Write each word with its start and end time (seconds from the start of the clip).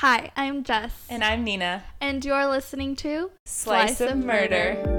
Hi, 0.00 0.30
I'm 0.36 0.62
Jess. 0.62 1.06
And 1.10 1.24
I'm 1.24 1.42
Nina. 1.42 1.82
And 2.00 2.24
you're 2.24 2.46
listening 2.46 2.94
to 3.02 3.32
Slice, 3.44 3.96
Slice 3.96 4.12
of, 4.12 4.18
Murder. 4.18 4.76
Murder. 4.84 4.97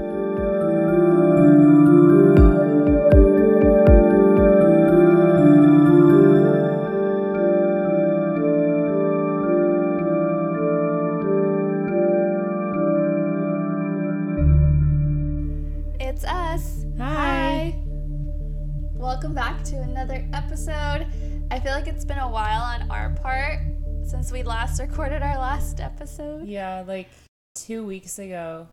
Since 24.30 24.38
we 24.38 24.48
last 24.48 24.80
recorded 24.80 25.22
our 25.22 25.36
last 25.38 25.80
episode. 25.80 26.46
Yeah, 26.46 26.84
like 26.86 27.08
two 27.56 27.84
weeks 27.84 28.16
ago. 28.20 28.68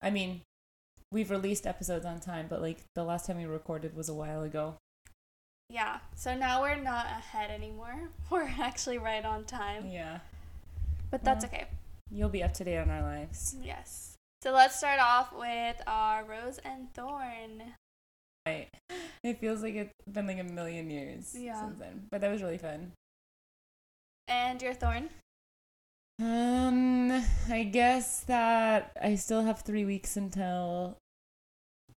I 0.00 0.08
mean, 0.08 0.40
we've 1.10 1.30
released 1.30 1.66
episodes 1.66 2.06
on 2.06 2.18
time, 2.18 2.46
but 2.48 2.62
like 2.62 2.78
the 2.94 3.04
last 3.04 3.26
time 3.26 3.36
we 3.36 3.44
recorded 3.44 3.94
was 3.94 4.08
a 4.08 4.14
while 4.14 4.42
ago. 4.42 4.76
Yeah, 5.68 5.98
so 6.14 6.34
now 6.34 6.62
we're 6.62 6.76
not 6.76 7.04
ahead 7.04 7.50
anymore. 7.50 7.94
We're 8.30 8.50
actually 8.58 8.98
right 8.98 9.24
on 9.24 9.44
time. 9.44 9.86
Yeah. 9.86 10.18
But 11.10 11.24
that's 11.24 11.44
well, 11.44 11.52
okay. 11.54 11.66
You'll 12.10 12.28
be 12.28 12.42
up 12.42 12.54
to 12.54 12.64
date 12.64 12.78
on 12.78 12.90
our 12.90 13.02
lives. 13.02 13.56
Yes. 13.62 14.14
So 14.42 14.52
let's 14.52 14.76
start 14.76 15.00
off 15.00 15.32
with 15.32 15.80
our 15.86 16.24
Rose 16.24 16.58
and 16.64 16.92
Thorn. 16.94 17.74
Right. 18.46 18.68
It 19.22 19.38
feels 19.38 19.62
like 19.62 19.74
it's 19.74 19.92
been 20.10 20.26
like 20.26 20.40
a 20.40 20.44
million 20.44 20.90
years 20.90 21.34
yeah. 21.38 21.60
since 21.60 21.78
then. 21.78 22.06
But 22.10 22.22
that 22.22 22.30
was 22.30 22.42
really 22.42 22.58
fun. 22.58 22.92
And 24.28 24.62
your 24.62 24.74
thorn? 24.74 25.10
Um, 26.20 27.10
I 27.50 27.64
guess 27.64 28.20
that 28.24 28.96
I 29.02 29.16
still 29.16 29.42
have 29.42 29.60
three 29.60 29.84
weeks 29.84 30.16
until 30.16 30.96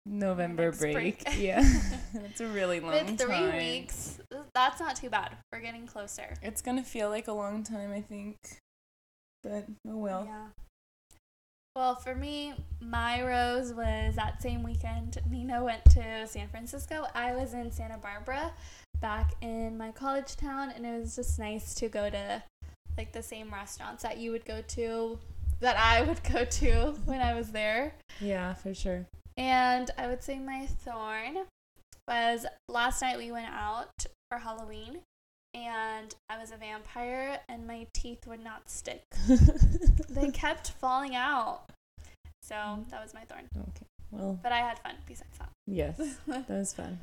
November 0.07 0.73
break. 0.73 0.95
break. 0.95 1.25
yeah, 1.39 1.63
that's 2.15 2.41
a 2.41 2.47
really 2.47 2.81
long 2.81 2.93
With 2.93 3.19
three 3.19 3.35
time. 3.35 3.57
weeks, 3.57 4.19
that's 4.55 4.81
not 4.81 4.97
too 4.97 5.11
bad. 5.11 5.37
We're 5.53 5.61
getting 5.61 5.87
closer. 5.87 6.35
It's 6.43 6.63
gonna 6.63 6.83
feel 6.83 7.11
like 7.11 7.29
a 7.29 7.33
long 7.33 7.65
time, 7.65 7.93
I 7.93 8.01
think, 8.01 8.37
but 9.43 9.67
oh 9.89 9.97
well. 9.97 10.25
Yeah. 10.27 10.47
Well, 11.77 11.97
for 11.97 12.15
me, 12.15 12.55
my 12.81 13.21
rose 13.25 13.73
was 13.73 14.15
that 14.15 14.41
same 14.41 14.63
weekend. 14.63 15.19
Nina 15.29 15.65
went 15.65 15.85
to 15.87 16.25
San 16.27 16.49
Francisco. 16.49 17.05
I 17.15 17.35
was 17.35 17.53
in 17.53 17.73
Santa 17.73 17.99
Barbara 17.99 18.53
back 19.05 19.35
in 19.43 19.77
my 19.77 19.91
college 19.91 20.35
town, 20.35 20.73
and 20.75 20.87
it 20.87 20.99
was 20.99 21.17
just 21.17 21.39
nice 21.39 21.75
to 21.75 21.91
go 21.91 22.09
to 22.09 22.43
like 22.97 23.13
the 23.13 23.23
same 23.23 23.53
restaurants 23.53 24.03
that 24.03 24.17
you 24.17 24.31
would 24.31 24.47
go 24.47 24.63
to, 24.67 25.19
that 25.61 25.77
I 25.77 26.01
would 26.01 26.23
go 26.33 26.47
to 26.47 26.95
when 27.05 27.21
I 27.21 27.35
was 27.35 27.53
there. 27.53 27.93
Yeah, 28.19 28.55
for 28.55 28.73
sure. 28.73 29.05
And 29.37 29.91
I 29.99 30.07
would 30.07 30.23
say 30.23 30.39
my 30.39 30.65
thorn 30.65 31.45
was 32.09 32.47
last 32.71 33.03
night 33.03 33.19
we 33.19 33.31
went 33.31 33.51
out 33.51 34.07
for 34.31 34.39
Halloween 34.39 35.01
and 35.53 36.15
I 36.31 36.39
was 36.39 36.51
a 36.51 36.57
vampire 36.57 37.41
and 37.47 37.67
my 37.67 37.87
teeth 37.93 38.27
would 38.27 38.43
not 38.43 38.71
stick. 38.71 39.03
they 40.09 40.31
kept 40.31 40.71
falling 40.81 41.15
out. 41.15 41.65
So 42.41 42.55
mm. 42.55 42.89
that 42.89 43.03
was 43.03 43.13
my 43.13 43.25
thorn. 43.25 43.49
Okay. 43.55 43.87
Well, 44.11 44.39
but 44.43 44.53
I 44.53 44.61
had 44.61 44.79
fun 44.79 44.95
besides 45.07 45.37
that. 45.39 45.51
Yes. 45.67 45.99
that 46.27 46.49
was 46.49 46.73
fun. 46.73 47.01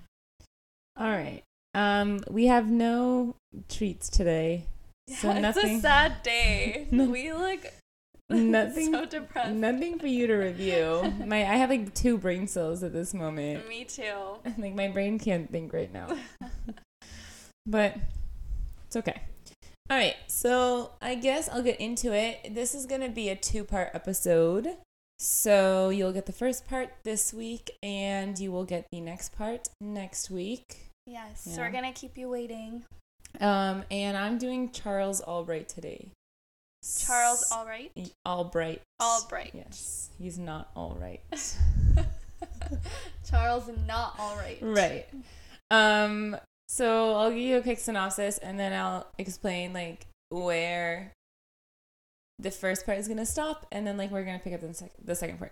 All 0.98 1.12
right. 1.12 1.44
Um, 1.74 2.22
we 2.30 2.48
have 2.48 2.70
no 2.70 3.36
treats 3.70 4.10
today. 4.10 4.66
Yeah, 5.08 5.18
so 5.18 5.40
nothing. 5.40 5.76
It's 5.76 5.80
a 5.80 5.82
sad 5.82 6.24
day. 6.24 6.88
we 6.92 7.34
look 7.34 7.66
nothing 8.30 8.94
so 8.94 9.06
depressed. 9.06 9.54
Nothing 9.54 10.00
for 10.00 10.08
you 10.08 10.28
to 10.28 10.36
review. 10.36 11.14
my 11.26 11.40
I 11.42 11.56
have 11.56 11.70
like 11.70 11.94
two 11.94 12.18
brain 12.18 12.48
cells 12.48 12.84
at 12.84 12.94
this 12.94 13.14
moment. 13.14 13.68
Me 13.68 13.84
too. 13.84 14.14
like 14.58 14.76
my 14.76 14.88
brain 14.88 15.20
can't 15.20 15.52
think 15.52 15.74
right 15.74 15.92
now. 15.92 16.18
but 17.66 17.96
it's 18.86 18.96
okay. 18.96 19.22
All 19.90 19.98
right, 19.98 20.16
so 20.28 20.92
I 21.02 21.16
guess 21.16 21.50
I'll 21.50 21.62
get 21.62 21.82
into 21.82 22.14
it. 22.14 22.56
This 22.56 22.74
is 22.74 22.86
going 22.86 23.02
to 23.02 23.10
be 23.10 23.28
a 23.28 23.36
two-part 23.36 23.90
episode. 23.94 24.78
So 25.20 25.90
you'll 25.90 26.14
get 26.14 26.28
the 26.28 26.32
first 26.32 26.66
part 26.66 26.94
this 27.04 27.34
week 27.34 27.72
and 27.84 28.40
you 28.40 28.54
will 28.54 28.64
get 28.64 28.88
the 28.92 29.02
next 29.02 29.38
part 29.38 29.68
next 29.82 30.32
week. 30.32 30.91
Yes, 31.06 31.46
yeah. 31.46 31.56
so 31.56 31.62
we're 31.62 31.72
gonna 31.72 31.94
keep 31.94 32.18
you 32.18 32.30
waiting. 32.30 32.84
Um, 33.40 33.84
and 33.90 34.18
I'm 34.18 34.38
doing 34.38 34.72
Charles 34.72 35.22
Albright 35.22 35.70
today. 35.70 36.12
Charles 37.00 37.50
Albright. 37.52 37.92
Albright. 38.26 38.82
Albright. 39.02 39.52
Yes, 39.54 40.10
he's 40.18 40.38
not 40.40 40.70
all 40.76 40.98
right. 41.00 41.22
Charles 43.30 43.70
not 43.88 44.16
all 44.20 44.36
right. 44.36 44.58
Right. 44.62 45.08
Um. 45.70 46.38
So 46.68 47.16
I'll 47.16 47.30
give 47.30 47.40
you 47.40 47.58
a 47.58 47.62
quick 47.62 47.80
synopsis, 47.80 48.38
and 48.38 48.60
then 48.60 48.74
I'll 48.74 49.08
explain 49.18 49.74
like 49.74 50.08
where 50.30 51.14
the 52.40 52.52
first 52.52 52.86
part 52.86 52.98
is 52.98 53.08
gonna 53.08 53.26
stop, 53.26 53.68
and 53.72 53.86
then 53.86 53.98
like 53.98 54.12
we're 54.12 54.24
gonna 54.24 54.40
pick 54.40 54.54
up 54.54 54.62
the, 54.62 54.74
sec- 54.74 54.94
the 55.04 55.16
second 55.16 55.38
part. 55.38 55.52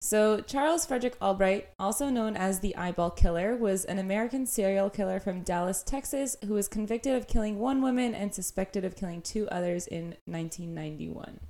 So, 0.00 0.40
Charles 0.40 0.86
Frederick 0.86 1.16
Albright, 1.20 1.68
also 1.78 2.10
known 2.10 2.36
as 2.36 2.60
the 2.60 2.76
Eyeball 2.76 3.10
Killer, 3.10 3.56
was 3.56 3.84
an 3.84 3.98
American 3.98 4.46
serial 4.46 4.90
killer 4.90 5.18
from 5.18 5.40
Dallas, 5.40 5.82
Texas, 5.82 6.36
who 6.46 6.54
was 6.54 6.68
convicted 6.68 7.14
of 7.14 7.26
killing 7.26 7.58
one 7.58 7.82
woman 7.82 8.14
and 8.14 8.32
suspected 8.34 8.84
of 8.84 8.94
killing 8.94 9.22
two 9.22 9.48
others 9.48 9.86
in 9.86 10.16
1991. 10.26 11.40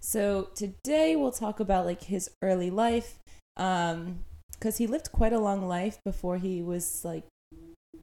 So, 0.00 0.48
today 0.54 1.16
we'll 1.16 1.32
talk 1.32 1.60
about 1.60 1.84
like 1.84 2.04
his 2.04 2.30
early 2.42 2.70
life 2.70 3.18
um 3.56 4.24
cuz 4.60 4.78
he 4.78 4.86
lived 4.86 5.12
quite 5.12 5.32
a 5.32 5.38
long 5.38 5.68
life 5.68 5.98
before 6.04 6.38
he 6.38 6.60
was 6.60 7.04
like 7.04 7.24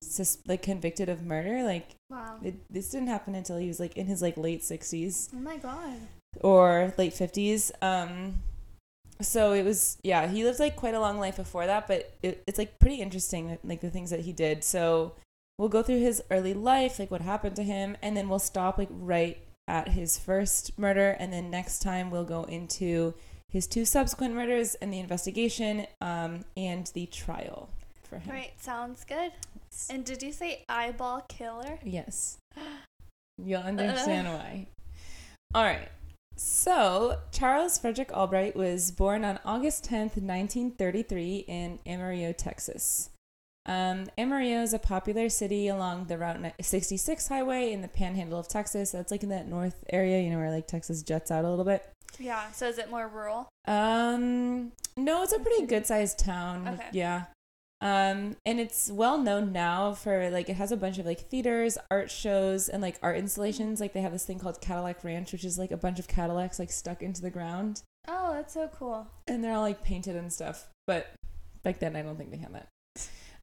sus- 0.02 0.40
like 0.48 0.62
convicted 0.62 1.10
of 1.10 1.24
murder. 1.24 1.64
Like 1.64 1.96
wow. 2.10 2.38
It, 2.44 2.56
this 2.70 2.90
didn't 2.90 3.08
happen 3.10 3.36
until 3.36 3.58
he 3.58 3.68
was 3.68 3.80
like 3.80 3.98
in 3.98 4.08
his 4.08 4.22
like 4.22 4.38
late 4.38 4.62
60s. 4.62 5.30
Oh 5.34 5.40
my 5.40 5.58
god. 5.58 5.98
Or 6.42 6.94
late 6.98 7.14
50s. 7.14 7.72
Um 7.82 8.42
so 9.22 9.54
it 9.54 9.64
was 9.64 9.98
yeah 10.04 10.28
he 10.28 10.44
lived 10.44 10.60
like 10.60 10.76
quite 10.76 10.94
a 10.94 11.00
long 11.00 11.20
life 11.20 11.38
before 11.38 11.66
that 11.66 11.88
but 11.88 12.14
it, 12.22 12.44
it's 12.48 12.58
like 12.58 12.80
pretty 12.80 12.96
interesting 12.96 13.58
like 13.64 13.82
the 13.82 13.90
things 13.90 14.10
that 14.10 14.22
he 14.22 14.34
did. 14.34 14.64
So 14.64 15.14
we'll 15.58 15.70
go 15.70 15.84
through 15.84 16.00
his 16.00 16.22
early 16.32 16.54
life 16.54 17.00
like 17.00 17.12
what 17.12 17.22
happened 17.22 17.56
to 17.58 17.64
him 17.64 17.98
and 18.02 18.16
then 18.16 18.30
we'll 18.30 18.40
stop 18.40 18.78
like 18.78 18.90
right 18.92 19.38
at 19.68 19.90
his 19.90 20.18
first 20.18 20.78
murder 20.78 21.12
and 21.20 21.32
then 21.32 21.50
next 21.50 21.80
time 21.80 22.10
we'll 22.10 22.26
go 22.26 22.44
into 22.44 23.14
his 23.50 23.68
two 23.68 23.86
subsequent 23.86 24.34
murders 24.34 24.76
and 24.76 24.94
the 24.94 25.00
investigation 25.00 25.86
um, 26.00 26.46
and 26.56 26.88
the 26.94 27.06
trial 27.08 27.70
for 28.04 28.18
him. 28.18 28.34
Right 28.34 28.54
sounds 28.60 29.04
good. 29.04 29.32
And 29.90 30.04
did 30.06 30.24
you 30.24 30.32
say 30.32 30.64
eyeball 30.68 31.26
killer? 31.28 31.80
Yes. 31.84 32.38
You'll 33.44 33.62
understand 33.62 34.28
why. 34.28 34.68
All 35.54 35.64
right 35.64 35.90
so, 36.44 37.20
Charles 37.32 37.78
Frederick 37.78 38.12
Albright 38.12 38.56
was 38.56 38.90
born 38.90 39.24
on 39.24 39.40
August 39.46 39.84
10th, 39.86 40.18
1933, 40.18 41.46
in 41.48 41.78
Amarillo, 41.86 42.34
Texas. 42.34 43.12
Um, 43.68 44.08
Amarillo 44.18 44.64
is 44.64 44.74
a 44.74 44.80
popular 44.80 45.30
city 45.30 45.68
along 45.68 46.06
the 46.06 46.18
Route 46.18 46.54
66 46.60 47.28
highway 47.28 47.72
in 47.72 47.84
the 47.84 47.88
panhandle 47.88 48.40
of 48.40 48.48
Texas. 48.48 48.92
That's 48.92 49.12
like 49.12 49.22
in 49.22 49.30
that 49.30 49.48
north 49.48 49.84
area, 49.94 50.20
you 50.20 50.32
know, 50.32 50.38
where 50.38 50.50
like 50.50 50.66
Texas 50.66 51.04
juts 51.04 51.30
out 51.30 51.46
a 51.46 51.50
little 51.50 51.64
bit. 51.64 51.88
Yeah. 52.18 52.50
So, 52.54 52.68
is 52.68 52.80
it 52.80 52.90
more 52.90 53.08
rural? 53.08 53.48
Um, 53.68 54.72
no, 54.98 55.22
it's 55.22 55.34
a 55.34 55.40
pretty 55.40 55.68
good 55.68 55.86
sized 55.86 56.18
town. 56.18 56.68
Okay. 56.68 56.88
Yeah. 56.92 57.26
Um, 57.82 58.36
and 58.46 58.60
it's 58.60 58.92
well 58.92 59.18
known 59.18 59.52
now 59.52 59.94
for 59.94 60.30
like 60.30 60.50
it 60.50 60.56
has 60.56 60.72
a 60.72 60.78
bunch 60.78 61.00
of 61.00 61.06
like 61.06 61.30
theaters, 61.30 61.80
art 61.90 62.12
shows, 62.12 62.70
and 62.70 62.82
like 62.82 63.00
art 63.02 63.18
installations. 63.18 63.82
Like 63.82 63.94
they 63.94 64.02
have 64.02 64.12
this 64.12 64.26
thing 64.26 64.38
called 64.38 64.62
Cadillac 64.62 65.04
Ranch, 65.04 65.32
which 65.32 65.44
is 65.44 65.58
like 65.58 65.72
a 65.72 65.78
bunch 65.78 65.98
of 65.98 66.08
Cadillacs 66.08 66.60
like 66.60 66.72
stuck 66.72 67.02
into 67.02 67.22
the 67.22 67.32
ground. 67.32 67.82
Oh, 68.08 68.34
that's 68.34 68.54
so 68.54 68.70
cool. 68.74 69.08
And 69.28 69.44
they're 69.44 69.54
all 69.54 69.62
like 69.62 69.84
painted 69.84 70.16
and 70.16 70.32
stuff. 70.32 70.68
But 70.86 71.12
back 71.64 71.80
then, 71.80 71.96
I 71.96 72.04
don't 72.04 72.18
think 72.18 72.32
they 72.32 72.38
had 72.38 72.54
that. 72.54 72.68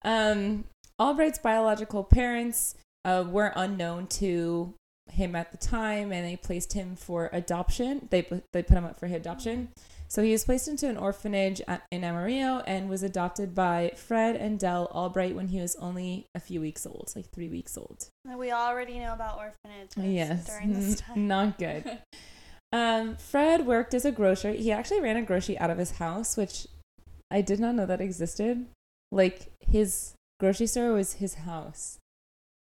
Um, 0.02 0.64
Albright's 1.00 1.38
biological 1.38 2.04
parents 2.04 2.76
uh, 3.04 3.24
were 3.28 3.52
unknown 3.56 4.06
to 4.06 4.74
him 5.10 5.34
at 5.34 5.50
the 5.50 5.58
time, 5.58 6.12
and 6.12 6.24
they 6.24 6.36
placed 6.36 6.74
him 6.74 6.94
for 6.94 7.30
adoption. 7.32 8.08
They 8.10 8.22
they 8.52 8.62
put 8.62 8.76
him 8.76 8.84
up 8.84 9.00
for 9.00 9.06
adoption. 9.06 9.68
So 10.08 10.22
he 10.22 10.32
was 10.32 10.44
placed 10.44 10.68
into 10.68 10.88
an 10.88 10.96
orphanage 10.96 11.60
at, 11.68 11.84
in 11.92 12.02
Amarillo 12.02 12.62
and 12.66 12.88
was 12.88 13.02
adopted 13.02 13.54
by 13.54 13.92
Fred 13.94 14.36
and 14.36 14.58
Dell 14.58 14.86
Albright 14.86 15.36
when 15.36 15.48
he 15.48 15.60
was 15.60 15.76
only 15.76 16.26
a 16.34 16.40
few 16.40 16.62
weeks 16.62 16.86
old, 16.86 17.12
like 17.14 17.30
three 17.30 17.48
weeks 17.48 17.76
old. 17.76 18.08
We 18.24 18.50
already 18.50 18.98
know 18.98 19.12
about 19.12 19.38
orphanages 19.38 20.02
yes, 20.02 20.46
during 20.46 20.72
this 20.72 21.00
time. 21.00 21.28
Not 21.28 21.58
good. 21.58 21.98
um, 22.72 23.16
Fred 23.16 23.66
worked 23.66 23.92
as 23.92 24.06
a 24.06 24.12
grocer. 24.12 24.52
He 24.52 24.72
actually 24.72 25.02
ran 25.02 25.18
a 25.18 25.22
grocery 25.22 25.58
out 25.58 25.70
of 25.70 25.76
his 25.76 25.92
house, 25.92 26.38
which 26.38 26.66
I 27.30 27.42
did 27.42 27.60
not 27.60 27.74
know 27.74 27.84
that 27.84 28.00
existed. 28.00 28.66
Like 29.12 29.52
his 29.60 30.14
grocery 30.40 30.68
store 30.68 30.94
was 30.94 31.14
his 31.14 31.34
house. 31.34 31.98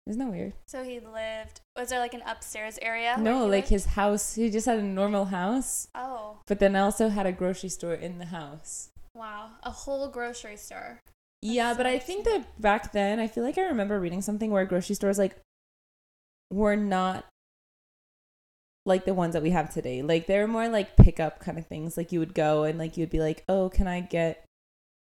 Isn't 0.08 0.20
that 0.20 0.32
weird? 0.32 0.54
So 0.68 0.84
he 0.84 1.00
lived. 1.00 1.62
Was 1.78 1.90
there 1.90 2.00
like 2.00 2.14
an 2.14 2.24
upstairs 2.26 2.80
area? 2.82 3.16
No, 3.20 3.46
like 3.46 3.52
lived? 3.64 3.70
his 3.70 3.86
house. 3.86 4.34
He 4.36 4.50
just 4.50 4.66
had 4.66 4.80
a 4.80 4.84
normal 4.84 5.26
house, 5.26 5.88
Oh 5.96 6.40
but 6.48 6.60
then 6.60 6.76
also 6.76 7.10
had 7.10 7.26
a 7.26 7.32
grocery 7.32 7.70
store 7.70 7.94
in 7.94 8.18
the 8.18 8.26
house. 8.26 8.90
wow, 9.14 9.52
a 9.64 9.72
whole 9.72 10.08
grocery 10.10 10.58
store. 10.58 11.00
Yeah, 11.42 11.72
so 11.74 11.78
but 11.78 11.86
I 11.86 11.98
think 12.00 12.26
that 12.26 12.60
back 12.60 12.92
then, 12.92 13.20
I 13.20 13.28
feel 13.28 13.44
like 13.44 13.58
I 13.58 13.64
remember 13.64 14.00
reading 14.00 14.22
something 14.22 14.52
where 14.52 14.66
grocery 14.66 14.96
stores 14.96 15.18
like 15.18 15.38
were 16.52 16.76
not 16.76 17.26
like 18.86 19.06
the 19.06 19.14
ones 19.14 19.34
that 19.34 19.44
we 19.44 19.52
have 19.52 19.72
today. 19.74 20.02
Like 20.02 20.26
they 20.28 20.40
were 20.40 20.48
more 20.48 20.68
like 20.68 20.98
pickup 20.98 21.40
kind 21.40 21.58
of 21.58 21.68
things. 21.68 21.96
Like 21.98 22.12
you 22.12 22.20
would 22.20 22.34
go 22.34 22.64
and 22.64 22.78
like 22.80 22.98
you'd 22.98 23.10
be 23.12 23.20
like, 23.20 23.44
"Oh, 23.48 23.70
can 23.70 23.88
I 23.88 24.02
get 24.02 24.46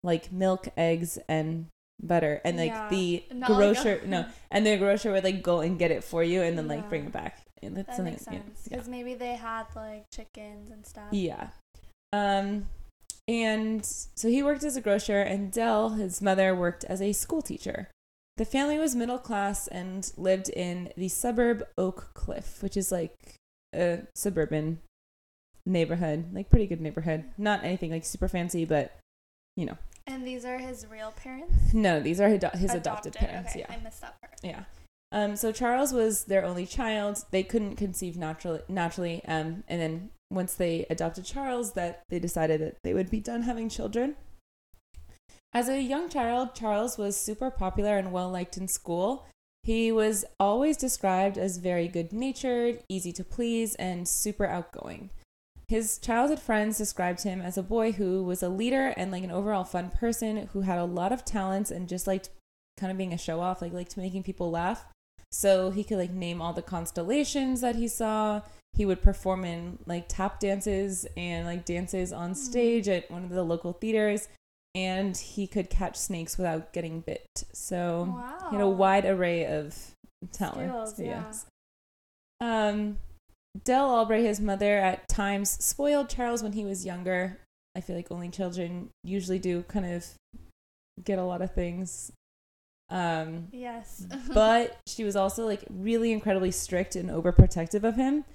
like 0.03 0.31
milk, 0.31 0.69
eggs, 0.77 1.19
and 1.27 1.67
butter?" 2.01 2.41
And 2.45 2.57
like 2.57 2.71
Yeah. 2.71 2.89
the 2.89 3.23
Not 3.33 3.49
like 3.49 3.49
a- 3.49 3.55
grocer, 3.73 4.01
no, 4.05 4.25
and 4.51 4.65
the 4.65 4.77
grocer 4.77 5.11
would 5.11 5.23
like 5.23 5.41
go 5.43 5.59
and 5.61 5.77
get 5.79 5.91
it 5.91 6.03
for 6.03 6.23
you 6.23 6.41
and 6.41 6.57
then 6.57 6.67
like 6.67 6.89
bring 6.89 7.05
it 7.05 7.11
back. 7.11 7.41
And 7.61 7.75
that's 7.75 7.87
That 7.87 7.95
something. 7.97 8.13
makes 8.13 8.25
yeah, 8.27 8.31
sense 8.33 8.67
yeah. 8.69 8.75
because 8.77 8.87
maybe 8.89 9.13
they 9.15 9.35
had 9.35 9.65
like 9.75 10.05
chickens 10.11 10.69
and 10.71 10.85
stuff. 10.85 11.07
Yeah. 11.11 11.49
Um, 12.13 12.67
and 13.27 13.83
so 13.83 14.29
he 14.29 14.43
worked 14.43 14.63
as 14.63 14.75
a 14.75 14.81
grocer, 14.81 15.19
and 15.21 15.51
Dell, 15.51 15.89
his 15.89 16.21
mother, 16.21 16.53
worked 16.55 16.83
as 16.85 17.01
a 17.01 17.11
school 17.11 17.41
teacher. 17.41 17.89
The 18.37 18.45
family 18.45 18.77
was 18.77 18.95
middle 18.95 19.17
class 19.17 19.67
and 19.67 20.11
lived 20.17 20.49
in 20.49 20.91
the 20.95 21.07
suburb 21.07 21.63
Oak 21.77 22.11
Cliff, 22.13 22.61
which 22.61 22.77
is 22.77 22.91
like 22.91 23.15
a 23.73 24.01
suburban 24.13 24.79
neighborhood, 25.65 26.33
like 26.33 26.49
pretty 26.49 26.67
good 26.67 26.81
neighborhood. 26.81 27.23
Not 27.37 27.63
anything 27.63 27.91
like 27.91 28.05
super 28.05 28.27
fancy, 28.27 28.65
but 28.65 28.95
you 29.55 29.65
know. 29.65 29.77
And 30.07 30.25
these 30.25 30.45
are 30.45 30.59
his 30.59 30.85
real 30.87 31.11
parents. 31.11 31.73
No, 31.73 31.99
these 31.99 32.21
are 32.21 32.29
his, 32.29 32.43
his 32.53 32.73
adopted, 32.73 33.13
parents. 33.13 33.51
Okay, 33.51 33.61
Yeah. 33.61 33.75
I 33.75 33.83
missed 33.83 34.01
that 34.01 34.19
part. 34.21 34.33
Yeah. 34.43 34.63
Um, 35.11 35.35
so 35.35 35.51
Charles 35.51 35.93
was 35.93 36.25
their 36.25 36.45
only 36.45 36.65
child. 36.65 37.23
They 37.31 37.43
couldn't 37.43 37.75
conceive 37.75 38.17
naturally. 38.17 38.61
Naturally, 38.67 39.23
um, 39.25 39.63
and 39.67 39.81
then 39.81 40.09
once 40.29 40.53
they 40.53 40.85
adopted 40.89 41.25
Charles, 41.25 41.73
that 41.73 42.03
they 42.09 42.19
decided 42.19 42.61
that 42.61 42.77
they 42.83 42.93
would 42.93 43.09
be 43.09 43.19
done 43.19 43.43
having 43.43 43.69
children. 43.69 44.15
As 45.53 45.69
a 45.69 45.81
young 45.81 46.09
child, 46.09 46.53
Charles 46.53 46.97
was 46.97 47.15
super 47.15 47.49
popular 47.49 47.97
and 47.97 48.11
well 48.11 48.29
liked 48.29 48.57
in 48.57 48.67
school. 48.67 49.25
He 49.63 49.91
was 49.91 50.25
always 50.39 50.77
described 50.77 51.37
as 51.37 51.57
very 51.57 51.87
good 51.87 52.11
natured, 52.11 52.83
easy 52.89 53.11
to 53.13 53.23
please, 53.23 53.73
and 53.75 54.07
super 54.07 54.45
outgoing. 54.45 55.09
His 55.67 55.97
childhood 55.97 56.39
friends 56.39 56.77
described 56.77 57.23
him 57.23 57.41
as 57.41 57.57
a 57.57 57.63
boy 57.63 57.93
who 57.93 58.23
was 58.23 58.43
a 58.43 58.49
leader 58.49 58.93
and 58.97 59.11
like 59.11 59.23
an 59.23 59.31
overall 59.31 59.63
fun 59.63 59.89
person 59.89 60.47
who 60.53 60.61
had 60.61 60.77
a 60.77 60.85
lot 60.85 61.11
of 61.11 61.25
talents 61.25 61.71
and 61.71 61.89
just 61.89 62.05
liked 62.07 62.29
kind 62.77 62.91
of 62.91 62.97
being 62.97 63.13
a 63.13 63.17
show 63.17 63.39
off, 63.39 63.61
like 63.61 63.73
liked 63.73 63.97
making 63.97 64.23
people 64.23 64.51
laugh. 64.51 64.85
So 65.31 65.71
he 65.71 65.83
could 65.83 65.97
like 65.97 66.11
name 66.11 66.41
all 66.41 66.53
the 66.53 66.61
constellations 66.61 67.61
that 67.61 67.75
he 67.75 67.87
saw. 67.87 68.41
He 68.73 68.85
would 68.85 69.01
perform 69.01 69.43
in 69.43 69.79
like 69.85 70.05
tap 70.07 70.39
dances 70.39 71.07
and 71.17 71.45
like 71.47 71.65
dances 71.65 72.13
on 72.13 72.35
stage 72.35 72.87
at 72.87 73.09
one 73.09 73.23
of 73.23 73.29
the 73.31 73.43
local 73.43 73.73
theaters. 73.73 74.27
And 74.75 75.15
he 75.15 75.47
could 75.47 75.69
catch 75.69 75.95
snakes 75.95 76.37
without 76.37 76.73
getting 76.73 76.99
bit. 76.99 77.25
So 77.53 78.13
Wow. 78.15 78.47
he 78.49 78.55
had 78.57 78.63
a 78.63 78.69
wide 78.69 79.05
array 79.05 79.45
of 79.45 79.95
talents. 80.31 80.91
Skills, 80.91 80.99
yeah. 80.99 81.23
Yes. 81.25 81.45
Um, 82.41 82.97
Dell 83.63 83.89
Albright, 83.89 84.23
his 84.25 84.39
mother, 84.41 84.77
at 84.77 85.07
times 85.07 85.51
spoiled 85.63 86.09
Charles 86.09 86.43
when 86.43 86.53
he 86.53 86.65
was 86.65 86.85
younger. 86.85 87.39
I 87.75 87.81
feel 87.81 87.95
like 87.95 88.11
only 88.11 88.29
children 88.29 88.89
usually 89.03 89.39
do 89.39 89.63
kind 89.63 89.85
of 89.85 90.05
get 91.03 91.19
a 91.19 91.23
lot 91.23 91.41
of 91.41 91.53
things. 91.53 92.11
Um, 92.89 93.47
Yes. 93.51 94.05
but 94.33 94.77
she 94.87 95.03
was 95.03 95.15
also 95.15 95.45
like 95.45 95.63
really 95.69 96.11
incredibly 96.11 96.51
strict 96.51 96.95
and 96.95 97.09
overprotective 97.09 97.83
of 97.83 97.95
him. 97.95 98.25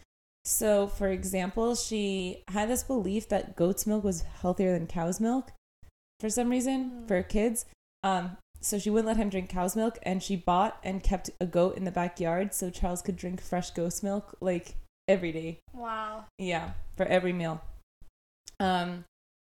So, 0.44 0.87
for 0.87 1.08
example, 1.08 1.75
she 1.75 2.43
had 2.49 2.69
this 2.70 2.82
belief 2.82 3.28
that 3.28 3.56
goat's 3.56 3.87
milk 3.87 4.02
was 4.05 4.23
healthier 4.23 4.73
than 4.73 4.87
cow's 4.87 5.20
milk 5.20 5.52
for 6.19 6.31
some 6.31 6.49
reason 6.49 6.90
Mm. 7.05 7.08
for 7.08 7.23
kids. 7.23 7.66
Um, 8.02 8.37
so 8.62 8.78
she 8.78 8.90
wouldn't 8.90 9.06
let 9.08 9.16
him 9.19 9.28
drink 9.31 9.49
cow's 9.50 9.76
milk, 9.76 9.99
and 10.02 10.23
she 10.23 10.37
bought 10.37 10.78
and 10.82 11.02
kept 11.02 11.31
a 11.40 11.46
goat 11.46 11.76
in 11.76 11.84
the 11.84 11.90
backyard 11.90 12.52
so 12.55 12.69
Charles 12.70 13.00
could 13.02 13.16
drink 13.16 13.40
fresh 13.40 13.70
goat's 13.70 14.02
milk 14.02 14.34
like 14.40 14.76
every 15.10 15.32
day. 15.32 15.58
wow. 15.74 16.24
Yeah, 16.38 16.70
for 16.96 17.06
every 17.06 17.32
meal. 17.32 17.60
Um, 18.58 19.04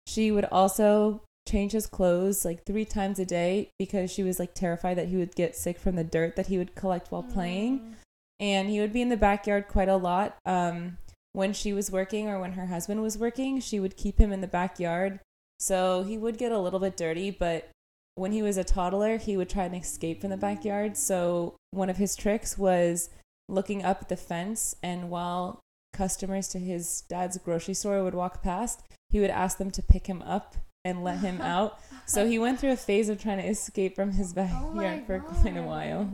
she 0.07 0.31
would 0.31 0.45
also 0.45 1.21
change 1.47 1.73
his 1.73 1.87
clothes 1.87 2.45
like 2.45 2.65
three 2.65 2.85
times 2.85 3.19
a 3.19 3.25
day 3.25 3.69
because 3.77 4.11
she 4.11 4.23
was 4.23 4.39
like 4.39 4.53
terrified 4.53 4.97
that 4.97 5.07
he 5.07 5.17
would 5.17 5.35
get 5.35 5.55
sick 5.55 5.77
from 5.77 5.95
the 5.95 6.03
dirt 6.03 6.35
that 6.35 6.47
he 6.47 6.57
would 6.57 6.75
collect 6.75 7.11
while 7.11 7.23
playing. 7.23 7.79
Mm. 7.79 7.93
And 8.39 8.69
he 8.69 8.79
would 8.79 8.93
be 8.93 9.01
in 9.01 9.09
the 9.09 9.17
backyard 9.17 9.67
quite 9.67 9.89
a 9.89 9.95
lot. 9.95 10.35
Um, 10.45 10.97
when 11.33 11.53
she 11.53 11.73
was 11.73 11.91
working 11.91 12.27
or 12.29 12.39
when 12.39 12.53
her 12.53 12.67
husband 12.67 13.01
was 13.01 13.17
working, 13.17 13.59
she 13.59 13.79
would 13.79 13.97
keep 13.97 14.19
him 14.19 14.31
in 14.31 14.41
the 14.41 14.47
backyard. 14.47 15.19
So 15.59 16.03
he 16.03 16.17
would 16.17 16.37
get 16.37 16.51
a 16.51 16.59
little 16.59 16.79
bit 16.79 16.97
dirty, 16.97 17.31
but 17.31 17.69
when 18.15 18.31
he 18.31 18.41
was 18.41 18.57
a 18.57 18.63
toddler, 18.63 19.17
he 19.17 19.37
would 19.37 19.49
try 19.49 19.65
and 19.65 19.75
escape 19.75 20.21
from 20.21 20.29
the 20.29 20.37
backyard. 20.37 20.97
So 20.97 21.55
one 21.71 21.89
of 21.89 21.97
his 21.97 22.15
tricks 22.15 22.57
was 22.57 23.09
looking 23.49 23.83
up 23.83 24.07
the 24.07 24.17
fence, 24.17 24.75
and 24.81 25.09
while 25.09 25.59
customers 25.93 26.47
to 26.49 26.59
his 26.59 27.01
dad's 27.07 27.37
grocery 27.37 27.73
store 27.73 28.03
would 28.03 28.15
walk 28.15 28.41
past, 28.41 28.81
he 29.09 29.19
would 29.19 29.29
ask 29.29 29.57
them 29.57 29.71
to 29.71 29.81
pick 29.83 30.07
him 30.07 30.21
up 30.23 30.55
and 30.83 31.03
let 31.03 31.19
him 31.19 31.39
out. 31.41 31.79
So 32.05 32.27
he 32.27 32.39
went 32.39 32.59
through 32.59 32.71
a 32.71 32.77
phase 32.77 33.09
of 33.09 33.21
trying 33.21 33.37
to 33.37 33.47
escape 33.47 33.95
from 33.95 34.11
his 34.11 34.31
Oh 34.31 34.35
backyard 34.35 35.05
for 35.05 35.19
quite 35.19 35.57
a 35.57 35.63
while. 35.63 36.09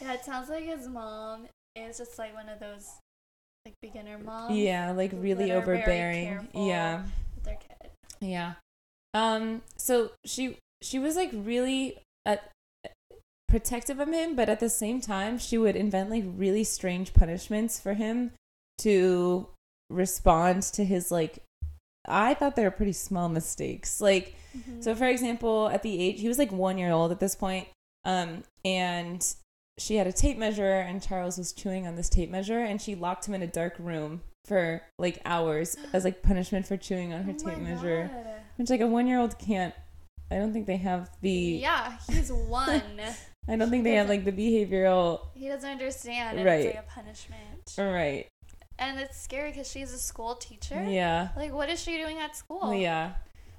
Yeah, 0.00 0.14
it 0.14 0.24
sounds 0.24 0.48
like 0.48 0.64
his 0.64 0.88
mom 0.88 1.46
is 1.76 1.98
just 1.98 2.18
like 2.18 2.34
one 2.34 2.48
of 2.48 2.60
those 2.60 2.88
like 3.66 3.74
beginner 3.82 4.18
moms. 4.18 4.56
Yeah, 4.56 4.92
like 4.92 5.12
really 5.14 5.52
overbearing. 5.52 6.48
Yeah. 6.54 7.02
With 7.34 7.44
their 7.44 7.56
kid. 7.56 7.90
Yeah. 8.20 8.54
Um 9.12 9.62
so 9.76 10.12
she 10.24 10.58
she 10.82 10.98
was 10.98 11.16
like 11.16 11.30
really 11.32 11.98
uh, 12.26 12.36
protective 13.54 14.00
of 14.00 14.08
him, 14.08 14.34
but 14.34 14.48
at 14.48 14.58
the 14.58 14.68
same 14.68 15.00
time 15.00 15.38
she 15.38 15.56
would 15.56 15.76
invent 15.76 16.10
like 16.10 16.24
really 16.26 16.64
strange 16.64 17.14
punishments 17.14 17.78
for 17.78 17.94
him 17.94 18.32
to 18.78 19.46
respond 19.90 20.62
to 20.64 20.84
his 20.84 21.12
like 21.12 21.38
I 22.06 22.34
thought 22.34 22.56
they 22.56 22.64
were 22.64 22.70
pretty 22.72 22.92
small 22.92 23.28
mistakes. 23.28 24.00
Like 24.00 24.34
Mm-hmm. 24.56 24.82
so 24.82 24.94
for 24.94 25.06
example, 25.06 25.68
at 25.68 25.82
the 25.82 26.00
age 26.00 26.20
he 26.20 26.28
was 26.28 26.38
like 26.38 26.52
1 26.52 26.78
year 26.78 26.92
old 26.92 27.10
at 27.10 27.18
this 27.18 27.34
point 27.34 27.66
um 28.04 28.44
and 28.64 29.20
she 29.78 29.96
had 29.96 30.06
a 30.06 30.12
tape 30.12 30.38
measure 30.38 30.74
and 30.88 31.02
Charles 31.02 31.38
was 31.38 31.52
chewing 31.52 31.86
on 31.88 31.96
this 31.96 32.08
tape 32.08 32.30
measure 32.30 32.60
and 32.60 32.80
she 32.80 32.94
locked 32.94 33.26
him 33.26 33.34
in 33.34 33.42
a 33.42 33.48
dark 33.48 33.74
room 33.80 34.20
for 34.44 34.80
like 34.98 35.20
hours 35.24 35.76
as 35.92 36.04
like 36.04 36.22
punishment 36.22 36.66
for 36.68 36.76
chewing 36.76 37.12
on 37.12 37.24
her 37.24 37.32
Oh 37.32 37.48
tape 37.48 37.58
measure. 37.58 38.10
God. 38.14 38.32
Which 38.56 38.70
like 38.70 38.80
a 38.80 38.86
one 38.86 39.06
year 39.08 39.18
old 39.18 39.38
can't. 39.40 39.74
I 40.30 40.36
don't 40.36 40.52
think 40.52 40.66
they 40.66 40.76
have 40.78 41.10
the. 41.20 41.30
Yeah, 41.60 41.98
he's 42.08 42.30
one. 42.32 42.82
I 43.48 43.56
don't 43.56 43.70
think 43.70 43.84
they 43.84 43.94
have 43.94 44.08
like 44.08 44.24
the 44.24 44.32
behavioral. 44.32 45.20
he 45.34 45.48
doesn't 45.48 45.68
understand. 45.68 46.38
And 46.38 46.46
Right. 46.46 46.66
It's 46.66 46.76
like 46.76 46.84
a 46.84 46.90
punishment. 46.90 47.74
Right. 47.78 48.26
And 48.78 48.98
it's 48.98 49.20
scary 49.20 49.50
because 49.50 49.70
she's 49.70 49.92
a 49.92 49.98
school 49.98 50.34
teacher. 50.34 50.82
Yeah. 50.88 51.28
Like, 51.36 51.52
what 51.52 51.68
is 51.68 51.80
she 51.80 51.96
doing 51.98 52.18
at 52.18 52.34
school? 52.36 52.74
Yeah. 52.74 53.12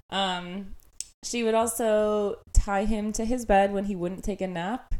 Um, 0.10 0.76
she 1.24 1.44
would 1.44 1.56
also 1.56 2.40
tie 2.54 2.86
him 2.86 3.12
to 3.14 3.26
his 3.26 3.46
bed 3.46 3.72
when 3.74 3.86
he 3.86 3.96
wouldn't 3.96 4.24
take 4.24 4.42
a 4.42 4.48
nap, 4.48 4.94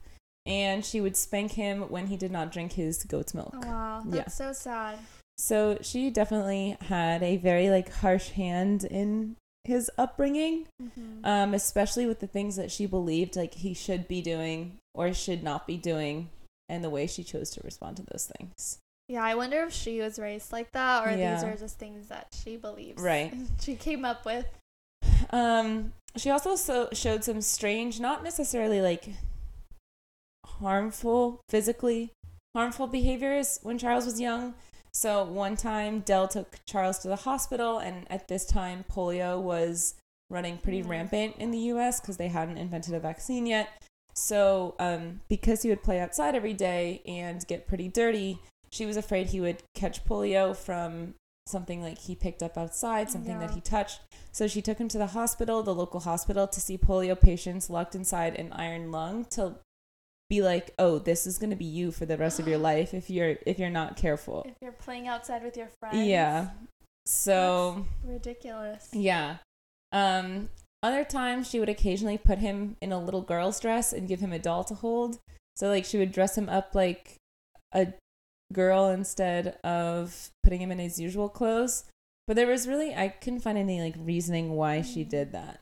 and 0.46 0.86
she 0.86 1.02
would 1.02 1.16
spank 1.18 1.52
him 1.54 1.82
when 1.90 2.08
he 2.08 2.16
did 2.18 2.32
not 2.32 2.52
drink 2.52 2.74
his 2.74 3.04
goat's 3.04 3.34
milk. 3.34 3.54
Oh, 3.56 3.68
wow, 3.68 4.04
Yeah. 4.08 4.16
that's 4.24 4.36
so 4.36 4.54
sad. 4.54 5.00
So 5.38 5.78
she 5.82 6.10
definitely 6.10 6.78
had 6.82 7.22
a 7.22 7.36
very 7.38 7.70
like 7.70 7.92
harsh 7.92 8.30
hand 8.30 8.86
in 8.86 9.36
his 9.66 9.90
upbringing. 9.98 10.68
Mm-hmm. 10.82 11.26
um, 11.26 11.54
especially 11.54 12.06
with 12.06 12.20
the 12.20 12.28
things 12.28 12.56
that 12.56 12.72
she 12.72 12.86
believed 12.86 13.36
like 13.36 13.56
he 13.56 13.74
should 13.74 14.08
be 14.08 14.22
doing 14.22 14.78
or 14.94 15.14
should 15.14 15.44
not 15.44 15.68
be 15.68 15.78
doing, 15.78 16.30
and 16.70 16.84
the 16.84 16.90
way 16.90 17.08
she 17.08 17.24
chose 17.24 17.50
to 17.52 17.62
respond 17.64 17.98
to 17.98 18.04
those 18.12 18.32
things. 18.38 18.80
Yeah, 19.08 19.24
I 19.24 19.36
wonder 19.36 19.62
if 19.64 19.74
she 19.74 20.00
was 20.02 20.18
raised 20.18 20.52
like 20.52 20.72
that 20.72 21.06
or 21.06 21.12
these 21.12 21.20
Yeah. 21.20 21.46
are 21.46 21.56
just 21.58 21.78
things 21.78 22.08
that 22.08 22.28
she 22.44 22.58
believes. 22.58 23.02
Right. 23.02 23.34
she 23.62 23.76
came 23.76 24.04
up 24.06 24.26
with. 24.26 24.46
Um, 25.32 25.94
she 26.16 26.30
also 26.32 26.56
so 26.56 26.90
showed 26.94 27.24
some 27.24 27.42
strange, 27.42 28.00
not 28.00 28.24
necessarily 28.24 28.82
like 28.82 29.10
harmful, 30.46 31.42
physically 31.50 32.12
harmful 32.56 32.88
behaviors 32.88 33.60
when 33.64 33.78
Charles 33.78 34.06
was 34.06 34.20
young. 34.20 34.54
So 34.96 35.26
one 35.26 35.58
time, 35.58 36.00
Dell 36.00 36.30
took 36.30 36.60
Charles 36.66 37.00
to 37.00 37.10
the 37.10 37.18
hospital, 37.18 37.80
and 37.80 38.10
at 38.10 38.30
this 38.30 38.46
time, 38.46 38.86
polio 38.90 39.42
was 39.42 39.96
running 40.30 40.58
pretty 40.58 40.82
Mm. 40.84 40.88
rampant 40.88 41.36
in 41.36 41.52
the 41.52 41.58
U.S. 41.74 42.00
because 42.00 42.16
they 42.16 42.30
hadn't 42.30 42.58
invented 42.58 42.94
a 42.94 43.00
vaccine 43.02 43.46
yet. 43.46 43.68
So, 44.14 44.74
um, 44.80 45.20
because 45.28 45.64
he 45.64 45.70
would 45.70 45.84
play 45.84 46.00
outside 46.00 46.34
every 46.34 46.54
day 46.54 47.02
and 47.06 47.46
get 47.46 47.68
pretty 47.68 47.90
dirty, 47.90 48.40
she 48.72 48.86
was 48.86 48.96
afraid 48.96 49.28
he 49.28 49.42
would 49.42 49.62
catch 49.74 50.06
polio 50.06 50.56
from 50.56 51.16
something 51.46 51.82
like 51.82 51.98
he 51.98 52.16
picked 52.16 52.42
up 52.42 52.58
outside, 52.58 53.12
something 53.12 53.38
that 53.40 53.52
he 53.52 53.60
touched. 53.60 54.00
So 54.32 54.48
she 54.48 54.62
took 54.62 54.78
him 54.78 54.88
to 54.88 54.98
the 54.98 55.08
hospital, 55.08 55.62
the 55.62 55.76
local 55.76 56.00
hospital, 56.00 56.48
to 56.48 56.62
see 56.62 56.78
polio 56.78 57.20
patients 57.20 57.70
locked 57.70 57.96
inside 57.96 58.36
an 58.36 58.54
iron 58.54 58.92
lung 58.92 59.26
to 59.32 59.56
be 60.30 60.42
like, 60.42 60.74
"Oh, 60.80 61.00
this 61.00 61.26
is 61.28 61.38
going 61.38 61.50
to 61.52 61.56
be 61.56 61.66
you 61.66 61.92
for 61.92 62.06
the 62.06 62.18
rest 62.18 62.40
of 62.40 62.48
your 62.48 62.58
life 62.72 62.94
if 62.94 63.10
you're 63.10 63.38
if 63.46 63.60
you're 63.60 63.70
not 63.70 63.96
careful." 63.98 64.44
If 64.48 64.56
you're 64.62 64.72
playing 64.72 65.08
outside 65.08 65.44
with 65.44 65.56
your 65.58 65.70
friends. 65.80 66.08
Yeah. 66.08 66.50
So, 67.06 67.86
Ridiculous. 68.04 68.90
yeah. 68.94 69.38
Um 69.92 70.50
other 70.84 71.04
times 71.04 71.50
she 71.50 71.60
would 71.60 71.70
occasionally 71.70 72.18
put 72.18 72.40
him 72.40 72.76
in 72.82 72.92
a 72.92 73.00
little 73.00 73.22
girl's 73.22 73.60
dress 73.60 73.92
and 73.94 74.08
give 74.08 74.20
him 74.20 74.34
a 74.34 74.40
doll 74.40 74.64
to 74.66 74.74
hold. 74.76 75.20
So 75.56 75.68
like 75.68 75.86
she 75.86 75.98
would 75.98 76.12
dress 76.12 76.38
him 76.38 76.50
up 76.50 76.76
like 76.76 77.16
a 77.74 77.94
girl 78.54 78.90
instead 78.90 79.58
of 79.64 80.30
putting 80.44 80.62
him 80.62 80.72
in 80.72 80.80
his 80.80 81.00
usual 81.00 81.30
clothes. 81.30 81.86
But 82.28 82.36
there 82.36 82.48
was 82.48 82.68
really 82.68 82.94
I 82.96 83.08
couldn't 83.10 83.40
find 83.42 83.58
any 83.58 83.82
like 83.82 83.96
reasoning 84.00 84.52
why 84.52 84.82
she 84.82 85.04
Mm. 85.06 85.10
did 85.10 85.32
that. 85.32 85.60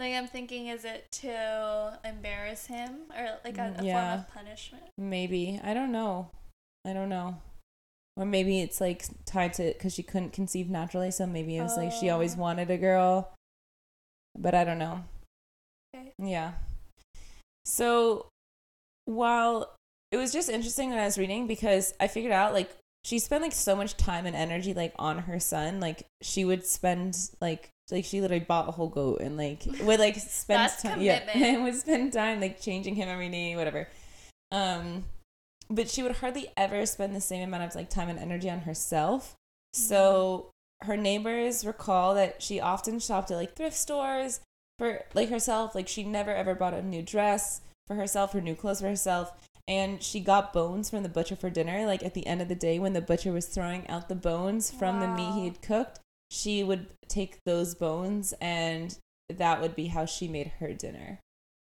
Like 0.00 0.14
I'm 0.14 0.26
thinking, 0.26 0.68
is 0.68 0.86
it 0.86 1.12
to 1.20 1.98
embarrass 2.06 2.64
him 2.64 3.02
or 3.14 3.38
like 3.44 3.58
a, 3.58 3.60
mm, 3.60 3.80
a 3.82 3.84
Yeah. 3.84 4.10
form 4.10 4.20
of 4.20 4.34
punishment? 4.34 4.82
Maybe. 4.96 5.60
I 5.62 5.74
don't 5.74 5.92
know. 5.92 6.30
I 6.86 6.94
don't 6.94 7.10
know. 7.10 7.36
Or 8.16 8.24
maybe 8.24 8.60
it's 8.62 8.80
like 8.80 9.04
tied 9.26 9.52
to 9.54 9.64
because 9.74 9.92
she 9.92 10.02
couldn't 10.02 10.32
conceive 10.32 10.70
naturally, 10.70 11.10
so 11.10 11.26
maybe 11.26 11.58
it 11.58 11.62
was 11.62 11.76
like 11.76 11.92
she 11.92 12.08
always 12.08 12.34
Oh. 12.34 12.38
wanted 12.40 12.70
a 12.70 12.78
girl. 12.78 13.34
But 14.38 14.54
I 14.54 14.64
don't 14.64 14.78
know. 14.78 15.04
Okay. 15.94 16.14
Yeah. 16.18 16.52
So 17.66 18.28
while 19.04 19.74
it 20.10 20.16
was 20.16 20.32
just 20.32 20.48
interesting 20.48 20.88
when 20.88 20.98
I 20.98 21.04
was 21.04 21.18
reading 21.18 21.46
because 21.46 21.92
I 22.00 22.08
figured 22.08 22.32
out 22.32 22.54
like 22.54 22.74
she 23.04 23.18
spent 23.18 23.42
like 23.42 23.52
so 23.52 23.76
much 23.76 23.96
time 23.98 24.24
and 24.24 24.34
energy 24.34 24.72
like 24.72 24.94
on 24.98 25.20
her 25.20 25.38
son. 25.38 25.78
Like 25.78 26.06
she 26.22 26.46
would 26.46 26.64
spend 26.66 27.16
like 27.42 27.68
like 27.92 28.04
she 28.04 28.20
literally 28.20 28.44
bought 28.44 28.68
a 28.68 28.72
whole 28.72 28.88
goat 28.88 29.20
and 29.20 29.36
like 29.36 29.64
would 29.82 30.00
like 30.00 30.16
spend 30.18 30.72
time 30.82 31.00
yeah 31.00 31.20
and 31.34 31.62
would 31.64 31.74
spend 31.74 32.12
time 32.12 32.40
like 32.40 32.60
changing 32.60 32.94
him 32.94 33.08
every 33.08 33.28
day 33.28 33.56
whatever. 33.56 33.88
Um, 34.52 35.04
but 35.68 35.88
she 35.88 36.02
would 36.02 36.16
hardly 36.16 36.48
ever 36.56 36.84
spend 36.86 37.14
the 37.14 37.20
same 37.20 37.42
amount 37.42 37.62
of 37.62 37.74
like 37.74 37.90
time 37.90 38.08
and 38.08 38.18
energy 38.18 38.50
on 38.50 38.60
herself. 38.60 39.34
So 39.72 40.50
her 40.82 40.96
neighbors 40.96 41.64
recall 41.64 42.14
that 42.14 42.42
she 42.42 42.58
often 42.58 42.98
shopped 42.98 43.30
at 43.30 43.36
like 43.36 43.54
thrift 43.54 43.76
stores 43.76 44.40
for 44.78 45.04
like 45.14 45.28
herself. 45.28 45.74
Like 45.74 45.86
she 45.86 46.02
never 46.02 46.34
ever 46.34 46.54
bought 46.54 46.74
a 46.74 46.82
new 46.82 47.02
dress 47.02 47.60
for 47.86 47.96
herself 47.96 48.32
her 48.32 48.40
new 48.40 48.54
clothes 48.54 48.80
for 48.80 48.88
herself. 48.88 49.32
And 49.68 50.02
she 50.02 50.20
got 50.20 50.52
bones 50.52 50.90
from 50.90 51.02
the 51.04 51.08
butcher 51.08 51.36
for 51.36 51.50
dinner. 51.50 51.86
Like 51.86 52.04
at 52.04 52.14
the 52.14 52.26
end 52.26 52.42
of 52.42 52.48
the 52.48 52.54
day, 52.56 52.78
when 52.78 52.92
the 52.92 53.00
butcher 53.00 53.32
was 53.32 53.46
throwing 53.46 53.88
out 53.88 54.08
the 54.08 54.16
bones 54.16 54.70
from 54.70 54.98
the 54.98 55.08
meat 55.08 55.34
he 55.34 55.44
had 55.44 55.62
cooked, 55.62 56.00
she 56.30 56.62
would 56.62 56.86
take 57.08 57.38
those 57.44 57.74
bones 57.74 58.32
and 58.40 58.96
that 59.28 59.60
would 59.60 59.74
be 59.74 59.88
how 59.88 60.04
she 60.04 60.28
made 60.28 60.48
her 60.60 60.72
dinner. 60.72 61.18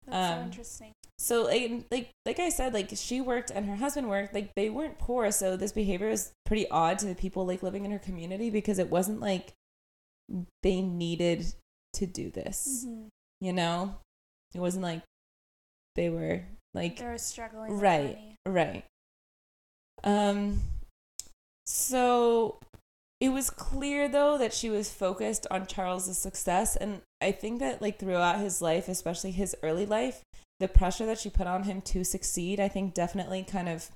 That's 0.05 0.27
so 0.29 0.33
Um, 0.41 0.45
interesting. 0.45 0.91
So 1.17 1.43
like 1.43 1.85
like 1.91 2.09
like 2.25 2.39
I 2.39 2.49
said, 2.49 2.73
like 2.73 2.89
she 2.95 3.19
worked 3.21 3.51
and 3.51 3.65
her 3.65 3.75
husband 3.75 4.09
worked. 4.09 4.33
Like 4.33 4.51
they 4.55 4.69
weren't 4.69 4.97
poor, 4.99 5.31
so 5.31 5.57
this 5.57 5.71
behavior 5.73 6.09
was 6.09 6.31
pretty 6.45 6.69
odd 6.69 6.97
to 6.99 7.05
the 7.05 7.15
people 7.15 7.45
like 7.45 7.61
living 7.61 7.83
in 7.85 7.91
her 7.91 7.99
community 7.99 8.49
because 8.49 8.79
it 8.79 8.89
wasn't 8.89 9.19
like 9.19 9.53
they 10.63 10.81
needed 10.81 11.45
to 11.93 12.05
do 12.05 12.29
this. 12.31 12.85
Mhm. 12.87 13.09
You 13.41 13.53
know, 13.53 13.95
it 14.53 14.59
wasn't 14.59 14.83
like 14.83 15.01
they 15.95 16.09
were 16.09 16.43
like 16.73 16.97
They 16.97 17.05
were 17.05 17.17
struggling. 17.17 17.71
right, 17.79 18.35
right. 18.45 18.85
Um, 20.05 20.61
so 21.65 22.59
it 23.19 23.29
was 23.29 23.49
clear 23.49 24.07
though 24.07 24.37
that 24.37 24.53
she 24.53 24.69
was 24.69 24.91
focused 24.91 25.45
on 25.51 25.67
Charles's 25.67 26.17
success, 26.17 26.75
and 26.75 27.01
I 27.21 27.31
think 27.31 27.59
that 27.59 27.81
like 27.81 27.99
throughout 27.99 28.39
his 28.39 28.61
life, 28.61 28.87
especially 28.87 29.31
his 29.31 29.55
early 29.61 29.85
life, 29.85 30.23
the 30.59 30.67
pressure 30.67 31.05
that 31.05 31.19
she 31.19 31.29
put 31.29 31.47
on 31.47 31.63
him 31.63 31.81
to 31.81 32.03
succeed, 32.03 32.59
I 32.59 32.67
think 32.67 32.93
definitely 32.93 33.43
kind 33.43 33.69
of 33.69 33.89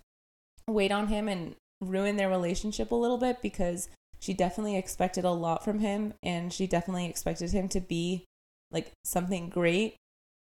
weighed 0.67 0.91
on 0.91 1.07
him 1.07 1.27
and 1.27 1.55
ruined 1.81 2.19
their 2.19 2.29
relationship 2.29 2.91
a 2.91 2.95
little 2.95 3.17
bit 3.17 3.41
because 3.41 3.89
she 4.19 4.33
definitely 4.33 4.77
expected 4.77 5.25
a 5.25 5.31
lot 5.31 5.63
from 5.63 5.79
him, 5.79 6.13
and 6.23 6.51
she 6.53 6.67
definitely 6.67 7.05
expected 7.05 7.51
him 7.51 7.67
to 7.69 7.81
be 7.81 8.25
like 8.71 8.91
something 9.05 9.49
great. 9.49 9.95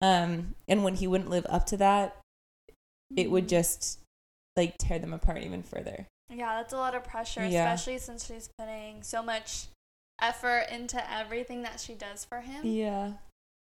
Um, 0.02 0.56
and 0.68 0.84
when 0.84 0.96
he 0.96 1.08
wouldn't 1.08 1.30
live 1.30 1.46
up 1.50 1.66
to 1.68 1.78
that, 1.78 2.18
it 3.16 3.30
would 3.32 3.46
Mhm. 3.46 3.50
just 3.50 4.00
like 4.56 4.76
tear 4.78 5.00
them 5.00 5.14
apart 5.14 5.44
even 5.44 5.64
further. 5.64 6.08
Yeah, 6.30 6.56
that's 6.56 6.74
a 6.74 6.78
lot 6.78 6.96
of 6.96 7.04
pressure, 7.04 7.46
Yeah. 7.46 7.72
especially 7.72 8.00
since 8.00 8.26
she's 8.26 8.50
putting 8.58 9.04
so 9.04 9.22
much 9.22 9.68
effort 10.22 10.68
into 10.72 11.00
everything 11.12 11.62
that 11.64 11.80
she 11.80 11.94
does 11.94 12.26
for 12.26 12.42
him. 12.42 12.66
Yeah. 12.66 13.14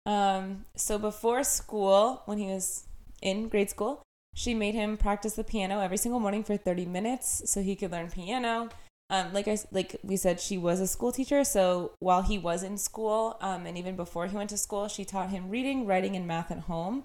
Um 0.06 0.64
so 0.76 0.98
before 0.98 1.44
school, 1.44 2.22
when 2.26 2.38
he 2.38 2.46
was 2.46 2.84
in 3.22 3.48
grade 3.48 3.70
school, 3.70 4.02
she 4.34 4.54
made 4.54 4.74
him 4.74 4.96
practice 4.96 5.34
the 5.34 5.44
piano 5.44 5.80
every 5.80 5.96
single 5.96 6.20
morning 6.20 6.44
for 6.44 6.56
30 6.56 6.86
minutes 6.86 7.42
so 7.50 7.62
he 7.62 7.76
could 7.76 7.92
learn 7.92 8.10
piano. 8.10 8.68
Um 9.10 9.32
like 9.32 9.48
I 9.48 9.58
like 9.72 9.96
we 10.02 10.16
said 10.16 10.40
she 10.40 10.58
was 10.58 10.80
a 10.80 10.86
school 10.86 11.12
teacher, 11.12 11.44
so 11.44 11.92
while 11.98 12.22
he 12.22 12.38
was 12.38 12.62
in 12.62 12.76
school, 12.78 13.36
um 13.40 13.66
and 13.66 13.76
even 13.78 13.96
before 13.96 14.26
he 14.26 14.36
went 14.36 14.50
to 14.50 14.58
school, 14.58 14.88
she 14.88 15.04
taught 15.04 15.30
him 15.30 15.50
reading, 15.50 15.86
writing 15.86 16.16
and 16.16 16.26
math 16.26 16.50
at 16.50 16.60
home. 16.60 17.04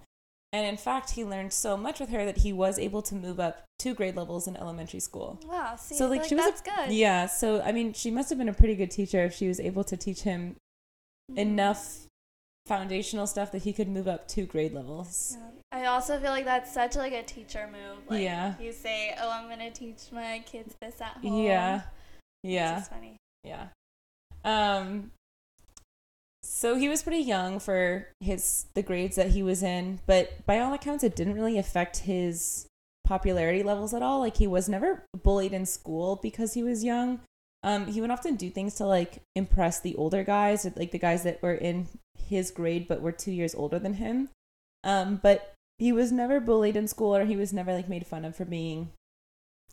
And 0.55 0.65
in 0.65 0.77
fact, 0.77 1.09
he 1.11 1.25
learned 1.25 1.51
so 1.51 1.75
much 1.75 1.99
with 1.99 2.11
her 2.11 2.23
that 2.23 2.37
he 2.37 2.53
was 2.53 2.79
able 2.79 3.01
to 3.01 3.13
move 3.13 3.41
up 3.41 3.65
two 3.77 3.93
grade 3.93 4.15
levels 4.15 4.47
in 4.47 4.55
elementary 4.55 5.01
school. 5.01 5.37
Wow, 5.45 5.75
see, 5.75 5.95
So, 5.95 6.05
feel 6.07 6.17
like, 6.17 6.23
she 6.29 6.35
was 6.35 6.61
a- 6.61 6.63
good. 6.63 6.91
Yeah, 6.93 7.25
so 7.25 7.61
I 7.61 7.73
mean, 7.73 7.91
she 7.91 8.09
must 8.09 8.29
have 8.29 8.37
been 8.37 8.47
a 8.47 8.53
pretty 8.53 8.75
good 8.75 8.89
teacher 8.89 9.25
if 9.25 9.33
she 9.33 9.49
was 9.49 9.59
able 9.59 9.83
to 9.83 9.97
teach 9.97 10.21
him 10.21 10.55
Mhm. 11.29 11.37
enough 11.39 12.07
foundational 12.67 13.27
stuff 13.27 13.51
that 13.51 13.63
he 13.63 13.73
could 13.73 13.89
move 13.89 14.07
up 14.07 14.29
two 14.29 14.45
grade 14.45 14.71
levels. 14.73 15.35
Yeah. 15.37 15.49
I 15.73 15.85
also 15.87 16.17
feel 16.21 16.31
like 16.31 16.45
that's 16.45 16.71
such 16.73 16.95
like 16.95 17.11
a 17.11 17.23
teacher 17.23 17.67
move. 17.67 18.09
Like, 18.09 18.21
Yeah. 18.21 18.57
You 18.57 18.71
say, 18.71 19.13
"Oh, 19.19 19.29
I'm 19.29 19.49
gonna 19.49 19.71
teach 19.71 20.09
my 20.13 20.41
kids 20.45 20.73
this 20.79 21.01
at 21.01 21.17
home." 21.17 21.43
Yeah. 21.43 21.81
Yeah. 22.43 22.77
just 22.79 22.91
funny. 22.91 23.17
Yeah. 23.43 23.67
Um 24.45 25.11
so 26.55 26.75
he 26.77 26.87
was 26.87 27.03
pretty 27.03 27.21
young 27.21 27.59
for 27.59 28.07
his 28.21 28.67
the 28.75 28.81
grades 28.81 29.17
that 29.17 29.31
he 29.31 29.43
was 29.43 29.61
in, 29.61 29.99
but 30.07 30.45
by 30.45 30.57
all 30.59 30.73
accounts 30.73 31.03
it 31.03 31.13
didn't 31.13 31.33
really 31.33 31.57
affect 31.57 31.97
his 31.97 32.65
popularity 33.05 33.61
levels 33.61 33.93
at 33.93 34.01
all. 34.01 34.21
Like 34.21 34.37
he 34.37 34.47
was 34.47 34.69
never 34.69 35.03
bullied 35.21 35.51
in 35.51 35.65
school 35.65 36.17
because 36.23 36.53
he 36.53 36.63
was 36.63 36.81
young. 36.81 37.19
Um 37.61 37.87
he 37.87 37.99
would 37.99 38.09
often 38.09 38.37
do 38.37 38.49
things 38.49 38.75
to 38.75 38.85
like 38.85 39.21
impress 39.35 39.81
the 39.81 39.95
older 39.95 40.23
guys, 40.23 40.65
like 40.77 40.91
the 40.91 40.97
guys 40.97 41.23
that 41.23 41.43
were 41.43 41.55
in 41.55 41.89
his 42.17 42.51
grade 42.51 42.87
but 42.87 43.01
were 43.01 43.11
2 43.11 43.33
years 43.33 43.53
older 43.53 43.77
than 43.77 43.95
him. 43.95 44.29
Um 44.85 45.19
but 45.21 45.55
he 45.77 45.91
was 45.91 46.09
never 46.09 46.39
bullied 46.39 46.77
in 46.77 46.87
school 46.87 47.13
or 47.13 47.25
he 47.25 47.35
was 47.35 47.51
never 47.51 47.73
like 47.73 47.89
made 47.89 48.07
fun 48.07 48.23
of 48.23 48.33
for 48.33 48.45
being 48.45 48.93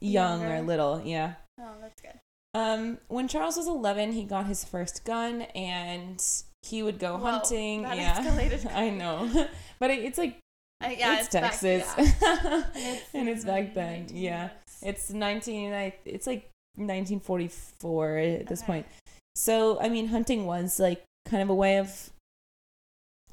young 0.00 0.42
or 0.42 0.60
little. 0.62 1.00
Yeah. 1.04 1.34
Oh, 1.60 1.76
that's 1.80 2.00
good. 2.00 2.18
Um, 2.54 2.98
when 3.08 3.28
Charles 3.28 3.56
was 3.56 3.66
11, 3.66 4.12
he 4.12 4.24
got 4.24 4.46
his 4.46 4.64
first 4.64 5.04
gun 5.04 5.42
and 5.54 6.22
he 6.62 6.82
would 6.82 6.98
go 6.98 7.16
Whoa, 7.18 7.30
hunting. 7.32 7.82
that 7.82 7.96
yeah, 7.96 8.58
I 8.74 8.90
know, 8.90 9.28
but 9.78 9.90
it, 9.90 10.00
it's 10.04 10.18
like 10.18 10.38
Uh, 10.84 10.90
yeah, 10.96 11.20
it's, 11.20 11.28
back- 11.28 11.58
Texas, 11.58 11.84
yeah. 11.98 12.64
and 13.14 13.28
it's 13.28 13.44
back 13.44 13.74
then. 13.74 14.06
Yeah, 14.12 14.50
it's 14.82 15.10
19. 15.10 15.72
I, 15.72 15.94
it's 16.04 16.26
like 16.26 16.48
1944 16.76 18.16
at 18.18 18.46
this 18.46 18.60
Okay. 18.62 18.66
point. 18.66 18.86
So 19.34 19.80
I 19.80 19.88
mean, 19.88 20.08
hunting 20.08 20.46
was 20.46 20.78
like 20.80 21.02
kind 21.28 21.42
of 21.42 21.48
a 21.50 21.54
way 21.54 21.78
of 21.78 22.10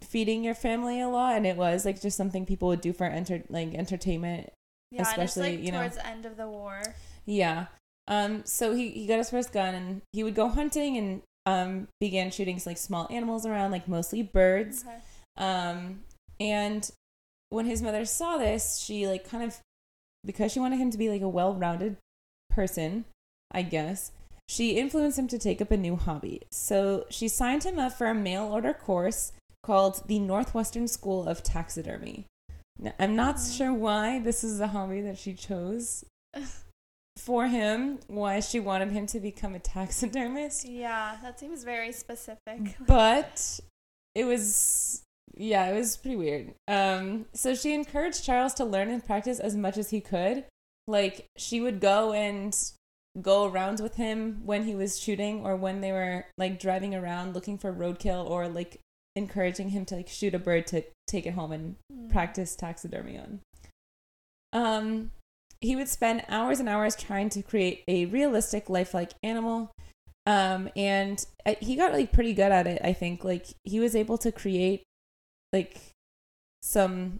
feeding 0.01 0.43
your 0.43 0.55
family 0.55 1.01
a 1.01 1.07
lot, 1.09 1.35
and 1.35 1.45
it 1.45 1.57
was 1.57 1.85
like 1.85 2.01
just 2.01 2.17
something 2.17 2.45
people 2.45 2.67
would 2.69 2.81
do 2.81 2.93
for 2.93 3.05
enter 3.05 3.43
like 3.49 3.73
entertainment 3.73 4.49
yeah, 4.91 5.01
it's 5.01 5.09
especially, 5.09 5.57
like 5.57 5.65
you 5.65 5.71
know- 5.71 5.79
towards 5.79 5.95
the 5.97 6.07
end 6.07 6.25
of 6.25 6.37
the 6.37 6.47
war. 6.47 6.81
Yeah. 7.25 7.67
Um, 8.07 8.43
so 8.43 8.73
he, 8.73 8.89
he 8.89 9.05
got 9.05 9.17
his 9.19 9.29
first 9.29 9.51
gun 9.51 9.75
and 9.75 10.01
he 10.13 10.23
would 10.23 10.33
go 10.33 10.47
hunting 10.47 10.97
and 10.97 11.21
um, 11.49 11.87
began 11.99 12.31
shooting 12.31 12.61
like 12.65 12.77
small 12.77 13.07
animals 13.09 13.45
around, 13.45 13.71
like 13.71 13.87
mostly 13.87 14.21
birds. 14.21 14.83
Okay. 14.87 14.97
Um, 15.37 16.01
and 16.39 16.89
when 17.49 17.65
his 17.65 17.81
mother 17.81 18.05
saw 18.05 18.37
this, 18.37 18.79
she 18.79 19.07
like 19.07 19.27
kind 19.27 19.43
of, 19.43 19.57
because 20.25 20.51
she 20.51 20.59
wanted 20.59 20.79
him 20.79 20.91
to 20.91 20.97
be 20.97 21.09
like 21.09 21.21
a 21.21 21.29
well 21.29 21.53
rounded 21.53 21.97
person, 22.49 23.05
I 23.51 23.63
guess, 23.63 24.11
she 24.47 24.77
influenced 24.77 25.17
him 25.17 25.27
to 25.27 25.39
take 25.39 25.61
up 25.61 25.71
a 25.71 25.77
new 25.77 25.95
hobby. 25.95 26.41
So 26.51 27.05
she 27.09 27.27
signed 27.27 27.63
him 27.63 27.79
up 27.79 27.93
for 27.93 28.07
a 28.07 28.15
mail 28.15 28.43
order 28.43 28.73
course 28.73 29.31
called 29.63 30.07
the 30.07 30.19
Northwestern 30.19 30.87
School 30.87 31.27
of 31.27 31.43
Taxidermy. 31.43 32.25
Now, 32.77 32.93
I'm 32.97 33.15
not 33.15 33.39
sure 33.39 33.73
why 33.73 34.19
this 34.19 34.43
is 34.43 34.57
the 34.57 34.67
hobby 34.67 35.01
that 35.01 35.17
she 35.17 35.33
chose 35.33 36.05
for 37.19 37.47
him, 37.47 37.99
why 38.07 38.39
she 38.39 38.59
wanted 38.59 38.91
him 38.91 39.05
to 39.07 39.19
become 39.19 39.55
a 39.55 39.59
taxidermist. 39.59 40.67
Yeah, 40.67 41.17
that 41.21 41.39
seems 41.39 41.63
very 41.63 41.91
specific. 41.91 42.75
But 42.85 43.59
it 44.15 44.25
was 44.25 45.03
yeah, 45.35 45.67
it 45.69 45.75
was 45.75 45.95
pretty 45.97 46.17
weird. 46.17 46.53
Um 46.67 47.25
so 47.33 47.55
she 47.55 47.73
encouraged 47.73 48.23
Charles 48.23 48.53
to 48.55 48.65
learn 48.65 48.89
and 48.89 49.05
practice 49.05 49.39
as 49.39 49.55
much 49.55 49.77
as 49.77 49.89
he 49.91 50.01
could. 50.01 50.45
Like 50.87 51.25
she 51.37 51.61
would 51.61 51.79
go 51.79 52.13
and 52.13 52.55
go 53.21 53.45
around 53.45 53.79
with 53.79 53.95
him 53.95 54.41
when 54.45 54.63
he 54.65 54.75
was 54.75 54.99
shooting 54.99 55.45
or 55.45 55.55
when 55.55 55.81
they 55.81 55.91
were 55.91 56.25
like 56.37 56.59
driving 56.59 56.95
around 56.95 57.33
looking 57.33 57.57
for 57.57 57.71
roadkill 57.73 58.29
or 58.29 58.47
like 58.47 58.79
encouraging 59.15 59.69
him 59.69 59.85
to 59.85 59.95
like 59.95 60.07
shoot 60.07 60.33
a 60.33 60.39
bird 60.39 60.65
to 60.67 60.83
take 61.07 61.25
it 61.25 61.33
home 61.33 61.51
and 61.51 61.75
Mm. 61.91 62.09
practice 62.11 62.55
taxidermy 62.55 63.17
on. 63.17 63.39
Um, 64.53 65.11
he 65.61 65.75
would 65.75 65.89
spend 65.89 66.23
hours 66.29 66.59
and 66.59 66.69
hours 66.69 66.95
trying 66.95 67.29
to 67.29 67.41
create 67.41 67.83
a 67.87 68.05
realistic, 68.05 68.69
lifelike 68.69 69.11
animal. 69.23 69.71
Um, 70.25 70.69
and 70.75 71.25
uh, 71.45 71.55
he 71.59 71.75
got 71.75 71.93
like 71.93 72.11
pretty 72.11 72.33
good 72.33 72.51
at 72.51 72.67
it. 72.67 72.81
I 72.83 72.93
think 72.93 73.23
like 73.23 73.47
he 73.63 73.79
was 73.79 73.95
able 73.95 74.17
to 74.19 74.31
create 74.31 74.83
like 75.51 75.77
some 76.61 77.19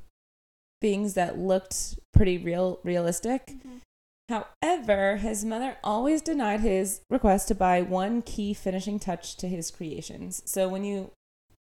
things 0.81 1.15
that 1.15 1.38
looked 1.38 2.00
pretty 2.13 2.38
real, 2.38 2.79
realistic. 2.84 3.48
Mhm. 3.48 3.81
However, 4.29 5.17
his 5.17 5.43
mother 5.43 5.77
always 5.84 6.22
denied 6.22 6.60
his 6.60 7.01
request 7.10 7.48
to 7.48 7.55
buy 7.55 7.81
one 7.81 8.22
key 8.22 8.53
finishing 8.53 9.00
touch 9.00 9.36
to 9.38 9.48
his 9.48 9.72
creations. 9.72 10.43
So 10.46 10.69
when 10.69 10.84
you 10.84 11.12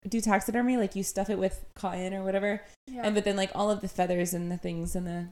do 0.06 0.20
taxidermy, 0.20 0.76
like 0.76 0.94
you 0.94 1.02
stuff 1.02 1.30
it 1.30 1.38
with 1.38 1.64
cotton 1.74 2.12
or 2.12 2.22
whatever, 2.22 2.62
Yeah. 2.86 3.02
and 3.04 3.14
but 3.14 3.24
then 3.24 3.36
like 3.36 3.50
all 3.54 3.70
of 3.70 3.80
the 3.80 3.88
feathers 3.88 4.34
and 4.34 4.52
the 4.52 4.58
things 4.58 4.94
and 4.94 5.06
the 5.06 5.28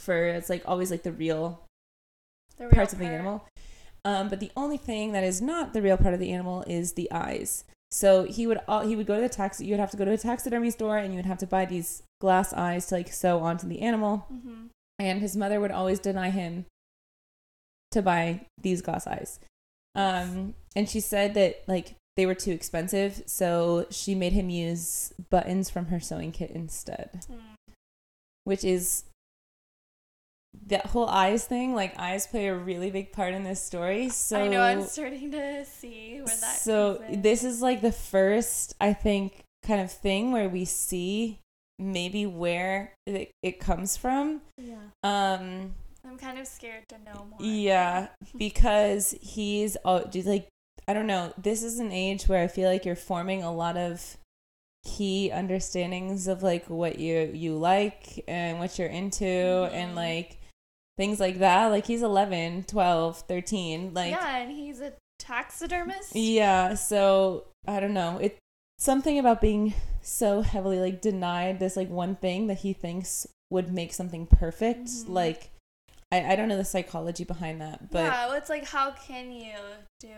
fur, 0.00 0.26
it's 0.28 0.50
like 0.50 0.62
always 0.66 0.90
like 0.90 1.02
the 1.02 1.12
real 1.12 1.60
The 2.56 2.64
real 2.64 2.72
parts 2.74 2.92
of 2.92 2.98
the 2.98 3.06
animal. 3.06 3.46
Um, 4.04 4.28
but 4.28 4.40
the 4.40 4.50
only 4.56 4.76
thing 4.78 5.12
that 5.12 5.24
is 5.24 5.40
not 5.42 5.72
the 5.74 5.82
real 5.82 5.96
part 5.96 6.14
of 6.14 6.20
the 6.20 6.32
animal 6.32 6.64
is 6.66 6.92
the 6.94 7.10
eyes. 7.12 7.64
So 7.92 8.24
he 8.24 8.46
would 8.46 8.60
all, 8.68 8.86
he 8.86 8.96
would 8.96 9.06
go 9.06 9.16
to 9.16 9.20
the 9.20 9.28
tax. 9.28 9.60
You 9.60 9.72
would 9.72 9.80
have 9.80 9.90
to 9.90 9.96
go 9.96 10.04
to 10.04 10.12
a 10.12 10.18
taxidermy 10.18 10.70
store 10.70 10.96
and 10.98 11.12
you 11.12 11.18
would 11.18 11.26
have 11.26 11.38
to 11.38 11.46
buy 11.46 11.64
these 11.66 12.02
glass 12.20 12.52
eyes 12.52 12.86
to 12.86 12.94
like 12.94 13.12
sew 13.12 13.40
onto 13.40 13.66
the 13.68 13.80
animal. 13.82 14.26
Mhm. 14.32 14.68
And 14.98 15.20
his 15.20 15.36
mother 15.36 15.60
would 15.60 15.70
always 15.70 15.98
deny 15.98 16.30
him 16.30 16.66
to 17.90 18.00
buy 18.02 18.46
these 18.60 18.80
glass 18.82 19.06
eyes. 19.06 19.40
Um, 19.94 20.54
and 20.76 20.88
she 20.88 21.00
said 21.00 21.34
that 21.34 21.62
like 21.66 21.96
they 22.16 22.26
were 22.26 22.34
too 22.34 22.52
expensive, 22.52 23.22
so 23.26 23.86
she 23.90 24.14
made 24.14 24.32
him 24.32 24.50
use 24.50 25.12
buttons 25.30 25.68
from 25.70 25.86
her 25.86 25.98
sewing 26.00 26.32
kit 26.32 26.50
instead 26.50 27.24
Mm. 27.28 27.40
which 28.44 28.62
is 28.64 29.04
that 30.66 30.86
whole 30.86 31.08
eyes 31.08 31.44
thing. 31.44 31.74
Like 31.74 31.98
eyes 31.98 32.26
play 32.26 32.48
a 32.48 32.54
really 32.54 32.90
big 32.90 33.12
part 33.12 33.34
in 33.34 33.44
this 33.44 33.62
story. 33.62 34.08
So 34.08 34.40
I 34.42 34.48
know 34.48 34.60
I'm 34.62 34.82
starting 34.84 35.30
to 35.32 35.64
see 35.64 36.16
where 36.16 36.26
that. 36.26 36.58
so 36.58 37.02
this 37.10 37.44
is 37.44 37.60
like 37.62 37.80
the 37.82 37.92
first 37.92 38.74
I 38.80 38.92
think 38.92 39.42
kind 39.64 39.80
of 39.80 39.90
thing 39.92 40.32
where 40.32 40.48
we 40.48 40.64
see 40.64 41.38
maybe 41.78 42.26
where 42.26 42.94
it, 43.06 43.30
it 43.42 43.60
comes 43.60 43.96
from. 43.96 44.42
Yeah. 44.58 44.76
Um 45.02 45.74
I'm 46.06 46.16
kind 46.18 46.38
of 46.38 46.46
scared 46.46 46.88
to 46.88 46.96
know 46.98 47.26
more. 47.30 47.38
yeah, 47.40 48.08
because 48.36 49.14
he's 49.20 49.76
oh 49.84 50.08
like 50.24 50.48
I 50.88 50.94
don't 50.94 51.06
know. 51.06 51.32
This 51.38 51.62
is 51.62 51.78
an 51.78 51.92
age 51.92 52.24
where 52.24 52.42
I 52.42 52.48
feel 52.48 52.68
like 52.68 52.84
you're 52.84 52.96
forming 52.96 53.42
a 53.42 53.52
lot 53.52 53.76
of 53.76 54.16
key 54.84 55.30
understandings 55.32 56.26
of 56.26 56.42
like 56.42 56.68
what 56.70 56.98
you 56.98 57.30
you 57.34 57.54
like 57.54 58.24
and 58.26 58.58
what 58.58 58.78
you're 58.78 58.88
into 58.88 59.24
and 59.26 59.92
Mhm. 59.92 59.96
like 59.96 60.38
things 60.96 61.20
like 61.20 61.38
that. 61.38 61.66
Like 61.68 61.86
he's 61.86 62.02
11, 62.02 62.64
12, 62.64 63.20
13, 63.28 63.94
like 63.94 64.10
yeah, 64.12 64.36
and 64.38 64.50
he's 64.52 64.80
a 64.80 64.92
taxidermist. 65.18 66.14
yeah, 66.14 66.74
so 66.74 67.44
I 67.66 67.80
don't 67.80 67.94
know. 67.94 68.18
It's 68.20 68.38
something 68.78 69.18
about 69.18 69.40
being 69.40 69.74
so 70.02 70.40
heavily 70.40 70.78
like 70.80 71.00
denied 71.02 71.60
this 71.60 71.76
like 71.76 71.90
one 71.90 72.16
thing 72.16 72.46
that 72.46 72.58
he 72.58 72.72
thinks 72.72 73.26
would 73.50 73.72
make 73.72 73.92
something 73.92 74.26
perfect. 74.26 74.86
Mhm. 74.88 75.08
Like 75.10 75.50
I, 76.12 76.32
I 76.32 76.36
don't 76.36 76.48
know 76.48 76.56
the 76.56 76.64
psychology 76.64 77.24
behind 77.24 77.60
that, 77.60 77.90
but 77.90 78.04
yeah, 78.04 78.26
well, 78.26 78.36
it's 78.36 78.48
like 78.48 78.64
how 78.66 78.90
can 78.92 79.30
you 79.32 79.54
do 80.00 80.08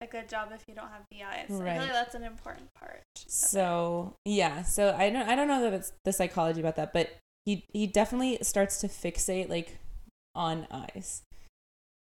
a 0.00 0.06
good 0.06 0.28
job 0.28 0.50
if 0.54 0.62
you 0.68 0.74
don't 0.74 0.88
have 0.88 1.02
the 1.10 1.24
eyes? 1.24 1.44
I 1.44 1.46
feel 1.48 1.60
Right. 1.62 1.78
like 1.78 1.90
that's 1.92 2.14
an 2.14 2.22
important 2.22 2.72
part. 2.74 3.02
of 3.16 3.22
it. 3.22 3.30
So 3.30 4.14
yeah, 4.24 4.62
so 4.62 4.94
I 4.96 5.10
don't 5.10 5.28
I 5.28 5.34
don't 5.34 5.48
know 5.48 5.62
that 5.62 5.74
it's 5.74 5.92
the 6.04 6.12
psychology 6.12 6.60
about 6.60 6.76
that, 6.76 6.92
but 6.92 7.10
he 7.44 7.64
he 7.72 7.86
definitely 7.88 8.38
starts 8.42 8.80
to 8.82 8.88
fixate 8.88 9.48
like 9.48 9.78
on 10.38 10.66
ice. 10.70 11.22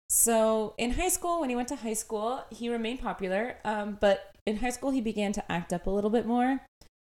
So 0.08 0.74
in 0.78 0.92
high 0.92 1.08
school, 1.08 1.40
when 1.40 1.50
he 1.50 1.56
went 1.56 1.68
to 1.68 1.76
high 1.76 1.94
school, 1.94 2.44
he 2.50 2.68
remained 2.68 3.00
popular, 3.00 3.56
um, 3.64 3.98
but 4.00 4.30
in 4.46 4.58
high 4.58 4.70
school 4.70 4.90
he 4.90 5.00
began 5.00 5.32
to 5.32 5.52
act 5.52 5.72
up 5.72 5.86
a 5.86 5.90
little 5.90 6.10
bit 6.10 6.26
more, 6.26 6.60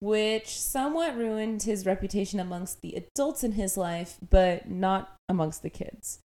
which 0.01 0.61
somewhat 0.61 1.17
ruined 1.17 1.63
his 1.63 1.87
reputation 1.87 2.39
amongst 2.39 2.83
the 2.83 2.95
adults 2.95 3.43
in 3.43 3.53
his 3.53 3.79
life, 3.79 4.19
but 4.29 4.69
not 4.69 5.15
amongst 5.29 5.63
the 5.63 5.71
kids. 5.71 6.19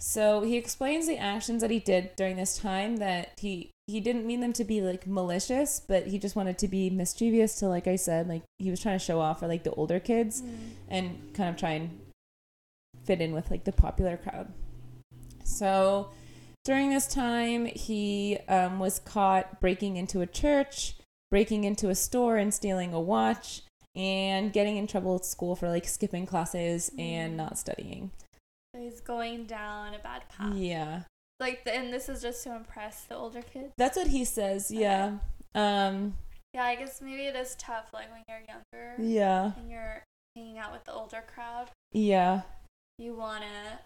So 0.00 0.42
he 0.42 0.56
explains 0.56 1.06
the 1.06 1.16
actions 1.18 1.62
that 1.62 1.70
he 1.70 1.78
did 1.78 2.14
during 2.16 2.36
this 2.36 2.58
time 2.58 2.96
that 2.98 3.32
he 3.40 3.70
he 3.86 4.00
didn't 4.00 4.26
mean 4.26 4.40
them 4.40 4.52
to 4.54 4.64
be 4.64 4.80
like 4.80 5.06
malicious, 5.06 5.80
but 5.86 6.06
he 6.06 6.18
just 6.18 6.36
wanted 6.36 6.56
to 6.58 6.68
be 6.68 6.90
mischievous 6.90 7.56
to 7.56 7.68
like 7.68 7.86
I 7.86 7.96
said, 7.96 8.28
like 8.28 8.42
he 8.58 8.70
was 8.70 8.80
trying 8.80 8.98
to 8.98 9.04
show 9.04 9.20
off 9.20 9.40
for 9.40 9.48
like 9.48 9.64
the 9.64 9.72
older 9.72 9.98
kids 10.00 10.42
Mm. 10.42 10.58
and 10.88 11.34
kind 11.34 11.50
of 11.50 11.56
try 11.56 11.70
and 11.72 11.90
fit 13.04 13.20
in 13.20 13.32
with 13.34 13.50
like 13.50 13.64
the 13.64 13.72
popular 13.72 14.16
crowd. 14.16 14.52
So 15.44 16.10
during 16.64 16.90
this 16.90 17.06
time, 17.06 17.66
he 17.66 18.38
um, 18.48 18.78
was 18.78 18.98
caught 18.98 19.60
breaking 19.60 19.96
into 19.96 20.20
a 20.20 20.26
church, 20.26 20.94
breaking 21.30 21.64
into 21.64 21.90
a 21.90 21.94
store, 21.94 22.36
and 22.36 22.52
stealing 22.52 22.92
a 22.94 23.00
watch, 23.00 23.62
and 23.94 24.52
getting 24.52 24.76
in 24.76 24.86
trouble 24.86 25.14
at 25.16 25.24
school 25.24 25.54
for 25.54 25.68
like 25.68 25.86
skipping 25.86 26.26
classes 26.26 26.90
and 26.98 27.34
Mm. 27.34 27.36
not 27.36 27.58
studying. 27.58 28.10
So 28.74 28.80
he's 28.80 29.00
going 29.00 29.44
down 29.46 29.94
a 29.94 29.98
bad 29.98 30.28
path. 30.28 30.56
Yeah, 30.56 31.02
Like, 31.38 31.64
the, 31.64 31.74
and 31.74 31.92
this 31.92 32.08
is 32.08 32.22
just 32.22 32.42
to 32.44 32.56
impress 32.56 33.02
the 33.04 33.14
older 33.14 33.42
kids. 33.42 33.72
that's 33.76 33.96
what 33.96 34.08
he 34.08 34.24
says. 34.24 34.70
Yeah, 34.70 35.18
um, 35.54 36.16
Yeah, 36.54 36.64
I 36.64 36.74
guess 36.76 37.00
maybe 37.02 37.22
it 37.26 37.36
is 37.36 37.54
tough, 37.56 37.90
like 37.92 38.10
when 38.10 38.22
you're 38.28 38.42
younger 38.48 39.00
yeah, 39.00 39.52
and 39.56 39.70
you're 39.70 40.02
hanging 40.34 40.58
out 40.58 40.72
with 40.72 40.84
the 40.84 40.92
older 40.92 41.22
crowd. 41.32 41.70
yeah, 41.92 42.42
You 42.98 43.14
wanna 43.14 43.80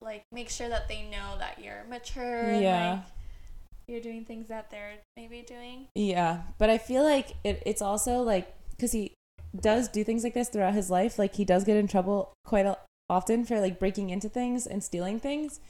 like 0.00 0.22
make 0.32 0.48
sure 0.48 0.68
that 0.68 0.88
they 0.88 1.02
know 1.02 1.36
that 1.38 1.58
you're 1.62 1.84
mature. 1.88 2.42
And, 2.42 2.62
yeah. 2.62 2.90
like, 2.92 3.00
you're 3.88 4.00
doing 4.00 4.24
things 4.24 4.48
that 4.48 4.70
they're 4.70 4.94
maybe 5.16 5.42
doing. 5.46 5.88
Yeah, 5.94 6.42
but 6.58 6.70
I 6.70 6.78
feel 6.78 7.02
like 7.02 7.34
it, 7.42 7.62
it's 7.64 7.82
also 7.82 8.20
like 8.20 8.54
because 8.70 8.92
he 8.92 9.14
does 9.58 9.88
do 9.88 10.04
things 10.04 10.24
like 10.24 10.34
this 10.34 10.48
throughout 10.48 10.74
his 10.74 10.90
life. 10.90 11.18
Like 11.18 11.34
he 11.34 11.44
does 11.44 11.64
get 11.64 11.76
in 11.76 11.88
trouble 11.88 12.32
quite 12.44 12.66
a, 12.66 12.78
often 13.08 13.44
for 13.44 13.60
like 13.60 13.78
breaking 13.78 14.10
into 14.10 14.28
things 14.28 14.66
and 14.66 14.84
stealing 14.84 15.18
things, 15.18 15.60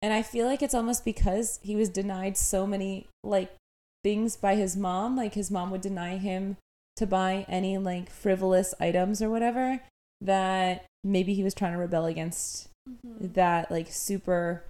and 0.00 0.12
I 0.12 0.22
feel 0.22 0.46
like 0.46 0.62
it's 0.62 0.74
almost 0.74 1.04
because 1.04 1.60
he 1.62 1.76
was 1.76 1.88
denied 1.88 2.36
so 2.36 2.66
many 2.66 3.06
like 3.22 3.54
things 4.02 4.36
by 4.36 4.54
his 4.54 4.76
mom. 4.76 5.16
Like 5.16 5.34
his 5.34 5.50
mom 5.50 5.70
would 5.70 5.82
deny 5.82 6.16
him 6.16 6.56
to 6.96 7.06
buy 7.06 7.44
any 7.48 7.76
like 7.78 8.10
frivolous 8.10 8.74
items 8.80 9.20
or 9.20 9.28
whatever. 9.28 9.80
That 10.20 10.86
maybe 11.08 11.34
he 11.34 11.42
was 11.42 11.54
trying 11.54 11.72
to 11.72 11.78
rebel 11.78 12.06
against 12.06 12.68
Mm-hmm. 12.88 13.32
that 13.34 13.70
like 13.70 13.88
super 13.90 14.64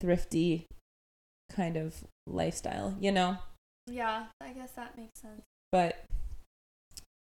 thrifty 0.00 0.66
kind 1.50 1.76
of 1.76 2.04
lifestyle, 2.26 2.96
you 3.00 3.12
know? 3.12 3.38
Yeah, 3.86 4.26
I 4.40 4.52
guess 4.52 4.72
that 4.72 4.96
makes 4.96 5.20
sense. 5.20 5.42
But 5.70 6.04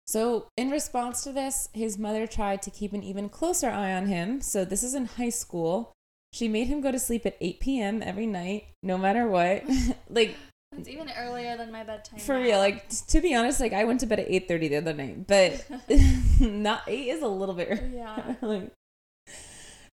so, 0.05 0.47
in 0.57 0.69
response 0.69 1.23
to 1.23 1.31
this, 1.31 1.69
his 1.73 1.97
mother 1.97 2.27
tried 2.27 2.61
to 2.63 2.71
keep 2.71 2.93
an 2.93 3.03
even 3.03 3.29
closer 3.29 3.69
eye 3.69 3.93
on 3.93 4.07
him. 4.07 4.41
So, 4.41 4.65
this 4.65 4.83
is 4.83 4.93
in 4.93 5.05
high 5.05 5.29
school. 5.29 5.93
She 6.33 6.47
made 6.47 6.67
him 6.67 6.81
go 6.81 6.91
to 6.91 6.99
sleep 6.99 7.25
at 7.25 7.37
8 7.39 7.59
p.m. 7.59 8.03
every 8.03 8.25
night, 8.25 8.65
no 8.81 8.97
matter 8.97 9.27
what. 9.27 9.63
like, 10.09 10.35
It's 10.77 10.89
even 10.89 11.09
earlier 11.17 11.57
than 11.57 11.71
my 11.71 11.83
bedtime. 11.83 12.19
for 12.19 12.35
now. 12.35 12.41
real. 12.41 12.57
Like, 12.59 12.89
to 13.07 13.21
be 13.21 13.33
honest, 13.35 13.59
like, 13.59 13.73
I 13.73 13.83
went 13.83 13.99
to 14.01 14.05
bed 14.05 14.19
at 14.19 14.29
8.30 14.29 14.69
the 14.69 14.75
other 14.77 14.93
night, 14.93 15.27
but 15.27 15.65
not 16.39 16.83
8 16.87 17.07
is 17.09 17.21
a 17.21 17.27
little 17.27 17.55
bit 17.55 17.83
yeah. 17.93 18.35
like, 18.41 18.71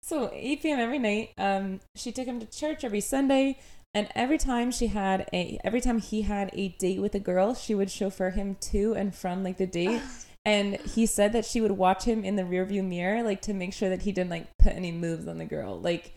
so 0.01 0.31
8 0.33 0.61
p.m. 0.61 0.79
every 0.79 0.99
night. 0.99 1.31
Um, 1.37 1.79
she 1.95 2.11
took 2.11 2.25
him 2.25 2.39
to 2.39 2.45
church 2.45 2.83
every 2.83 3.01
Sunday, 3.01 3.59
and 3.93 4.07
every 4.15 4.37
time 4.37 4.71
she 4.71 4.87
had 4.87 5.27
a, 5.33 5.59
every 5.63 5.81
time 5.81 5.99
he 5.99 6.23
had 6.23 6.49
a 6.53 6.69
date 6.69 6.99
with 7.01 7.13
a 7.15 7.19
girl, 7.19 7.53
she 7.53 7.75
would 7.75 7.91
chauffeur 7.91 8.31
him 8.31 8.55
to 8.71 8.93
and 8.95 9.13
from 9.13 9.43
like 9.43 9.57
the 9.57 9.67
date. 9.67 10.01
And 10.45 10.77
he 10.77 11.05
said 11.05 11.33
that 11.33 11.45
she 11.45 11.59
would 11.59 11.73
watch 11.73 12.05
him 12.05 12.23
in 12.23 12.37
the 12.37 12.43
rearview 12.43 12.83
mirror, 12.83 13.21
like 13.23 13.41
to 13.41 13.53
make 13.53 13.73
sure 13.73 13.89
that 13.89 14.03
he 14.03 14.13
didn't 14.13 14.31
like 14.31 14.47
put 14.57 14.71
any 14.71 14.91
moves 14.91 15.27
on 15.27 15.37
the 15.37 15.45
girl. 15.45 15.79
Like, 15.79 16.13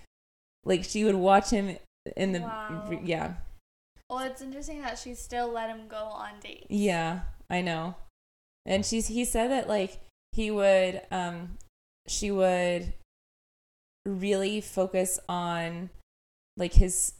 like 0.65 0.85
she 0.85 1.05
would 1.05 1.17
watch 1.17 1.51
him 1.51 1.77
in 2.17 2.33
the, 2.33 2.41
Wow. 2.41 3.01
yeah, 3.05 3.35
Well, 4.13 4.27
it's 4.27 4.43
interesting 4.43 4.83
that 4.83 4.99
she 4.99 5.15
still 5.15 5.51
let 5.51 5.71
him 5.71 5.89
go 5.89 5.97
on 5.97 6.33
dates. 6.39 6.67
Yeah, 6.69 7.21
I 7.49 7.63
know. 7.63 7.95
And 8.67 8.85
she's 8.85 9.07
he 9.07 9.25
said 9.25 9.51
that 9.51 9.69
like 9.69 10.01
he 10.33 10.51
would 10.51 11.01
um 11.11 11.57
she 12.07 12.31
would 12.31 12.93
really 14.05 14.61
focus 14.61 15.19
on 15.31 15.89
like 16.59 16.75
his 16.75 17.15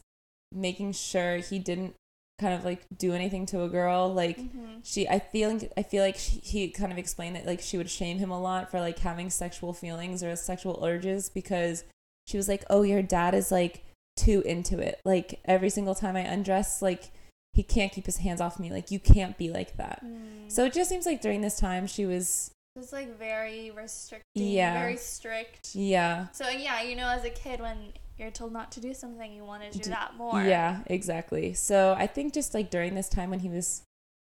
making 0.51 0.91
sure 0.91 1.37
he 1.37 1.57
didn't 1.57 1.95
kind 2.39 2.53
of 2.53 2.63
like 2.63 2.85
do 2.95 3.13
anything 3.13 3.45
to 3.47 3.63
a 3.63 3.69
girl 3.69 4.13
like 4.13 4.37
Mhm. 4.37 4.81
she 4.83 5.07
i 5.07 5.17
feel 5.17 5.51
like 5.53 5.71
i 5.77 5.83
feel 5.83 6.03
like 6.03 6.17
she, 6.17 6.39
he 6.39 6.67
kind 6.69 6.91
of 6.91 6.97
explained 6.97 7.35
that 7.35 7.45
like 7.45 7.61
she 7.61 7.77
would 7.77 7.89
shame 7.89 8.17
him 8.17 8.31
a 8.31 8.39
lot 8.39 8.69
for 8.69 8.79
like 8.79 8.99
having 8.99 9.29
sexual 9.29 9.71
feelings 9.71 10.21
or 10.23 10.35
sexual 10.35 10.83
urges 10.83 11.29
because 11.29 11.85
she 12.27 12.35
was 12.37 12.47
like 12.49 12.63
oh 12.69 12.81
your 12.81 13.01
dad 13.01 13.33
is 13.33 13.51
like 13.51 13.83
too 14.15 14.41
into 14.41 14.79
it 14.79 14.99
like 15.05 15.39
every 15.45 15.69
single 15.69 15.95
time 15.95 16.15
i 16.15 16.21
undress 16.21 16.81
like 16.81 17.11
he 17.53 17.63
can't 17.63 17.91
keep 17.91 18.05
his 18.05 18.17
hands 18.17 18.39
off 18.41 18.59
me 18.59 18.71
like 18.71 18.91
you 18.91 18.99
can't 18.99 19.37
be 19.37 19.49
like 19.49 19.75
that 19.77 20.03
Mm. 20.03 20.51
so 20.51 20.65
it 20.65 20.73
just 20.73 20.89
seems 20.89 21.05
like 21.05 21.21
during 21.21 21.41
this 21.41 21.57
time 21.59 21.87
she 21.87 22.05
was 22.05 22.51
It's 22.75 22.91
like 22.91 23.17
very 23.17 23.69
restricting, 23.71 24.47
Yeah. 24.47 24.73
very 24.79 24.97
strict. 24.97 25.75
Yeah. 25.75 26.27
So 26.31 26.49
yeah, 26.49 26.81
you 26.81 26.95
know, 26.95 27.07
as 27.07 27.23
a 27.23 27.29
kid, 27.29 27.59
when 27.59 27.93
you're 28.17 28.31
told 28.31 28.51
not 28.51 28.71
to 28.71 28.79
do 28.79 28.95
something, 28.95 29.31
you 29.31 29.45
want 29.45 29.71
to 29.71 29.77
do 29.77 29.89
that 29.91 30.15
more. 30.17 30.41
Yeah, 30.41 30.81
exactly. 30.87 31.53
So 31.53 31.93
I 31.95 32.07
think 32.07 32.33
just 32.33 32.55
like 32.55 32.71
during 32.71 32.95
this 32.95 33.09
time 33.09 33.29
when 33.29 33.39
he 33.41 33.49
was, 33.49 33.83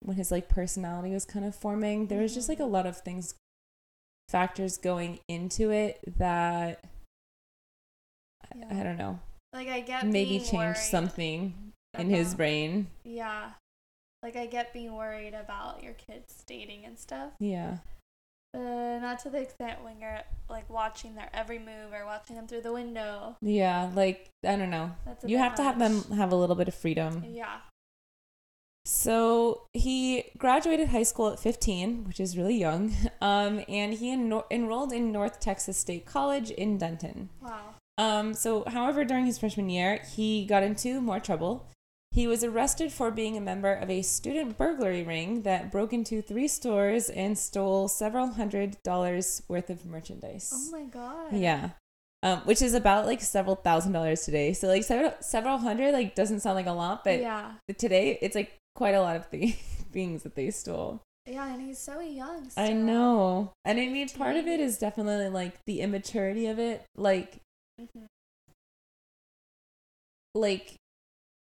when 0.01 0.19
his 0.19 0.31
like 0.31 0.51
personality 0.51 1.15
was 1.15 1.25
kind 1.25 1.47
of 1.47 1.55
forming, 1.57 2.09
there 2.09 2.21
was 2.21 2.35
just 2.35 2.49
like 2.51 2.61
a 2.61 2.65
Mhm. 2.65 2.73
lot 2.73 2.85
of 2.87 2.99
things, 3.01 3.35
factors 4.29 4.77
going 4.77 5.19
into 5.29 5.71
it 5.71 5.99
that 6.19 6.85
I- 8.53 8.81
I 8.81 8.83
don't 8.83 8.99
know, 8.99 9.19
Like 9.57 9.69
I 9.69 9.81
get 9.81 10.07
maybe 10.07 10.39
change 10.39 10.53
worried 10.53 10.77
something 10.77 11.73
in 11.99 12.11
his 12.11 12.35
brain. 12.35 12.89
Yeah. 13.05 13.53
Like 14.23 14.37
I 14.37 14.45
get 14.45 14.75
being 14.75 14.95
worried 14.95 15.33
about 15.33 15.83
your 15.83 15.95
kids 15.95 16.45
dating 16.47 16.85
and 16.85 16.99
stuff. 16.99 17.33
Yeah. 17.41 17.79
But 18.53 18.99
not 18.99 19.19
to 19.21 19.31
the 19.31 19.41
extent 19.41 19.83
when 19.83 19.99
you're 19.99 20.21
like 20.51 20.69
watching 20.69 21.15
their 21.15 21.31
every 21.33 21.59
move 21.59 21.95
or 21.95 22.05
watching 22.05 22.37
them 22.37 22.47
through 22.47 22.61
the 22.63 22.73
window. 22.73 23.37
Yeah, 23.41 23.91
like 23.95 24.29
I 24.45 24.57
don't 24.57 24.69
know. 24.69 24.93
That's 25.07 25.25
a 25.25 25.29
You 25.29 25.39
have 25.39 25.55
to 25.55 25.63
have 25.63 25.79
them 25.79 26.03
have 26.13 26.33
a 26.33 26.37
little 26.37 26.57
bit 26.57 26.69
of 26.69 26.75
freedom. 26.75 27.25
Yeah. 27.27 27.57
So 28.85 29.63
he 29.73 30.33
graduated 30.37 30.89
high 30.89 31.03
school 31.03 31.29
at 31.33 31.41
15, 31.41 32.05
which 32.05 32.21
is 32.21 32.37
really 32.37 32.57
young, 32.57 32.95
um, 33.23 33.65
and 33.69 33.95
he 33.95 34.15
enro- 34.15 34.45
enrolled 34.51 34.93
in 34.93 35.11
North 35.13 35.41
Texas 35.41 35.79
State 35.79 36.05
College 36.05 36.51
in 36.51 36.77
Denton. 36.77 37.31
Wow. 37.41 37.75
Um, 37.99 38.35
so, 38.35 38.65
however, 38.67 39.05
during 39.05 39.27
his 39.27 39.39
freshman 39.39 39.71
year, 39.71 40.01
he 40.15 40.45
got 40.45 40.63
into 40.63 41.01
more 41.01 41.21
trouble. 41.21 41.67
He 42.17 42.27
was 42.27 42.43
arrested 42.43 42.93
for 42.93 43.11
being 43.11 43.37
a 43.37 43.43
member 43.43 43.73
of 43.73 43.91
a 43.91 44.01
student 44.01 44.57
burglary 44.57 45.03
ring 45.03 45.43
that 45.43 45.71
broke 45.71 45.93
into 45.93 46.23
three 46.23 46.49
stores 46.49 47.11
and 47.11 47.37
stole 47.37 47.89
several 47.89 48.29
hundred 48.29 48.83
dollars 48.83 49.43
worth 49.49 49.69
of 49.69 49.85
merchandise. 49.85 50.51
Oh 50.55 50.71
my 50.71 50.85
god. 50.85 51.35
Yeah. 51.35 51.71
Um, 52.23 52.39
which 52.41 52.63
is 52.63 52.73
about 52.73 53.05
like 53.05 53.21
several 53.21 53.55
thousand 53.55 53.93
dollars 53.93 54.25
today. 54.25 54.55
So 54.55 54.67
like 54.67 54.85
several 54.85 55.13
several 55.21 55.59
hundred 55.59 55.93
like 55.93 56.15
doesn't 56.15 56.41
sound 56.41 56.57
like 56.57 56.67
a 56.67 56.73
lot, 56.73 57.05
but 57.05 57.21
yeah. 57.21 57.53
today 57.77 58.19
it's 58.23 58.35
like 58.35 58.57
quite 58.75 58.95
a 58.95 59.03
lot 59.03 59.17
of 59.17 59.29
the 59.31 59.49
things 59.93 60.23
that 60.23 60.37
they 60.37 60.51
stole. 60.51 61.03
Yeah, 61.27 61.53
and 61.53 61.61
he's 61.61 61.79
so 61.79 62.01
young. 62.01 62.51
I 62.57 62.73
know. 62.73 63.53
And 63.65 63.79
I 63.79 63.89
mean 63.89 64.09
part 64.09 64.37
of 64.37 64.47
it 64.47 64.61
is 64.61 64.79
definitely 64.79 65.29
like 65.29 65.63
the 65.67 65.83
immaturity 65.83 66.47
of 66.47 66.59
it. 66.59 66.87
Like 66.97 67.41
Mhm. 67.81 68.07
like 70.35 70.75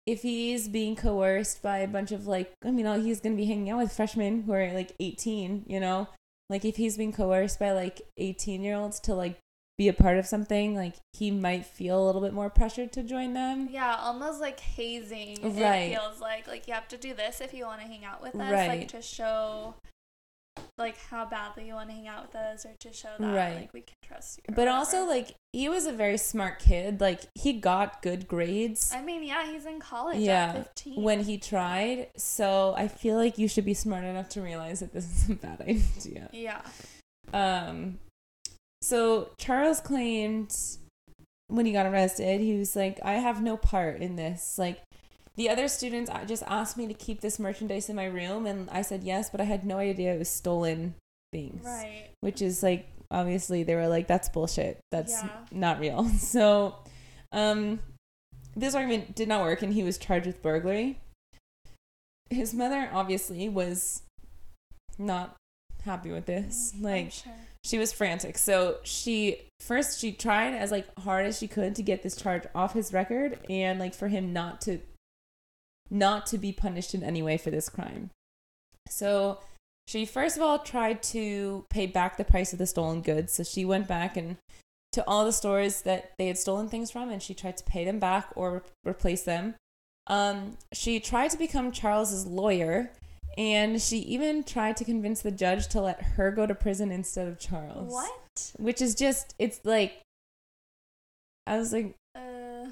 if 0.07 0.23
he's 0.23 0.69
being 0.69 0.95
coerced 0.97 1.63
by 1.63 1.79
a 1.79 1.89
bunch 1.89 2.13
of 2.13 2.27
like 2.27 2.53
I 2.65 2.71
mean 2.71 2.87
he's 3.03 3.21
gonna 3.21 3.37
be 3.37 3.47
hanging 3.47 3.71
out 3.71 3.79
with 3.79 3.93
freshmen 3.93 4.43
who 4.43 4.53
are 4.53 4.73
like 4.73 4.93
eighteen, 5.01 5.65
you 5.67 5.81
know? 5.81 6.09
Like 6.51 6.65
if 6.65 6.77
he's 6.77 6.97
being 6.97 7.13
coerced 7.13 7.59
by 7.59 7.73
like 7.73 8.03
eighteen 8.19 8.63
year 8.63 8.77
olds 8.77 9.01
to 9.01 9.15
like 9.15 9.39
be 9.79 9.89
a 9.89 9.93
part 9.93 10.19
of 10.19 10.27
something, 10.27 10.77
like 10.77 10.95
he 11.15 11.31
might 11.33 11.67
feel 11.67 12.01
a 12.01 12.05
little 12.07 12.21
bit 12.21 12.33
more 12.33 12.51
pressured 12.51 12.93
to 12.93 13.03
join 13.03 13.35
them. 13.35 13.69
Yeah, 13.71 13.97
almost 13.99 14.41
like 14.41 14.61
hazing. 14.61 15.39
Right. 15.43 15.91
It 15.93 15.99
feels 15.99 16.21
like 16.21 16.47
like 16.47 16.69
you 16.69 16.75
have 16.75 16.87
to 16.89 16.97
do 16.99 17.15
this 17.15 17.41
if 17.41 17.53
you 17.55 17.65
want 17.65 17.81
to 17.81 17.87
hang 17.87 18.05
out 18.05 18.23
with 18.23 18.35
us, 18.37 18.53
Right. 18.53 18.69
like 18.81 18.89
to 18.89 19.03
show 19.03 19.75
like 20.79 20.97
how 21.11 21.25
badly 21.25 21.67
you 21.69 21.75
want 21.75 21.89
to 21.89 21.95
hang 21.95 22.09
out 22.09 22.27
with 22.27 22.35
us, 22.37 22.65
or 22.67 22.73
to 22.81 22.93
show 22.93 23.09
that 23.19 23.35
Right. 23.35 23.57
like 23.57 23.73
we 23.73 23.81
can 23.83 23.95
trust 24.07 24.41
you. 24.47 24.55
But 24.55 24.69
also 24.69 25.05
like 25.07 25.35
he 25.53 25.69
was 25.69 25.87
a 25.87 25.93
very 25.93 26.17
smart 26.19 26.59
kid. 26.59 27.01
Like 27.01 27.23
he 27.35 27.53
got 27.55 28.03
good 28.03 28.27
grades. 28.29 28.93
I 28.95 29.01
mean, 29.03 29.23
yeah, 29.23 29.51
he's 29.51 29.67
in 29.67 29.79
college 29.81 30.19
Yeah, 30.19 30.65
when 30.97 31.25
he 31.25 31.39
tried. 31.39 32.09
So 32.17 32.75
I 32.77 32.89
feel 32.89 33.17
like 33.17 33.39
you 33.39 33.47
should 33.49 33.65
be 33.65 33.75
smart 33.75 34.05
enough 34.05 34.29
to 34.31 34.43
realize 34.43 34.81
that 34.81 34.93
this 34.93 35.05
is 35.25 35.31
a 35.31 35.35
bad 35.35 35.61
idea. 35.61 36.29
yeah, 36.33 36.63
Um, 37.33 37.99
so 38.83 39.31
Charles 39.39 39.81
claimed 39.81 40.55
when 41.49 41.67
he 41.67 41.73
got 41.73 41.87
arrested, 41.87 42.41
he 42.41 42.59
was 42.59 42.75
like, 42.75 42.99
"I 43.05 43.15
have 43.15 43.43
no 43.43 43.57
part 43.57 44.01
in 44.01 44.17
this. 44.17 44.59
Like, 44.59 44.83
the 45.37 45.49
other 45.51 45.67
students 45.69 46.11
just 46.27 46.43
asked 46.47 46.77
me 46.77 46.87
to 46.87 46.95
keep 46.95 47.21
this 47.21 47.39
merchandise 47.39 47.89
in 47.89 47.97
my 47.97 48.05
room, 48.07 48.47
and 48.47 48.69
I 48.71 48.83
said 48.83 49.03
yes, 49.05 49.31
but 49.31 49.41
I 49.41 49.45
had 49.45 49.65
no 49.65 49.79
idea 49.79 50.15
it 50.15 50.19
was 50.19 50.29
stolen 50.29 50.95
things. 51.33 51.65
right. 51.65 52.11
Which 52.21 52.41
is 52.41 52.63
like, 52.63 52.87
obviously, 53.11 53.63
they 53.65 53.75
were 53.75 53.89
like, 53.89 54.07
"That's 54.07 54.29
bullshit. 54.29 54.79
That's 54.93 55.13
Yeah. 55.13 55.31
not 55.51 55.81
real." 55.81 56.05
So, 56.19 56.77
um, 57.33 57.81
this 58.57 58.75
argument 58.75 59.15
did 59.17 59.27
not 59.29 59.43
work, 59.43 59.63
and 59.63 59.73
he 59.73 59.83
was 59.83 59.99
charged 59.99 60.27
with 60.27 60.41
burglary. 60.43 61.01
His 62.31 62.55
mother 62.55 62.89
obviously 62.93 63.49
was 63.49 64.03
not 64.99 65.37
happy 65.85 66.11
with 66.11 66.27
this. 66.27 66.73
Mm, 66.77 66.83
Like, 66.83 67.11
sure. 67.13 67.33
she 67.65 67.79
was 67.79 67.93
frantic. 67.93 68.39
So 68.39 68.79
she 68.85 69.43
first 69.61 69.99
she 69.99 70.13
tried 70.13 70.55
as 70.55 70.71
like 70.71 70.87
hard 71.01 71.27
as 71.27 71.39
she 71.39 71.49
could 71.49 71.75
to 71.75 71.83
get 71.83 72.03
this 72.03 72.17
charge 72.17 72.45
off 72.55 72.75
his 72.75 72.93
record 72.93 73.39
and 73.49 73.79
like 73.81 73.95
for 73.95 74.09
him 74.09 74.33
not 74.33 74.61
to 74.63 74.79
not 75.95 76.27
to 76.27 76.39
be 76.39 76.53
punished 76.53 76.95
in 76.95 77.03
any 77.03 77.23
way 77.23 77.39
for 77.39 77.51
this 77.51 77.69
crime. 77.69 78.11
So 78.89 79.39
she 79.87 80.05
first 80.05 80.37
of 80.37 80.43
all 80.43 80.59
tried 80.59 81.03
to 81.05 81.65
pay 81.71 81.87
back 81.87 82.17
the 82.17 82.25
price 82.25 82.53
of 82.53 82.59
the 82.59 82.67
stolen 82.67 83.01
goods. 83.01 83.33
So 83.33 83.45
she 83.45 83.65
went 83.65 83.87
back 83.87 84.17
and 84.17 84.37
to 84.93 85.05
all 85.07 85.25
the 85.25 85.33
stores 85.33 85.83
that 85.83 86.13
they 86.19 86.27
had 86.27 86.39
stolen 86.39 86.69
things 86.69 86.91
from 86.91 87.11
and 87.11 87.23
she 87.23 87.35
tried 87.35 87.57
to 87.57 87.65
pay 87.65 87.85
them 87.85 87.99
back 87.99 88.29
or 88.37 88.53
re- 88.53 88.91
replace 88.93 89.23
them. 89.23 89.55
Um, 90.07 90.59
she 90.73 91.01
tried 91.01 91.31
to 91.31 91.39
become 91.39 91.73
Charles's 91.73 92.27
lawyer 92.27 92.91
and 93.37 93.81
she 93.81 93.99
even 93.99 94.45
tried 94.45 94.77
to 94.77 94.85
convince 94.85 95.23
the 95.23 95.33
judge 95.33 95.67
to 95.69 95.81
let 95.81 96.03
her 96.03 96.31
go 96.31 96.47
to 96.47 96.55
prison 96.55 96.91
instead 96.91 97.27
of 97.27 97.39
Charles. 97.39 97.93
What? 97.93 98.53
Which 98.59 98.81
is 98.83 98.95
just, 98.95 99.35
it's 99.39 99.61
like, 99.65 100.01
I 101.47 101.59
was 101.59 101.73
like, 101.73 101.95
Uh, 102.15 102.67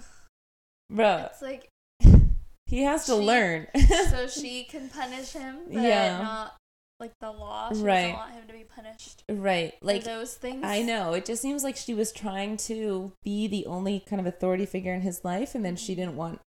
bro, 0.91 1.27
it's 1.31 1.43
like 1.43 1.69
he 2.73 2.85
has 2.85 3.05
to 3.05 3.13
She- 3.13 3.19
learn. 3.19 3.67
so 4.11 4.27
she 4.41 4.65
can 4.65 4.89
punish 4.89 5.33
him, 5.33 5.59
but 5.67 5.83
Yeah. 5.83 6.23
not 6.23 6.57
like 6.99 7.13
the 7.21 7.31
law. 7.31 7.71
She 7.73 7.83
Right. 7.83 8.03
doesn't 8.03 8.17
want 8.17 8.33
him 8.33 8.47
to 8.47 8.53
be 8.55 8.65
punished 8.65 9.25
right. 9.29 9.79
for 9.79 9.87
Like, 9.87 10.05
those 10.05 10.35
things. 10.35 10.65
I 10.65 10.81
know. 10.81 11.13
It 11.13 11.27
just 11.27 11.43
seems 11.43 11.63
like 11.63 11.77
she 11.77 11.93
was 11.93 12.13
trying 12.13 12.57
to 12.69 13.13
be 13.23 13.47
the 13.47 13.67
only 13.67 14.01
kind 14.01 14.21
of 14.21 14.27
authority 14.27 14.65
figure 14.65 14.95
in 14.95 15.03
his 15.03 15.23
life, 15.23 15.55
and 15.55 15.65
then 15.65 15.77
she 15.77 15.93
mm-hmm. 15.93 16.01
didn't 16.01 16.17
want 16.17 16.41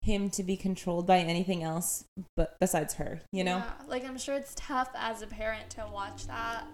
him 0.00 0.30
to 0.30 0.42
be 0.42 0.56
controlled 0.56 1.06
by 1.06 1.18
anything 1.18 1.62
else 1.62 2.04
but 2.36 2.56
besides 2.60 2.94
her, 2.94 3.22
you 3.32 3.42
know? 3.44 3.58
Yeah, 3.58 3.72
like 3.86 4.04
I'm 4.04 4.18
sure 4.18 4.34
it's 4.34 4.54
tough 4.54 4.90
as 4.94 5.22
a 5.22 5.26
parent 5.26 5.70
to 5.70 5.86
watch 5.92 6.26
that, 6.26 6.64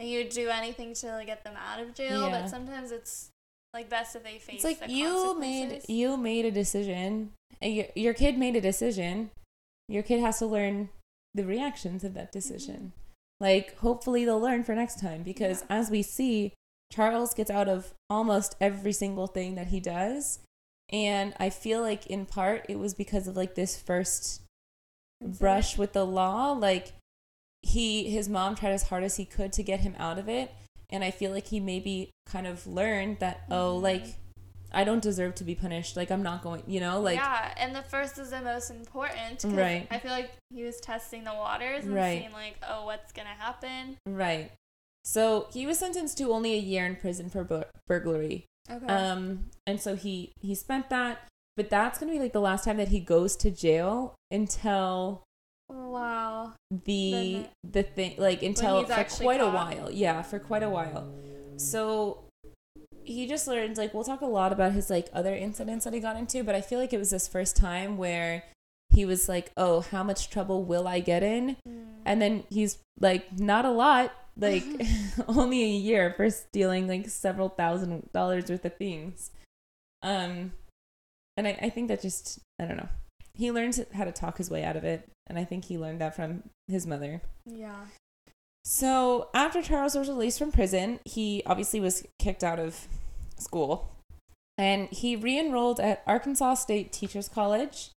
and 0.00 0.08
you 0.08 0.28
do 0.28 0.48
anything 0.48 0.94
to 0.94 1.12
like, 1.12 1.26
get 1.26 1.44
them 1.44 1.54
out 1.56 1.80
of 1.80 1.94
jail. 1.94 2.28
Yeah. 2.28 2.42
But 2.42 2.50
sometimes 2.50 2.90
it's 2.90 3.30
like 3.74 3.88
best 3.88 4.16
if 4.16 4.24
they 4.24 4.38
face. 4.38 4.56
It's 4.56 4.64
like 4.64 4.80
the 4.80 4.92
you 4.92 5.38
made 5.38 5.82
you 5.88 6.16
made 6.16 6.44
a 6.44 6.50
decision. 6.50 7.32
and 7.60 7.74
Your, 7.74 7.86
your 7.94 8.14
kid 8.14 8.38
made 8.38 8.56
a 8.56 8.60
decision. 8.60 9.30
Your 9.88 10.02
kid 10.02 10.20
has 10.20 10.38
to 10.40 10.46
learn 10.46 10.90
the 11.34 11.44
reactions 11.44 12.04
of 12.04 12.14
that 12.14 12.32
decision. 12.32 12.92
Mm-hmm. 12.92 13.44
Like 13.44 13.76
hopefully 13.78 14.24
they'll 14.24 14.40
learn 14.40 14.64
for 14.64 14.74
next 14.74 15.00
time 15.00 15.22
because 15.22 15.60
Yeah. 15.68 15.76
as 15.78 15.90
we 15.90 16.02
see, 16.02 16.52
Charles 16.92 17.34
gets 17.34 17.50
out 17.50 17.68
of 17.68 17.94
almost 18.10 18.56
every 18.60 18.92
single 18.92 19.26
thing 19.26 19.54
that 19.54 19.68
he 19.68 19.80
does. 19.80 20.40
And 20.90 21.34
I 21.38 21.50
feel 21.50 21.80
like 21.82 22.06
in 22.06 22.24
part 22.26 22.64
it 22.68 22.78
was 22.78 22.94
because 22.94 23.28
of 23.28 23.36
like 23.36 23.54
this 23.54 23.76
first 23.80 24.40
Incident. 25.20 25.38
brush 25.40 25.76
with 25.78 25.92
the 25.92 26.04
law. 26.06 26.52
Like 26.52 26.94
he 27.62 28.08
his 28.10 28.28
mom 28.28 28.54
tried 28.54 28.72
as 28.72 28.84
hard 28.84 29.04
as 29.04 29.16
he 29.16 29.24
could 29.24 29.52
to 29.52 29.62
get 29.62 29.80
him 29.80 29.94
out 29.98 30.18
of 30.18 30.28
it. 30.28 30.50
And 30.90 31.04
I 31.04 31.10
feel 31.10 31.30
like 31.32 31.48
he 31.48 31.60
maybe 31.60 32.10
kind 32.26 32.46
of 32.46 32.66
learned 32.66 33.18
that, 33.20 33.40
oh, 33.50 33.78
Mhm. 33.78 33.82
like 33.82 34.04
I 34.70 34.84
don't 34.84 35.02
deserve 35.02 35.34
to 35.36 35.44
be 35.44 35.54
punished. 35.54 35.96
Like 35.96 36.10
I'm 36.10 36.22
not 36.22 36.42
going, 36.42 36.62
you 36.66 36.78
know, 36.80 37.00
like 37.00 37.16
yeah, 37.18 37.54
and 37.56 37.74
the 37.74 37.82
first 37.82 38.18
is 38.18 38.30
the 38.30 38.42
most 38.42 38.70
important. 38.70 39.40
'cause 39.40 39.52
Right. 39.52 39.86
I 39.90 39.98
feel 39.98 40.10
like 40.10 40.30
he 40.50 40.62
was 40.62 40.78
testing 40.80 41.24
the 41.24 41.32
waters 41.32 41.86
and 41.86 41.94
Right. 41.94 42.20
seeing 42.20 42.32
like, 42.32 42.56
oh, 42.68 42.84
what's 42.84 43.10
gonna 43.12 43.30
happen. 43.30 43.96
right. 44.06 44.50
So 45.04 45.46
he 45.54 45.66
was 45.66 45.78
sentenced 45.78 46.18
to 46.18 46.32
only 46.34 46.52
a 46.52 46.58
year 46.58 46.84
in 46.84 46.96
prison 46.96 47.30
for 47.30 47.44
bur- 47.44 47.70
burglary. 47.86 48.44
Okay. 48.70 48.84
Um, 48.86 49.48
and 49.66 49.80
so 49.80 49.96
he 49.96 50.32
he 50.42 50.54
spent 50.54 50.90
that, 50.90 51.26
but 51.56 51.70
that's 51.70 51.98
gonna 51.98 52.12
be 52.12 52.18
like 52.18 52.34
the 52.34 52.40
last 52.40 52.64
time 52.64 52.76
that 52.76 52.88
he 52.88 53.00
goes 53.00 53.36
to 53.36 53.50
jail 53.50 54.14
until 54.30 55.22
wow. 55.68 56.54
the 56.84 57.46
the 57.64 57.82
thing 57.82 58.14
like 58.18 58.42
until 58.42 58.84
for 58.84 59.04
quite 59.04 59.40
a 59.40 59.48
while. 59.48 59.90
Yeah, 59.90 60.22
for 60.22 60.38
quite 60.38 60.62
a 60.62 60.70
while. 60.70 61.12
So 61.56 62.24
he 63.04 63.26
just 63.26 63.48
learned 63.48 63.76
like 63.78 63.94
we'll 63.94 64.04
talk 64.04 64.20
a 64.20 64.26
lot 64.26 64.52
about 64.52 64.72
his 64.72 64.90
like 64.90 65.08
other 65.12 65.34
incidents 65.34 65.84
that 65.84 65.94
he 65.94 66.00
got 66.00 66.16
into, 66.16 66.44
but 66.44 66.54
I 66.54 66.60
feel 66.60 66.78
like 66.78 66.92
it 66.92 66.98
was 66.98 67.10
his 67.10 67.26
first 67.26 67.56
time 67.56 67.96
where 67.96 68.44
he 68.90 69.04
was 69.04 69.28
like, 69.28 69.52
"Oh, 69.56 69.80
how 69.80 70.02
much 70.02 70.30
trouble 70.30 70.64
will 70.64 70.86
I 70.88 71.00
get 71.00 71.22
in?" 71.22 71.56
Mm. 71.66 71.86
And 72.04 72.22
then 72.22 72.44
he's 72.50 72.78
like, 73.00 73.38
"Not 73.38 73.64
a 73.64 73.70
lot." 73.70 74.12
Like 74.36 74.64
only 75.28 75.62
a 75.64 75.68
year 75.68 76.12
for 76.16 76.30
stealing 76.30 76.86
like 76.86 77.08
several 77.08 77.48
thousand 77.48 78.10
dollars 78.12 78.50
worth 78.50 78.64
of 78.64 78.76
things. 78.76 79.30
Um 80.02 80.52
and 81.36 81.46
I, 81.46 81.58
I 81.62 81.70
think 81.70 81.88
that 81.88 82.02
just 82.02 82.40
I 82.60 82.64
don't 82.64 82.76
know. 82.76 82.88
He 83.38 83.52
learned 83.52 83.86
how 83.94 84.04
to 84.04 84.12
talk 84.12 84.36
his 84.36 84.50
way 84.50 84.64
out 84.64 84.76
of 84.76 84.84
it, 84.84 85.08
and 85.28 85.38
I 85.38 85.44
think 85.44 85.66
he 85.66 85.78
learned 85.78 86.00
that 86.00 86.14
from 86.16 86.42
his 86.66 86.86
mother. 86.86 87.22
yeah. 87.46 87.86
So 88.64 89.30
after 89.32 89.62
Charles 89.62 89.94
was 89.94 90.08
released 90.10 90.38
from 90.38 90.52
prison, 90.52 91.00
he 91.06 91.42
obviously 91.46 91.80
was 91.80 92.06
kicked 92.18 92.44
out 92.44 92.58
of 92.58 92.86
school, 93.38 93.90
and 94.58 94.88
he 94.90 95.16
re-enrolled 95.16 95.80
at 95.80 96.02
Arkansas 96.06 96.54
State 96.54 96.92
Teachers 96.92 97.30
College. 97.30 97.92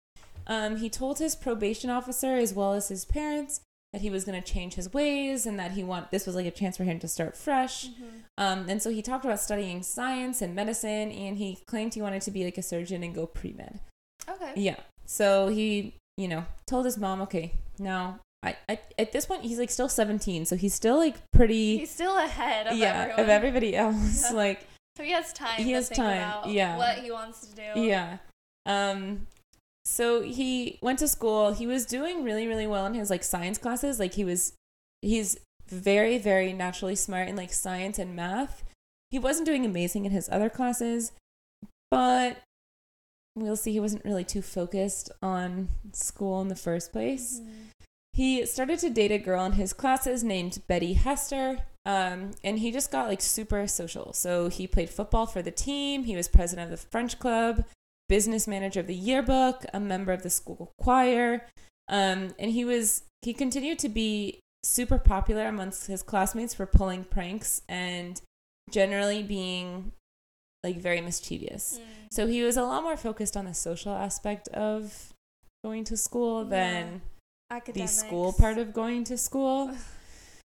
Um, 0.47 0.77
he 0.77 0.91
told 0.91 1.21
his 1.21 1.35
probation 1.37 1.89
officer 1.89 2.35
as 2.35 2.53
well 2.53 2.75
as 2.75 2.89
his 2.89 3.07
parents 3.07 3.61
that 3.93 4.03
he 4.03 4.11
was 4.11 4.25
going 4.25 4.41
to 4.41 4.47
change 4.53 4.75
his 4.75 4.93
ways 4.93 5.47
and 5.47 5.59
that 5.59 5.73
he 5.73 5.83
want 5.83 6.11
this 6.11 6.27
was 6.27 6.35
like 6.35 6.47
a 6.47 6.51
chance 6.51 6.77
for 6.77 6.85
him 6.85 6.99
to 6.99 7.09
start 7.09 7.37
fresh. 7.37 7.87
Mm-hmm. 7.87 8.05
Um, 8.37 8.67
and 8.69 8.83
so 8.83 8.91
he 8.91 9.01
talked 9.01 9.25
about 9.25 9.41
studying 9.41 9.83
science 9.83 10.43
and 10.43 10.55
medicine, 10.55 11.11
and 11.11 11.39
he 11.39 11.59
claimed 11.67 11.95
he 11.95 12.03
wanted 12.03 12.23
to 12.23 12.31
be 12.31 12.45
like 12.45 12.59
a 12.59 12.63
surgeon 12.63 13.03
and 13.03 13.15
go 13.15 13.27
pre 13.27 13.55
med. 13.55 13.81
Okay. 14.29 14.53
Yeah. 14.57 14.77
So 15.09 15.49
he, 15.49 15.95
you 16.17 16.29
know, 16.29 16.45
told 16.67 16.85
his 16.85 16.99
mom, 16.99 17.23
okay, 17.23 17.55
now 17.79 18.21
I, 18.43 18.57
I 18.69 18.79
at 18.99 19.11
this 19.13 19.27
point 19.27 19.43
he's 19.43 19.59
like 19.59 19.71
still 19.71 19.89
17, 19.89 20.45
so 20.45 20.55
he's 20.55 20.75
still 20.75 20.97
like 20.99 21.17
pretty 21.33 21.79
He's 21.79 21.91
still 21.91 22.17
ahead 22.19 22.67
of 22.69 22.77
yeah 22.77 23.01
everyone. 23.03 23.21
of 23.21 23.29
everybody 23.29 23.75
else. 23.85 24.33
Like 24.33 24.67
So 24.97 25.03
he 25.03 25.13
has 25.13 25.33
time. 25.33 25.57
He 25.57 25.65
to 25.71 25.73
has 25.75 25.89
time, 25.89 26.19
about 26.19 26.49
yeah. 26.49 26.77
What 26.77 26.99
he 26.99 27.11
wants 27.11 27.47
to 27.47 27.57
do. 27.57 27.81
yeah. 27.81 28.19
Um 28.67 29.27
so 29.85 30.21
he 30.21 30.79
went 30.83 30.99
to 30.99 31.09
school. 31.09 31.53
He 31.55 31.67
was 31.67 31.87
doing 31.87 32.23
really 32.23 32.47
really 32.47 32.67
well 32.67 32.85
in 32.87 32.95
his 32.95 33.09
like 33.11 33.25
science 33.25 33.59
classes. 33.59 33.99
Like 33.99 34.15
he 34.15 34.25
was 34.25 34.53
he's 35.03 35.39
very 35.67 36.19
very 36.19 36.53
naturally 36.53 36.95
smart 36.97 37.29
in 37.29 37.37
like 37.37 37.53
science 37.53 37.99
and 37.99 38.15
math. 38.15 38.63
He 39.11 39.19
wasn't 39.19 39.47
doing 39.47 39.65
amazing 39.65 40.05
in 40.05 40.13
his 40.13 40.29
other 40.29 40.51
classes, 40.51 41.13
but 41.91 42.37
we'll 43.43 43.57
see 43.57 43.73
he 43.73 43.81
wasn't 43.81 44.05
really 44.05 44.25
too 44.25 44.43
focused 44.43 45.11
on 45.23 45.69
school 45.93 46.41
in 46.41 46.49
the 46.49 46.57
first 46.57 46.93
place. 46.93 47.41
Mhm. 47.41 47.69
He 48.13 48.47
started 48.47 48.81
to 48.81 48.91
date 48.91 49.13
a 49.13 49.19
girl 49.19 49.45
in 49.45 49.53
his 49.53 49.73
classes 49.73 50.25
named 50.25 50.63
Betty 50.67 50.95
Hester. 50.95 51.59
Um, 51.87 52.33
and 52.43 52.59
he 52.59 52.71
just 52.71 52.91
got 52.91 53.09
like 53.09 53.23
super 53.23 53.67
social. 53.67 54.13
So 54.13 54.49
he 54.49 54.67
played 54.67 54.91
football 54.91 55.27
for 55.27 55.41
the 55.41 55.51
team. 55.51 56.05
He 56.05 56.17
was 56.17 56.29
president 56.29 56.73
of 56.73 56.81
the 56.81 56.87
French 56.91 57.19
club, 57.19 57.65
business 58.09 58.47
manager 58.47 58.81
of 58.81 58.89
the 58.89 58.95
yearbook, 58.95 59.65
a 59.73 59.81
member 59.81 60.13
of 60.13 60.23
the 60.23 60.31
school 60.31 60.73
choir. 60.79 61.47
Um, 61.89 62.35
and 62.39 62.51
he 62.51 62.65
was 62.65 63.05
he 63.23 63.33
continued 63.33 63.79
to 63.81 63.89
be 63.89 64.41
super 64.65 64.99
popular 64.99 65.47
amongst 65.47 65.87
his 65.87 66.03
classmates 66.03 66.55
for 66.55 66.67
pulling 66.67 67.05
pranks 67.05 67.63
and 67.69 68.21
generally 68.71 69.23
being 69.23 69.93
like 70.69 70.77
very 70.83 71.01
mischievous. 71.01 71.79
Mm. 71.81 71.85
So 72.11 72.27
he 72.27 72.43
was 72.43 72.57
a 72.57 72.63
lot 72.63 72.83
more 72.83 72.97
focused 72.97 73.37
on 73.37 73.45
the 73.45 73.55
social 73.55 73.93
aspect 73.93 74.49
of 74.49 75.13
going 75.65 75.85
to 75.85 75.97
school 75.97 76.45
Yeah. 76.45 76.51
than 76.51 77.03
the 77.73 77.87
school 77.87 78.33
part 78.33 78.59
of 78.59 78.73
going 78.73 79.05
to 79.05 79.17
school. 79.19 79.71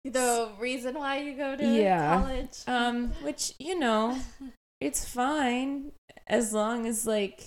The 0.04 0.50
reason 0.58 0.96
why 0.96 1.18
you 1.20 1.34
go 1.36 1.54
to 1.54 1.64
Yeah. 1.64 2.18
college. 2.20 2.58
Um, 2.66 3.12
which, 3.22 3.54
you 3.60 3.78
know, 3.78 4.18
it's 4.80 5.04
fine 5.04 5.92
as 6.26 6.52
long 6.52 6.86
as 6.88 7.06
like 7.06 7.44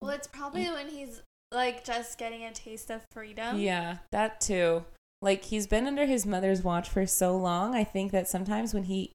well, 0.00 0.12
it's 0.12 0.26
probably 0.26 0.64
when 0.70 0.88
he's 0.88 1.20
like 1.52 1.84
just 1.84 2.16
getting 2.18 2.44
a 2.44 2.52
taste 2.52 2.88
of 2.90 3.02
freedom. 3.12 3.58
yeah, 3.58 3.98
that 4.10 4.40
too. 4.40 4.84
Like 5.20 5.44
he's 5.44 5.66
been 5.66 5.86
under 5.86 6.06
his 6.06 6.24
mother's 6.24 6.62
watch 6.62 6.88
for 6.88 7.04
so 7.06 7.36
long. 7.36 7.74
I 7.74 7.84
think 7.84 8.10
that 8.12 8.26
sometimes 8.26 8.72
when 8.72 8.84
he 8.84 9.12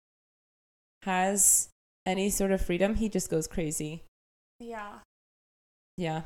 has 1.02 1.70
any 2.06 2.30
sort 2.30 2.52
of 2.52 2.62
freedom, 2.62 2.96
he 2.96 3.10
just 3.10 3.30
goes 3.30 3.48
crazy. 3.48 4.04
Yeah. 4.60 5.00
Yeah. 5.98 6.24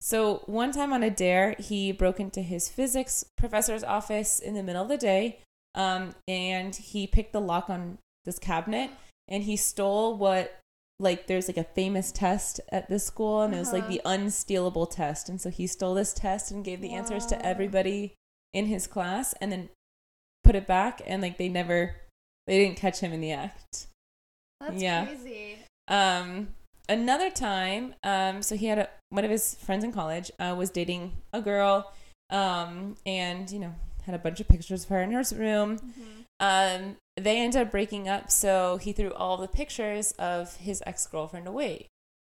So 0.00 0.42
one 0.46 0.72
time 0.72 0.92
on 0.92 1.02
a 1.02 1.10
dare, 1.10 1.54
he 1.58 1.92
broke 1.92 2.20
into 2.20 2.40
his 2.40 2.68
physics 2.68 3.24
professor's 3.36 3.84
office 3.84 4.38
in 4.38 4.54
the 4.54 4.62
middle 4.62 4.82
of 4.82 4.88
the 4.88 4.96
day, 4.96 5.40
um, 5.74 6.14
and 6.26 6.74
he 6.74 7.06
picked 7.06 7.32
the 7.32 7.40
lock 7.40 7.68
on 7.68 7.98
this 8.24 8.38
cabinet, 8.38 8.90
and 9.28 9.42
he 9.42 9.56
stole 9.56 10.16
what, 10.16 10.58
like, 10.98 11.26
there's 11.26 11.48
like 11.48 11.58
a 11.58 11.64
famous 11.64 12.12
test 12.12 12.60
at 12.70 12.88
this 12.88 13.04
school, 13.04 13.42
and 13.42 13.54
it 13.54 13.58
was 13.58 13.72
like 13.72 13.84
Uh-huh. 13.84 13.92
the 13.92 14.02
unstealable 14.06 14.90
test, 14.90 15.28
and 15.28 15.40
so 15.40 15.50
he 15.50 15.66
stole 15.66 15.94
this 15.94 16.14
test 16.14 16.50
and 16.50 16.64
gave 16.64 16.80
the 16.80 16.92
answers 16.92 17.26
to 17.26 17.44
everybody 17.44 18.14
in 18.54 18.66
his 18.66 18.86
class, 18.86 19.34
and 19.34 19.52
then 19.52 19.68
put 20.44 20.54
it 20.54 20.66
back, 20.66 21.02
and 21.04 21.20
like 21.20 21.36
they 21.36 21.48
never, 21.48 21.94
they 22.46 22.58
didn't 22.58 22.78
catch 22.78 23.00
him 23.00 23.12
in 23.12 23.20
the 23.20 23.32
act. 23.32 23.86
That's 24.60 24.80
Yeah. 24.82 25.06
crazy. 25.06 25.58
Um, 25.88 26.54
another 26.88 27.30
time, 27.30 27.94
um, 28.04 28.42
so 28.42 28.56
he 28.56 28.66
had 28.66 28.78
a, 28.78 28.88
one 29.08 29.24
of 29.24 29.30
his 29.30 29.54
friends 29.56 29.82
in 29.84 29.92
college 29.92 30.30
uh, 30.38 30.54
was 30.56 30.70
dating 30.70 31.16
a 31.32 31.40
girl, 31.40 31.92
um, 32.30 32.96
and 33.06 33.50
you 33.50 33.58
know 33.58 33.74
had 34.04 34.14
a 34.14 34.18
bunch 34.18 34.40
of 34.40 34.48
pictures 34.48 34.84
of 34.84 34.88
her 34.90 35.02
in 35.02 35.10
her 35.12 35.22
room. 35.34 35.78
Mhm. 35.78 36.24
Um, 36.40 36.96
they 37.16 37.38
ended 37.38 37.60
up 37.60 37.70
breaking 37.70 38.08
up, 38.08 38.30
so 38.30 38.76
he 38.78 38.92
threw 38.92 39.12
all 39.12 39.36
the 39.36 39.48
pictures 39.48 40.12
of 40.12 40.56
his 40.56 40.82
ex 40.86 41.06
girlfriend 41.06 41.46
away. 41.46 41.86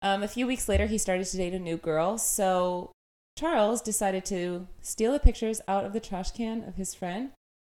Um, 0.02 0.24
a 0.24 0.28
few 0.28 0.46
weeks 0.48 0.68
later, 0.68 0.88
he 0.88 0.98
started 0.98 1.26
to 1.28 1.38
date 1.38 1.54
a 1.54 1.60
new 1.60 1.78
girl, 1.78 2.18
so 2.18 2.92
Charles 3.38 3.82
decided 3.82 4.26
to 4.26 4.68
steal 4.82 5.14
the 5.14 5.20
pictures 5.20 5.62
out 5.68 5.86
of 5.86 5.94
the 5.94 6.00
trash 6.00 6.32
can 6.32 6.64
of 6.64 6.76
his 6.76 6.94
friend. 6.94 7.32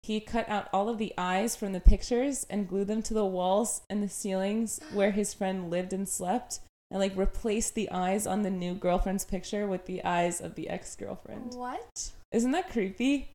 He 0.07 0.21
cut 0.21 0.47
out 0.47 0.69
all 0.71 0.87
of 0.87 0.99
the 0.99 1.13
eyes 1.17 1.57
from 1.57 1.73
the 1.73 1.81
pictures 1.81 2.45
and 2.49 2.65
glued 2.69 2.87
them 2.87 3.01
to 3.03 3.13
the 3.13 3.25
walls 3.25 3.81
and 3.89 4.01
the 4.01 4.07
ceilings 4.07 4.79
where 4.93 5.11
his 5.11 5.33
friend 5.33 5.69
lived 5.69 5.91
and 5.91 6.07
slept, 6.07 6.61
and 6.89 7.01
like 7.01 7.11
replaced 7.17 7.75
the 7.75 7.91
eyes 7.91 8.25
on 8.25 8.41
the 8.43 8.49
new 8.49 8.73
girlfriend's 8.73 9.25
picture 9.25 9.67
with 9.67 9.85
the 9.85 10.01
eyes 10.05 10.39
of 10.39 10.55
the 10.55 10.69
ex 10.69 10.95
girlfriend. 10.95 11.55
What? 11.55 12.13
Isn't 12.31 12.51
that 12.51 12.69
creepy? 12.69 13.31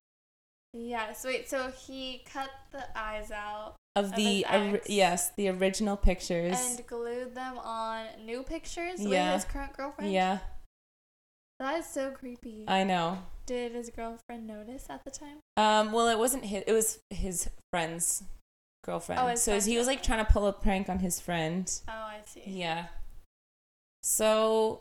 Yes. 0.73 1.27
Wait. 1.27 1.47
So 1.51 1.71
he 1.73 2.23
cut 2.33 2.49
the 2.71 2.85
eyes 2.99 3.31
out 3.31 3.75
Of 3.95 4.07
Of 4.07 4.17
the 4.17 4.47
ex. 4.47 4.89
yes, 4.89 5.31
the 5.37 5.51
original 5.51 5.99
pictures. 5.99 6.57
and 6.59 6.87
glued 6.87 7.35
them 7.35 7.59
on 7.59 8.07
new 8.25 8.43
pictures 8.43 8.99
Yeah. 8.99 9.35
with 9.35 9.43
his 9.45 9.53
current 9.53 9.77
girlfriend. 9.77 10.11
yeah, 10.11 10.39
That 11.59 11.81
is 11.81 11.87
so 11.87 12.13
creepy. 12.13 12.65
I 12.67 12.83
know. 12.85 13.19
Did 13.53 13.73
his 13.73 13.91
girlfriend 13.91 14.47
notice 14.47 14.87
at 14.89 15.05
the 15.05 15.11
time? 15.11 15.37
Um, 15.59 15.93
well, 15.93 16.09
it 16.09 16.19
wasn't 16.19 16.47
his. 16.47 16.65
It 16.67 16.73
was 16.73 17.01
his 17.11 17.51
friend's 17.71 18.23
girlfriend. 18.83 19.21
Oh, 19.21 19.35
so 19.35 19.51
friend's 19.51 19.67
he 19.67 19.77
was 19.77 19.87
like 19.87 20.03
trying 20.03 20.25
to 20.25 20.33
pull 20.33 20.47
a 20.47 20.55
prank 20.55 20.89
on 20.89 21.01
his 21.01 21.21
friend. 21.21 21.71
Oh, 21.87 21.93
I 21.93 22.21
see. 22.25 22.45
Yeah. 22.47 22.87
So, 24.03 24.81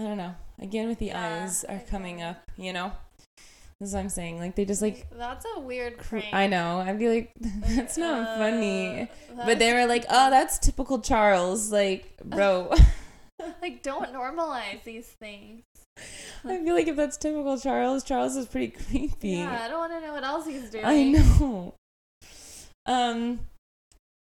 I 0.00 0.04
don't 0.04 0.16
know. 0.16 0.34
Again, 0.58 0.88
with 0.88 0.98
the 0.98 1.08
Yeah, 1.08 1.42
eyes 1.44 1.62
are 1.64 1.82
coming 1.90 2.22
up. 2.22 2.50
You 2.56 2.72
know, 2.72 2.92
this 3.78 3.90
is 3.90 3.92
what 3.92 4.00
I'm 4.00 4.08
saying. 4.08 4.38
Like 4.38 4.54
they 4.54 4.64
just 4.64 4.80
like. 4.80 5.06
that's 5.10 5.44
a 5.54 5.60
weird 5.60 5.98
prank. 5.98 6.32
I 6.32 6.46
know. 6.46 6.78
I'd 6.78 6.98
be 6.98 7.10
like, 7.10 7.32
that's 7.38 7.98
not 7.98 8.26
uh, 8.26 8.38
funny. 8.38 9.10
But 9.36 9.58
they 9.58 9.74
were 9.74 9.84
like, 9.84 10.06
oh, 10.08 10.30
that's 10.30 10.58
typical 10.58 11.00
Charles. 11.00 11.70
Like, 11.70 12.16
bro. 12.24 12.72
like 13.60 13.82
don't 13.82 14.10
normalize 14.10 14.82
these 14.84 15.08
things. 15.20 15.64
I 16.44 16.62
feel 16.62 16.74
like 16.74 16.86
if 16.86 16.96
that's 16.96 17.16
typical 17.16 17.58
Charles, 17.58 18.04
Charles 18.04 18.36
is 18.36 18.46
pretty 18.46 18.68
creepy. 18.88 19.30
Yeah, 19.30 19.64
I 19.64 19.68
don't 19.68 19.78
want 19.78 19.92
to 19.92 20.00
know 20.00 20.12
what 20.12 20.24
else 20.24 20.46
he's 20.46 20.70
doing. 20.70 20.84
I 20.84 21.02
know. 21.04 21.74
Um, 22.86 23.40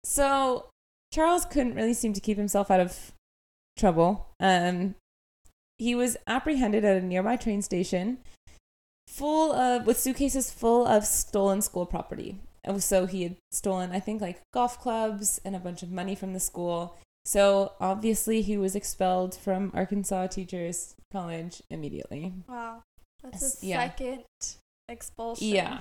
so 0.03 0.69
Charles 1.13 1.45
couldn't 1.45 1.75
really 1.75 1.93
seem 1.93 2.13
to 2.13 2.21
keep 2.21 2.37
himself 2.37 2.69
out 2.69 2.79
of 2.79 3.11
trouble. 3.77 4.27
Um, 4.39 4.95
he 5.77 5.95
was 5.95 6.15
apprehended 6.27 6.85
at 6.85 7.01
a 7.01 7.05
nearby 7.05 7.35
train 7.37 7.61
station, 7.61 8.19
full 9.07 9.51
of 9.51 9.87
with 9.87 9.99
suitcases 9.99 10.51
full 10.51 10.85
of 10.85 11.05
stolen 11.05 11.61
school 11.61 11.85
property. 11.85 12.39
And 12.63 12.83
So 12.83 13.07
he 13.07 13.23
had 13.23 13.37
stolen, 13.51 13.91
I 13.91 13.99
think, 13.99 14.21
like 14.21 14.41
golf 14.53 14.79
clubs 14.79 15.41
and 15.43 15.55
a 15.55 15.59
bunch 15.59 15.81
of 15.81 15.91
money 15.91 16.13
from 16.13 16.33
the 16.33 16.39
school. 16.39 16.97
So 17.25 17.73
obviously, 17.79 18.41
he 18.41 18.57
was 18.57 18.75
expelled 18.75 19.35
from 19.35 19.71
Arkansas 19.73 20.27
Teachers 20.27 20.95
College 21.11 21.61
immediately. 21.69 22.33
Wow, 22.47 22.83
that's 23.23 23.43
S- 23.43 23.63
a 23.63 23.65
yeah. 23.65 23.77
second 23.89 24.23
expulsion. 24.89 25.47
Yeah. 25.47 25.79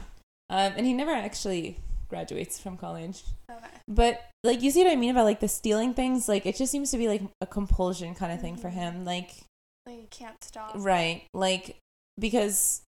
Um, 0.51 0.73
and 0.77 0.87
he 0.87 0.93
never 0.93 1.13
actually 1.13 1.79
graduates 2.09 2.59
from 2.61 2.77
college. 2.77 3.23
Okay. 3.51 3.67
But 3.87 4.21
like 4.43 4.63
you 4.63 4.71
see 4.71 4.83
what 4.83 4.91
I 4.93 4.97
mean 4.97 5.11
about 5.11 5.25
like 5.25 5.41
the 5.41 5.49
stealing 5.49 5.95
things, 5.95 6.29
like 6.29 6.45
it 6.45 6.57
just 6.57 6.73
seems 6.73 6.91
to 6.91 6.99
be 6.99 7.07
like 7.09 7.23
a 7.41 7.47
compulsion 7.47 8.15
kind 8.15 8.33
of 8.33 8.41
thing 8.41 8.57
for 8.57 8.69
Mhm. 8.69 8.73
him. 8.73 9.05
Like 9.05 9.31
Like 9.87 9.97
you 9.99 10.07
can't 10.11 10.43
stop. 10.43 10.73
right. 10.75 11.23
Like 11.33 11.77
because 12.19 12.83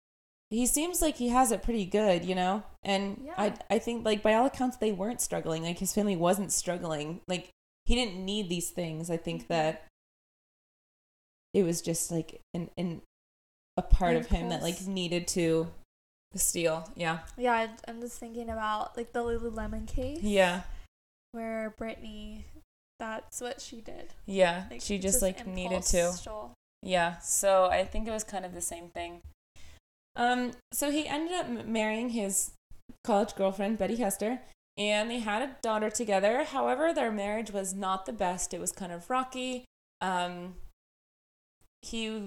he 0.49 0.67
seems 0.67 1.01
like 1.03 1.17
he 1.17 1.29
has 1.29 1.53
it 1.53 1.63
pretty 1.63 1.85
good, 1.85 2.25
you 2.25 2.35
know? 2.35 2.63
And 2.83 3.29
I 3.37 3.53
I 3.69 3.79
think 3.79 4.05
like 4.07 4.23
by 4.23 4.35
all 4.35 4.47
accounts 4.47 4.79
they 4.79 4.91
weren't 4.91 5.21
struggling. 5.21 5.63
Like 5.63 5.79
his 5.79 5.93
family 5.93 6.17
wasn't 6.17 6.51
struggling. 6.51 7.21
Like 7.29 7.51
he 7.91 7.97
didn't 7.97 8.25
need 8.25 8.49
these 8.49 8.71
things. 8.71 9.11
I 9.11 9.17
think 9.17 9.43
Mhm. 9.43 9.49
that 9.49 9.87
it 11.53 11.65
was 11.65 11.83
just 11.83 12.13
like 12.13 12.41
an, 12.55 12.71
an 12.79 13.03
a 13.77 13.83
part 13.83 14.15
of 14.15 14.27
him 14.27 14.49
that 14.51 14.63
like 14.63 14.81
needed 14.87 15.27
to 15.29 15.73
steal. 16.37 16.89
Yeah. 16.95 17.21
Yeah, 17.37 17.67
I'm 17.89 18.01
just 18.01 18.21
thinking 18.21 18.49
about 18.49 18.97
like 18.97 19.13
the 19.13 19.25
Lululemon 19.25 19.89
case. 19.89 20.23
Yeah. 20.23 20.63
Where 21.33 21.71
Brittany, 21.71 22.45
that's 23.01 23.41
what 23.41 23.61
she 23.61 23.81
did. 23.81 24.15
Yeah. 24.27 24.67
Like, 24.71 24.83
she 24.83 24.99
just 24.99 25.21
like 25.23 25.45
needed 25.47 25.83
to. 25.95 26.53
Yeah, 26.83 27.19
so 27.19 27.67
I 27.67 27.85
think 27.85 28.07
it 28.07 28.13
was 28.13 28.23
kind 28.25 28.45
of 28.45 28.55
the 28.55 28.61
same 28.61 28.89
thing. 28.89 29.23
Um, 30.15 30.53
so 30.73 30.91
he 30.93 31.07
ended 31.09 31.35
up 31.35 31.67
marrying 31.67 32.11
his 32.11 32.53
college 33.05 33.35
girlfriend, 33.35 33.79
Betty 33.79 33.97
Hester, 33.97 34.41
and 34.77 35.11
they 35.11 35.19
had 35.19 35.43
a 35.43 35.57
daughter 35.63 35.91
together. 35.91 36.45
However, 36.45 36.93
their 36.93 37.11
marriage 37.13 37.51
was 37.51 37.75
not 37.75 38.07
the 38.07 38.13
best. 38.13 38.55
It 38.55 38.61
was 38.61 38.73
kind 38.73 38.93
of 38.93 39.09
rocky. 39.11 39.65
Um, 40.01 40.55
he 41.83 42.23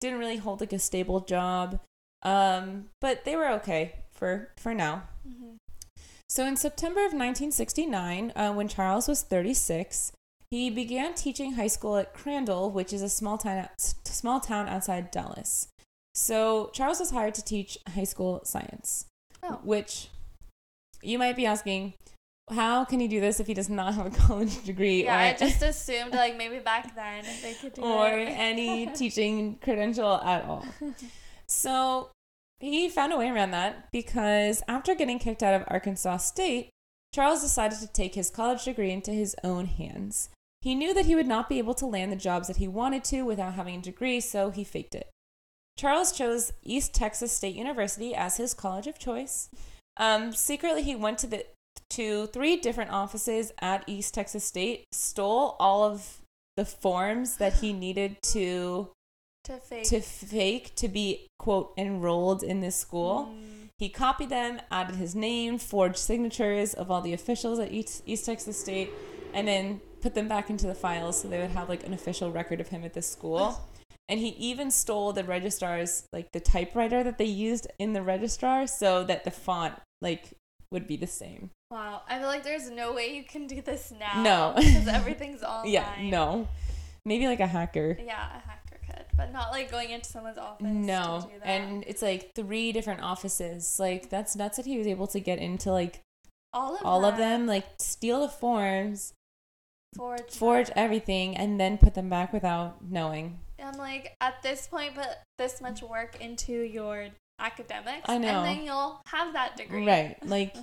didn't 0.00 0.18
really 0.18 0.36
hold 0.38 0.60
like 0.60 0.72
a 0.72 0.78
stable 0.78 1.20
job, 1.20 1.80
um, 2.22 2.88
but 3.00 3.24
they 3.24 3.36
were 3.36 3.48
okay 3.48 4.04
for 4.12 4.50
for 4.56 4.74
now. 4.74 5.04
Mhm. 5.26 5.56
So 6.28 6.46
in 6.46 6.56
September 6.56 7.04
of 7.04 7.12
1969, 7.12 8.32
uh, 8.34 8.52
when 8.52 8.66
Charles 8.68 9.06
was 9.06 9.22
36, 9.22 10.12
he 10.50 10.70
began 10.70 11.14
teaching 11.14 11.52
high 11.54 11.66
school 11.66 11.96
at 11.96 12.14
Crandall, 12.14 12.70
which 12.70 12.92
is 12.92 13.02
a 13.02 13.08
small 13.08 13.38
town 13.38 13.68
small 13.78 14.40
town 14.40 14.68
outside 14.68 15.10
Dallas. 15.10 15.68
So 16.14 16.70
Charles 16.74 17.00
was 17.00 17.10
hired 17.10 17.34
to 17.36 17.42
teach 17.42 17.78
high 17.94 18.04
school 18.04 18.42
science, 18.44 19.06
Oh. 19.42 19.60
which 19.64 20.08
you 21.02 21.18
might 21.18 21.36
be 21.36 21.46
asking, 21.46 21.94
how 22.50 22.84
can 22.84 23.00
he 23.00 23.08
do 23.08 23.20
this 23.20 23.40
if 23.40 23.46
he 23.46 23.54
does 23.54 23.68
not 23.68 23.94
have 23.94 24.06
a 24.06 24.10
college 24.26 24.64
degree 24.64 25.04
Yeah, 25.04 25.16
or, 25.16 25.20
I 25.20 25.36
just 25.36 25.62
assumed 25.62 26.12
like 26.12 26.36
maybe 26.36 26.58
back 26.58 26.94
then 26.94 27.24
they 27.42 27.54
could 27.54 27.74
do 27.74 27.82
it. 27.82 27.86
or 27.86 28.08
it. 28.08 28.28
any 28.36 28.86
teaching 28.86 29.58
credential 29.62 30.20
at 30.20 30.44
all? 30.44 30.66
So 31.46 32.10
he 32.60 32.88
found 32.88 33.12
a 33.12 33.16
way 33.16 33.28
around 33.28 33.50
that 33.52 33.90
because 33.92 34.62
after 34.68 34.94
getting 34.94 35.18
kicked 35.18 35.42
out 35.42 35.54
of 35.54 35.64
Arkansas 35.68 36.18
State, 36.18 36.70
Charles 37.14 37.42
decided 37.42 37.78
to 37.80 37.86
take 37.88 38.14
his 38.14 38.30
college 38.30 38.64
degree 38.64 38.90
into 38.90 39.10
his 39.10 39.36
own 39.44 39.66
hands. 39.66 40.30
He 40.62 40.74
knew 40.74 40.94
that 40.94 41.06
he 41.06 41.14
would 41.14 41.26
not 41.26 41.48
be 41.48 41.58
able 41.58 41.74
to 41.74 41.86
land 41.86 42.12
the 42.12 42.16
jobs 42.16 42.46
that 42.48 42.56
he 42.56 42.68
wanted 42.68 43.04
to 43.04 43.22
without 43.22 43.54
having 43.54 43.76
a 43.76 43.82
degree, 43.82 44.20
so 44.20 44.50
he 44.50 44.64
faked 44.64 44.94
it. 44.94 45.10
Charles 45.76 46.12
chose 46.12 46.52
East 46.62 46.94
Texas 46.94 47.32
State 47.32 47.56
University 47.56 48.14
as 48.14 48.36
his 48.36 48.54
college 48.54 48.86
of 48.86 48.98
choice. 48.98 49.48
Um, 50.02 50.32
secretly, 50.32 50.82
he 50.82 50.96
went 50.96 51.18
to 51.18 51.28
the 51.28 51.46
to 51.90 52.26
three 52.28 52.56
different 52.56 52.90
offices 52.90 53.52
at 53.60 53.84
East 53.86 54.14
Texas 54.14 54.44
State, 54.44 54.86
stole 54.90 55.56
all 55.60 55.84
of 55.84 56.22
the 56.56 56.64
forms 56.64 57.36
that 57.36 57.54
he 57.54 57.72
needed 57.72 58.16
to 58.22 58.90
to 59.44 59.58
fake. 59.58 59.88
to 59.88 60.00
fake 60.00 60.74
to 60.74 60.88
be 60.88 61.28
quote 61.38 61.72
enrolled 61.78 62.42
in 62.42 62.60
this 62.60 62.74
school. 62.74 63.32
Mm. 63.32 63.68
He 63.78 63.88
copied 63.88 64.28
them, 64.28 64.60
added 64.72 64.96
his 64.96 65.14
name, 65.14 65.58
forged 65.58 65.98
signatures 65.98 66.74
of 66.74 66.90
all 66.90 67.00
the 67.00 67.12
officials 67.12 67.60
at 67.60 67.70
East, 67.70 68.02
East 68.04 68.26
Texas 68.26 68.58
State, 68.58 68.90
and 69.32 69.46
then 69.46 69.80
put 70.00 70.14
them 70.14 70.26
back 70.26 70.50
into 70.50 70.66
the 70.66 70.74
files 70.74 71.20
so 71.20 71.28
they 71.28 71.38
would 71.38 71.50
have 71.50 71.68
like 71.68 71.86
an 71.86 71.92
official 71.92 72.32
record 72.32 72.60
of 72.60 72.68
him 72.68 72.84
at 72.84 72.92
this 72.92 73.08
school. 73.08 73.60
And 74.08 74.18
he 74.18 74.30
even 74.30 74.70
stole 74.72 75.12
the 75.12 75.24
registrar's 75.24 76.08
like 76.12 76.32
the 76.32 76.40
typewriter 76.40 77.04
that 77.04 77.18
they 77.18 77.24
used 77.24 77.68
in 77.78 77.92
the 77.92 78.02
registrar 78.02 78.66
so 78.66 79.04
that 79.04 79.24
the 79.24 79.30
font 79.30 79.74
like 80.02 80.32
would 80.70 80.86
be 80.86 80.96
the 80.96 81.06
same. 81.06 81.50
Wow, 81.70 82.02
I 82.08 82.18
feel 82.18 82.28
like 82.28 82.42
there's 82.42 82.70
no 82.70 82.92
way 82.92 83.14
you 83.14 83.24
can 83.24 83.46
do 83.46 83.62
this 83.62 83.92
now. 83.98 84.22
No. 84.22 84.52
because 84.56 84.88
everything's 84.88 85.42
online. 85.42 85.70
Yeah, 85.72 85.94
no. 86.00 86.48
Maybe 87.04 87.26
like 87.26 87.40
a 87.40 87.46
hacker. 87.46 87.96
Yeah, 88.04 88.26
a 88.36 88.40
hacker 88.40 88.78
could, 88.86 89.04
but 89.16 89.32
not 89.32 89.50
like 89.50 89.70
going 89.70 89.90
into 89.90 90.08
someone's 90.08 90.38
office. 90.38 90.66
No, 90.66 91.20
to 91.22 91.26
do 91.26 91.38
that. 91.40 91.46
and 91.46 91.84
it's 91.86 92.02
like 92.02 92.32
three 92.34 92.72
different 92.72 93.02
offices. 93.02 93.78
Like 93.78 94.10
that's 94.10 94.36
nuts 94.36 94.56
that 94.56 94.66
he 94.66 94.78
was 94.78 94.86
able 94.86 95.06
to 95.08 95.20
get 95.20 95.38
into 95.38 95.72
like 95.72 96.00
all 96.52 96.76
of 96.76 96.82
all 96.84 97.04
of 97.04 97.16
them, 97.16 97.46
like 97.46 97.64
steal 97.78 98.20
the 98.20 98.28
forms, 98.28 99.14
forge, 99.96 100.30
forge 100.30 100.70
everything, 100.76 101.36
and 101.36 101.58
then 101.58 101.78
put 101.78 101.94
them 101.94 102.08
back 102.08 102.32
without 102.32 102.84
knowing. 102.84 103.38
I'm 103.62 103.78
like, 103.78 104.16
at 104.20 104.42
this 104.42 104.66
point, 104.66 104.94
put 104.94 105.06
this 105.38 105.60
much 105.60 105.82
work 105.82 106.20
into 106.20 106.52
your 106.52 107.08
academics, 107.42 108.08
I 108.08 108.18
know. 108.18 108.28
and 108.28 108.46
then 108.46 108.64
you'll 108.64 109.00
have 109.06 109.32
that 109.34 109.56
degree. 109.56 109.86
Right? 109.86 110.16
Like, 110.24 110.56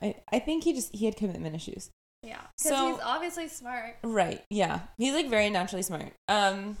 I 0.00 0.14
I 0.32 0.38
think 0.38 0.64
he 0.64 0.72
just 0.72 0.94
he 0.94 1.04
had 1.04 1.16
commitment 1.16 1.54
issues. 1.54 1.90
Yeah, 2.22 2.40
because 2.56 2.70
So- 2.78 2.92
he's 2.94 3.00
obviously 3.04 3.48
smart. 3.48 3.96
Right. 4.02 4.42
Yeah. 4.50 4.80
He's 4.96 5.14
like 5.14 5.28
very 5.28 5.50
naturally 5.50 5.82
smart. 5.82 6.12
Um 6.28 6.76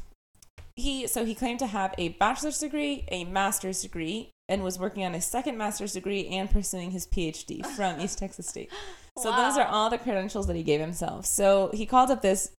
he 0.76 1.06
so 1.06 1.24
he 1.24 1.34
claimed 1.34 1.58
to 1.60 1.66
have 1.66 1.94
a 1.98 2.10
bachelor's 2.10 2.58
degree, 2.58 3.04
a 3.08 3.24
master's 3.24 3.82
degree, 3.82 4.30
and 4.48 4.62
was 4.62 4.78
working 4.78 5.04
on 5.04 5.14
a 5.14 5.20
second 5.20 5.58
master's 5.58 5.92
degree 5.92 6.26
and 6.28 6.50
pursuing 6.50 6.90
his 6.92 7.06
PhD 7.06 7.64
from 7.76 8.00
East 8.00 8.18
Texas 8.18 8.46
State. 8.48 8.70
So 9.18 9.30
those 9.34 9.56
are 9.58 9.66
all 9.66 9.90
the 9.90 9.98
credentials 9.98 10.46
that 10.46 10.54
he 10.56 10.62
gave 10.62 10.80
himself. 10.80 11.26
So 11.26 11.70
he 11.74 11.86
called 11.86 12.10
up 12.12 12.22
this 12.22 12.52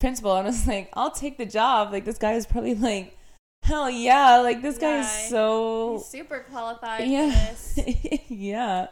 principal 0.00 0.34
and 0.36 0.46
was 0.46 0.66
like, 0.66 0.88
"I'll 0.94 1.10
take 1.10 1.36
the 1.36 1.44
job." 1.46 1.92
Like 1.92 2.04
this 2.06 2.16
guy 2.18 2.32
is 2.32 2.46
probably 2.46 2.74
like, 2.74 3.16
"Hell 3.62 3.90
yeah!" 3.90 4.38
Like 4.38 4.62
this 4.62 4.78
guy 4.78 5.00
is 5.00 5.28
so 5.30 5.94
He's 5.98 6.06
super 6.06 6.40
qualified 6.50 7.08
yeah, 7.08 7.54
yeah. 8.28 8.86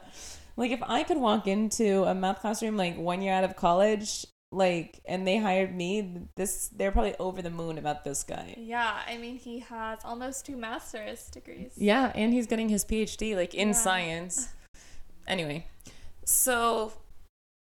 Like 0.56 0.70
if 0.70 0.82
I 0.82 1.02
could 1.02 1.18
walk 1.18 1.46
into 1.46 2.04
a 2.04 2.14
math 2.14 2.40
classroom 2.40 2.76
like 2.76 2.96
one 2.96 3.22
year 3.22 3.32
out 3.32 3.44
of 3.44 3.56
college, 3.56 4.24
like, 4.52 5.00
and 5.04 5.26
they 5.26 5.38
hired 5.38 5.74
me, 5.74 6.28
this 6.36 6.68
they're 6.68 6.92
probably 6.92 7.16
over 7.18 7.42
the 7.42 7.50
moon 7.50 7.76
about 7.76 8.04
this 8.04 8.22
guy. 8.22 8.54
Yeah, 8.56 9.00
I 9.06 9.16
mean, 9.16 9.36
he 9.36 9.58
has 9.60 9.98
almost 10.04 10.46
two 10.46 10.56
master's 10.56 11.28
degrees. 11.28 11.72
Yeah, 11.76 12.12
and 12.14 12.32
he's 12.32 12.46
getting 12.46 12.68
his 12.68 12.84
PhD 12.84 13.34
like 13.34 13.54
in 13.54 13.68
Yeah. 13.68 13.74
science. 13.74 14.48
Anyway, 15.26 15.66
so 16.26 16.92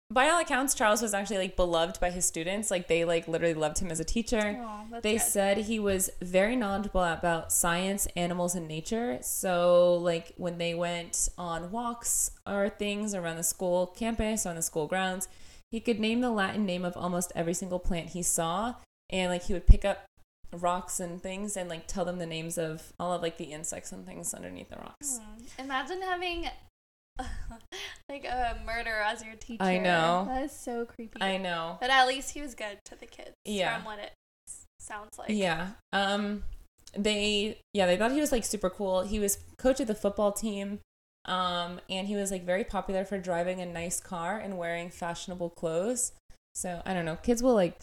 by 0.09 0.29
all 0.29 0.39
accounts, 0.39 0.73
Charles 0.73 1.01
was 1.01 1.13
actually 1.13 1.37
like 1.37 1.55
beloved 1.55 1.99
by 1.99 2.09
his 2.11 2.25
students. 2.25 2.71
Like 2.71 2.87
they 2.87 3.03
like 3.03 3.27
literally 3.27 3.53
loved 3.53 3.79
him 3.79 3.91
as 3.91 3.99
a 3.99 4.05
teacher. 4.05 4.57
Aw, 4.59 4.85
that's 4.89 5.03
they 5.03 5.13
good. 5.13 5.21
said 5.21 5.57
he 5.57 5.79
was 5.79 6.09
very 6.21 6.55
knowledgeable 6.55 7.03
about 7.03 7.51
science, 7.51 8.07
animals, 8.15 8.55
and 8.55 8.67
nature. 8.67 9.19
So, 9.21 9.95
like 9.95 10.33
when 10.37 10.57
they 10.57 10.73
went 10.73 11.29
on 11.37 11.71
walks 11.71 12.31
or 12.45 12.69
things 12.69 13.13
around 13.13 13.35
the 13.35 13.43
school 13.43 13.87
campus 13.87 14.45
or 14.45 14.49
on 14.49 14.55
the 14.55 14.61
school 14.61 14.87
grounds, 14.87 15.27
he 15.71 15.81
could 15.81 15.99
name 15.99 16.21
the 16.21 16.31
Latin 16.31 16.65
name 16.65 16.85
of 16.85 16.95
almost 16.95 17.33
every 17.35 17.53
single 17.53 17.79
plant 17.79 18.09
he 18.09 18.23
saw, 18.23 18.75
and 19.09 19.29
like 19.29 19.43
he 19.43 19.53
would 19.53 19.67
pick 19.67 19.83
up 19.83 20.05
rocks 20.53 21.01
and 21.01 21.21
things 21.21 21.57
and 21.57 21.69
like 21.69 21.85
tell 21.87 22.05
them 22.05 22.19
the 22.19 22.25
names 22.25 22.57
of 22.57 22.93
all 22.97 23.11
of 23.11 23.21
like 23.21 23.37
the 23.37 23.51
insects 23.51 23.91
and 23.91 24.05
things 24.05 24.33
underneath 24.33 24.69
the 24.69 24.77
rocks. 24.77 25.19
Hmm. 25.19 25.61
Imagine 25.65 26.01
having 26.01 26.47
like 28.09 28.25
a 28.25 28.59
murderer 28.65 29.01
as 29.05 29.23
your 29.23 29.35
teacher. 29.35 29.63
I 29.63 29.77
know. 29.77 30.25
That 30.27 30.43
is 30.43 30.51
so 30.51 30.85
creepy. 30.85 31.21
I 31.21 31.37
know. 31.37 31.77
But 31.79 31.89
at 31.89 32.07
least 32.07 32.31
he 32.31 32.41
was 32.41 32.55
good 32.55 32.79
to 32.85 32.99
the 32.99 33.05
kids. 33.05 33.33
Yeah. 33.45 33.77
From 33.77 33.85
what 33.85 33.99
it 33.99 34.11
sounds 34.79 35.17
like. 35.17 35.29
Yeah. 35.29 35.69
Um 35.93 36.43
they 36.95 37.59
yeah, 37.73 37.85
they 37.85 37.97
thought 37.97 38.11
he 38.11 38.21
was 38.21 38.31
like 38.31 38.45
super 38.45 38.69
cool. 38.69 39.01
He 39.01 39.19
was 39.19 39.39
coach 39.57 39.79
of 39.79 39.87
the 39.87 39.95
football 39.95 40.31
team. 40.31 40.79
Um 41.25 41.79
and 41.89 42.07
he 42.07 42.15
was 42.15 42.31
like 42.31 42.45
very 42.45 42.63
popular 42.63 43.05
for 43.05 43.17
driving 43.17 43.61
a 43.61 43.65
nice 43.65 43.99
car 43.99 44.37
and 44.37 44.57
wearing 44.57 44.89
fashionable 44.89 45.49
clothes. 45.51 46.13
So, 46.55 46.81
I 46.85 46.93
don't 46.93 47.05
know. 47.05 47.17
Kids 47.17 47.43
will 47.43 47.53
like 47.53 47.79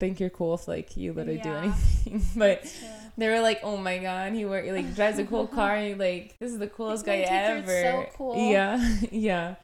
think 0.00 0.20
you're 0.20 0.30
cool 0.30 0.54
if 0.54 0.66
like 0.66 0.96
you 0.96 1.12
literally 1.12 1.40
do 1.40 1.52
anything. 1.52 2.22
but. 2.36 2.72
They 3.18 3.28
were 3.28 3.40
like, 3.40 3.60
"Oh 3.64 3.76
my 3.76 3.98
god, 3.98 4.32
he 4.32 4.44
wear, 4.44 4.72
like 4.72 4.94
drives 4.94 5.18
a 5.18 5.24
cool 5.24 5.48
car. 5.48 5.74
And, 5.74 5.88
he, 5.88 5.94
like 5.94 6.36
this 6.38 6.52
is 6.52 6.58
the 6.58 6.68
coolest 6.68 7.04
guy 7.04 7.16
ever." 7.16 7.66
so 7.66 8.06
cool. 8.16 8.50
Yeah, 8.50 8.94
yeah. 9.10 9.56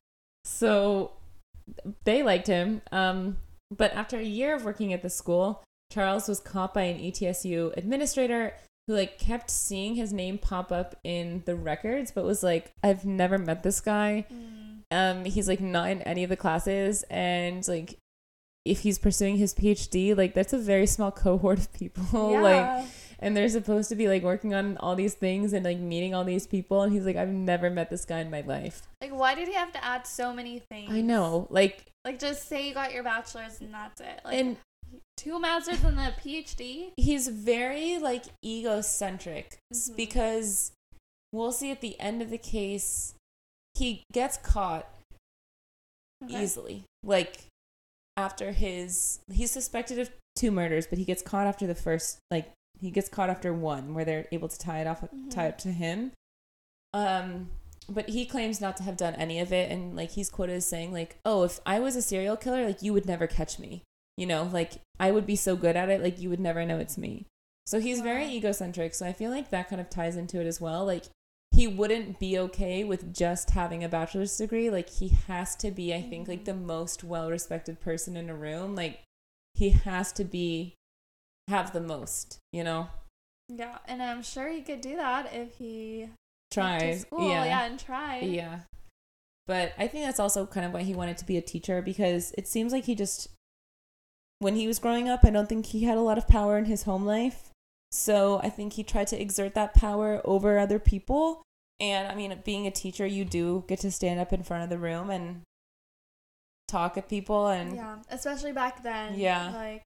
So 0.45 1.13
they 2.03 2.23
liked 2.23 2.49
him. 2.49 2.83
Um, 2.91 3.39
but 3.75 3.95
after 3.95 4.19
a 4.19 4.25
year 4.25 4.57
of 4.57 4.65
working 4.65 4.93
at 4.93 5.03
the 5.03 5.09
school, 5.09 5.63
Charles 5.93 6.29
was 6.29 6.41
caught 6.41 6.75
by 6.75 6.83
an 6.83 6.99
ETSU 6.99 7.77
administrator 7.77 8.55
who 8.89 8.95
like 8.95 9.19
kept 9.19 9.51
seeing 9.51 9.95
his 9.95 10.13
name 10.13 10.37
pop 10.37 10.73
up 10.73 10.97
in 11.05 11.45
the 11.47 11.55
records, 11.55 12.11
but 12.11 12.25
was 12.25 12.43
like, 12.43 12.73
"I've 12.83 13.07
never 13.07 13.39
met 13.39 13.63
this 13.63 13.81
guy. 13.81 14.27
Mm. 14.33 14.81
Um, 14.91 15.25
he's 15.25 15.47
like 15.47 15.61
not 15.61 15.91
in 15.91 16.03
any 16.03 16.25
of 16.25 16.31
the 16.31 16.37
classes, 16.37 17.05
and 17.09 17.67
like." 17.69 17.99
If 18.67 18.81
he's 18.81 18.99
pursuing 18.99 19.37
his 19.37 19.53
PhD, 19.53 20.17
like 20.17 20.33
that's 20.33 20.55
a 20.55 20.59
very 20.59 20.87
small 20.87 21.13
cohort 21.13 21.59
of 21.59 21.71
people. 21.75 22.03
Like 22.41 22.57
Yeah. 22.57 22.87
And 23.25 23.37
they're 23.37 23.49
supposed 23.49 23.89
to 23.89 23.97
be 23.97 24.07
like 24.07 24.23
working 24.23 24.53
on 24.55 24.77
all 24.79 24.95
these 24.95 25.15
things 25.15 25.53
and 25.53 25.65
like 25.65 25.79
meeting 25.79 26.15
all 26.15 26.25
these 26.25 26.47
people 26.47 26.83
and 26.83 26.93
he's 26.93 27.05
like 27.07 27.17
i've 27.17 27.29
never 27.29 27.71
met 27.71 27.89
this 27.91 28.05
guy 28.05 28.21
in 28.21 28.31
my 28.31 28.43
life 28.43 28.83
like, 29.01 29.13
why 29.13 29.35
did 29.35 29.49
he 29.49 29.55
have 29.55 29.73
to 29.73 29.85
add 29.85 30.07
so 30.07 30.33
many 30.33 30.59
things? 30.71 30.91
i 30.93 31.01
know 31.01 31.47
like 31.51 31.87
Like, 32.05 32.19
just 32.19 32.49
say 32.49 32.69
you 32.69 32.75
got 32.75 32.93
your 32.93 33.03
bachelor's 33.03 33.61
and 33.61 33.73
that's 33.73 34.01
it. 34.01 34.21
Like, 34.25 34.39
and 34.39 34.57
two 35.17 35.41
masters 35.41 35.83
and 35.85 35.99
a 35.99 36.13
PhD. 36.23 36.93
he's 36.97 37.29
very 37.29 37.99
like 37.99 38.25
egocentric 38.45 39.57
Mhm. 39.73 39.97
because 39.97 40.73
we'll 41.33 41.53
see 41.53 41.71
at 41.71 41.81
the 41.81 41.99
end 41.99 42.21
of 42.23 42.31
the 42.31 42.39
case 42.39 43.15
he 43.75 44.05
gets 44.13 44.37
caught 44.37 44.87
Okay. 46.25 46.43
easily 46.43 46.85
like 47.03 47.47
after 48.17 48.53
his 48.53 49.19
he's 49.33 49.51
suspected 49.51 49.99
of 49.99 50.11
two 50.37 50.51
murders 50.51 50.87
but 50.87 50.99
he 50.99 51.05
gets 51.05 51.23
caught 51.23 51.47
after 51.47 51.67
the 51.67 51.75
first 51.75 52.19
like 52.31 52.53
he 52.81 52.91
gets 52.91 53.09
caught 53.09 53.31
after 53.31 53.53
one 53.53 53.95
where 53.95 54.05
they're 54.05 54.27
able 54.33 54.49
to 54.49 54.59
tie 54.59 54.81
it 54.81 54.87
off 54.87 55.01
tie 55.31 55.45
Mhm. 55.47 55.49
it 55.51 55.59
to 55.61 55.73
him 55.73 56.13
um 56.93 57.51
but 57.89 58.09
he 58.09 58.25
claims 58.25 58.61
not 58.61 58.77
to 58.79 58.83
have 58.83 58.97
done 58.97 59.15
any 59.17 59.39
of 59.41 59.53
it 59.53 59.71
and 59.71 59.95
like 59.95 60.13
he's 60.13 60.31
quoted 60.31 60.55
as 60.57 60.67
saying 60.67 60.93
like 60.93 61.17
oh 61.25 61.43
if 61.45 61.61
i 61.67 61.79
was 61.79 61.97
a 61.97 62.03
serial 62.03 62.37
killer 62.37 62.65
like 62.67 62.83
you 62.83 62.93
would 62.93 63.07
never 63.07 63.27
catch 63.27 63.59
me 63.59 63.83
you 64.17 64.27
know 64.27 64.45
like 64.53 64.75
i 64.99 65.11
would 65.11 65.27
be 65.27 65.37
so 65.37 65.57
good 65.57 65.77
at 65.77 65.89
it 65.89 66.03
like 66.03 66.19
you 66.19 66.31
would 66.31 66.41
never 66.41 66.65
know 66.65 66.79
it's 66.79 66.97
me 66.99 67.27
so 67.67 67.81
he's 67.81 68.01
very 68.01 68.27
egocentric 68.27 68.95
so 68.95 69.05
i 69.07 69.13
feel 69.13 69.31
like 69.31 69.51
that 69.51 69.69
kind 69.69 69.81
of 69.81 69.91
ties 69.91 70.17
into 70.17 70.41
it 70.41 70.47
as 70.47 70.61
well 70.61 70.85
like 70.85 71.05
he 71.53 71.69
wouldn't 71.69 72.19
be 72.19 72.37
okay 72.37 72.83
with 72.83 73.15
just 73.15 73.51
having 73.51 73.85
a 73.85 73.89
bachelor's 73.89 74.37
degree. 74.37 74.71
Like 74.71 74.89
he 74.91 75.11
has 75.29 75.55
to 75.55 75.71
be, 75.71 75.95
I 75.95 76.03
think, 76.03 76.27
like 76.27 76.41
Mhm. 76.41 76.47
the 76.47 76.55
most 76.55 77.05
well 77.05 77.31
respected 77.31 77.79
person 77.81 78.17
in 78.17 78.29
a 78.29 78.35
room. 78.35 78.75
Like 78.75 79.03
he 79.55 79.69
has 79.71 80.11
to 80.15 80.25
be 80.25 80.75
have 81.49 81.73
the 81.73 81.81
most, 81.81 82.39
you 82.53 82.65
know? 82.65 82.89
Yeah, 83.49 83.79
and 83.87 84.03
I'm 84.03 84.23
sure 84.23 84.49
he 84.49 84.63
could 84.63 84.81
do 84.81 84.97
that 84.97 85.33
if 85.33 85.57
he 85.57 86.01
went 86.01 86.13
to 86.53 86.61
Try. 86.61 86.95
school, 86.97 87.29
yeah, 87.29 87.65
and 87.67 87.79
try. 87.79 88.21
Yeah. 88.21 88.61
But 89.47 89.75
I 89.77 89.87
think 89.89 90.05
that's 90.07 90.21
also 90.21 90.47
kind 90.47 90.65
of 90.65 90.73
why 90.73 90.83
he 90.83 90.95
wanted 90.95 91.19
to 91.19 91.27
be 91.27 91.37
a 91.37 91.43
teacher 91.43 91.83
because 91.83 92.33
it 92.39 92.49
seems 92.49 92.73
like 92.73 92.85
he 92.85 92.95
just, 92.95 93.29
when 94.39 94.57
he 94.57 94.67
was 94.67 94.79
growing 94.79 95.09
up, 95.09 95.21
I 95.25 95.31
don't 95.31 95.49
think 95.49 95.67
he 95.67 95.85
had 95.85 95.99
a 95.99 96.03
lot 96.03 96.17
of 96.17 96.27
power 96.27 96.57
in 96.57 96.65
his 96.65 96.85
home 96.85 97.05
life. 97.05 97.51
So 97.93 98.41
I 98.43 98.49
think 98.49 98.73
he 98.73 98.83
tried 98.83 99.09
to 99.09 99.21
exert 99.21 99.55
that 99.55 99.75
power 99.75 100.23
over 100.25 100.59
other 100.59 100.79
people. 100.79 101.43
And 101.79 102.09
I 102.09 102.15
mean, 102.15 102.41
being 102.45 102.67
a 102.67 102.71
teacher, 102.71 103.05
you 103.07 103.25
do 103.27 103.65
get 103.69 103.81
to 103.81 103.91
stand 103.91 104.19
up 104.19 104.33
in 104.33 104.43
front 104.43 104.65
of 104.65 104.71
the 104.71 104.79
room 104.79 105.11
and 105.11 105.43
talk 106.67 106.97
at 106.97 107.09
people. 107.09 107.49
And 107.49 107.77
Yeah, 107.77 107.97
especially 108.09 108.53
back 108.53 108.83
then. 108.83 109.19
Yeah. 109.19 109.51
like 109.55 109.83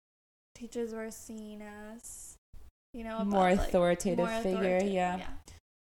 teachers 0.59 0.93
were 0.93 1.11
seen 1.11 1.63
as, 1.63 2.37
you 2.93 3.05
know, 3.05 3.25
More 3.25 3.49
above, 3.49 3.59
like, 3.59 3.69
authoritative 3.69 4.29
figure, 4.43 4.81
yeah. 4.83 5.19
yeah. 5.19 5.27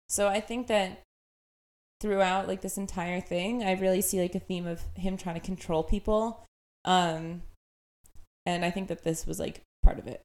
So 0.09 0.27
I 0.27 0.39
think 0.41 0.67
that 0.67 1.01
throughout 2.01 2.47
like 2.47 2.61
this 2.61 2.77
entire 2.77 3.21
thing, 3.21 3.63
I 3.63 3.73
really 3.73 4.01
see 4.01 4.19
like 4.21 4.35
a 4.35 4.39
theme 4.39 4.65
of 4.67 4.81
him 4.95 5.17
trying 5.17 5.35
to 5.35 5.41
control 5.41 5.83
people. 5.83 6.43
Um 6.83 7.43
and 8.45 8.65
I 8.65 8.71
think 8.71 8.87
that 8.87 9.03
this 9.03 9.27
was 9.27 9.39
like 9.39 9.61
part 9.83 9.99
of 9.99 10.07
it. 10.07 10.21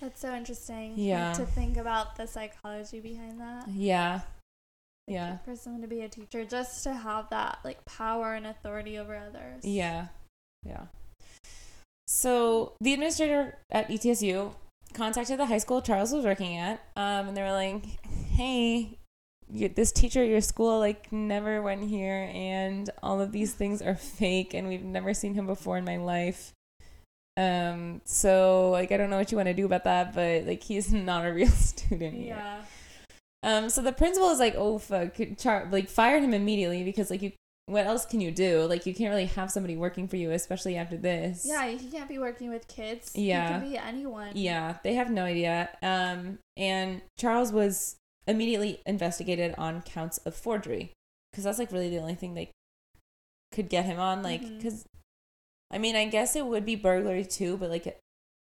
That's 0.00 0.20
so 0.20 0.34
interesting. 0.34 0.90
like, 0.90 0.98
Yeah. 0.98 1.32
to 1.32 1.46
think 1.46 1.78
about 1.78 2.16
the 2.16 2.26
psychology 2.26 3.00
behind 3.00 3.40
that. 3.40 3.66
Yeah. 3.68 4.12
Like, 4.14 4.22
Yeah. 5.06 5.38
For 5.38 5.56
someone 5.56 5.80
to 5.82 5.88
be 5.88 6.02
a 6.02 6.08
teacher, 6.08 6.44
just 6.44 6.84
to 6.84 6.92
have 6.92 7.30
that 7.30 7.60
like 7.64 7.82
power 7.86 8.34
and 8.34 8.46
authority 8.46 8.98
over 8.98 9.16
others. 9.16 9.64
Yeah. 9.64 10.08
Yeah. 10.64 10.86
So 12.16 12.72
the 12.80 12.94
administrator 12.94 13.58
at 13.70 13.90
ETSU 13.90 14.54
contacted 14.94 15.38
the 15.38 15.44
high 15.44 15.58
school 15.58 15.82
Charles 15.82 16.14
was 16.14 16.24
working 16.24 16.56
at, 16.56 16.80
um, 16.96 17.28
and 17.28 17.36
they 17.36 17.42
were 17.42 17.52
like, 17.52 17.84
"Hey, 18.30 18.96
you, 19.52 19.68
this 19.68 19.92
teacher 19.92 20.22
at 20.22 20.28
your 20.30 20.40
school 20.40 20.78
like 20.78 21.12
never 21.12 21.60
went 21.60 21.84
here, 21.84 22.30
and 22.32 22.88
all 23.02 23.20
of 23.20 23.32
these 23.32 23.52
things 23.52 23.82
are 23.82 23.94
fake, 23.94 24.54
and 24.54 24.66
we've 24.66 24.82
never 24.82 25.12
seen 25.12 25.34
him 25.34 25.46
before 25.46 25.76
in 25.76 25.84
my 25.84 25.98
life. 25.98 26.54
Um, 27.36 28.00
so 28.06 28.70
like 28.70 28.92
I 28.92 28.96
don't 28.96 29.10
know 29.10 29.18
what 29.18 29.30
you 29.30 29.36
want 29.36 29.48
to 29.48 29.54
do 29.54 29.66
about 29.66 29.84
that, 29.84 30.14
but 30.14 30.44
like 30.44 30.62
he's 30.62 30.90
not 31.10 31.26
a 31.26 31.32
real 31.34 31.48
student. 31.68 32.16
Yeah. 32.16 32.62
Um, 33.42 33.68
so 33.68 33.82
the 33.82 33.92
principal 33.92 34.30
is 34.30 34.38
like, 34.38 34.54
oh 34.56 34.78
fuck, 34.78 35.20
Char- 35.36 35.68
like 35.70 35.90
fire 35.90 36.18
him 36.18 36.32
immediately 36.32 36.82
because 36.82 37.10
like 37.10 37.20
you, 37.20 37.32
what 37.66 37.84
else 37.86 38.06
can 38.06 38.20
you 38.20 38.30
do? 38.30 38.62
Like 38.64 38.86
you 38.86 38.94
can't 38.94 39.10
really 39.10 39.26
have 39.26 39.50
somebody 39.50 39.76
working 39.76 40.06
for 40.08 40.16
you, 40.16 40.30
especially 40.30 40.76
after 40.76 40.96
this. 40.96 41.44
Yeah, 41.46 41.66
he 41.68 41.88
can't 41.90 42.08
be 42.08 42.18
working 42.18 42.48
with 42.48 42.68
kids. 42.68 43.10
Yeah. 43.14 43.46
He 43.46 43.60
could 43.60 43.70
be 43.72 43.78
anyone. 43.78 44.30
Yeah, 44.34 44.76
they 44.84 44.94
have 44.94 45.10
no 45.10 45.24
idea. 45.24 45.68
Um, 45.82 46.38
and 46.56 47.02
Charles 47.18 47.52
was 47.52 47.96
immediately 48.28 48.80
investigated 48.86 49.54
on 49.58 49.82
counts 49.82 50.18
of 50.18 50.34
forgery 50.34 50.92
because 51.30 51.44
that's 51.44 51.58
like 51.58 51.72
really 51.72 51.90
the 51.90 51.98
only 51.98 52.14
thing 52.14 52.34
they 52.34 52.50
could 53.52 53.68
get 53.68 53.84
him 53.84 53.98
on. 53.98 54.22
Like, 54.22 54.42
because 54.42 54.84
I 55.70 55.78
mean, 55.78 55.96
I 55.96 56.06
guess 56.06 56.36
it 56.36 56.46
would 56.46 56.64
be 56.64 56.76
burglary 56.76 57.24
too, 57.24 57.56
but 57.56 57.68
like 57.70 57.98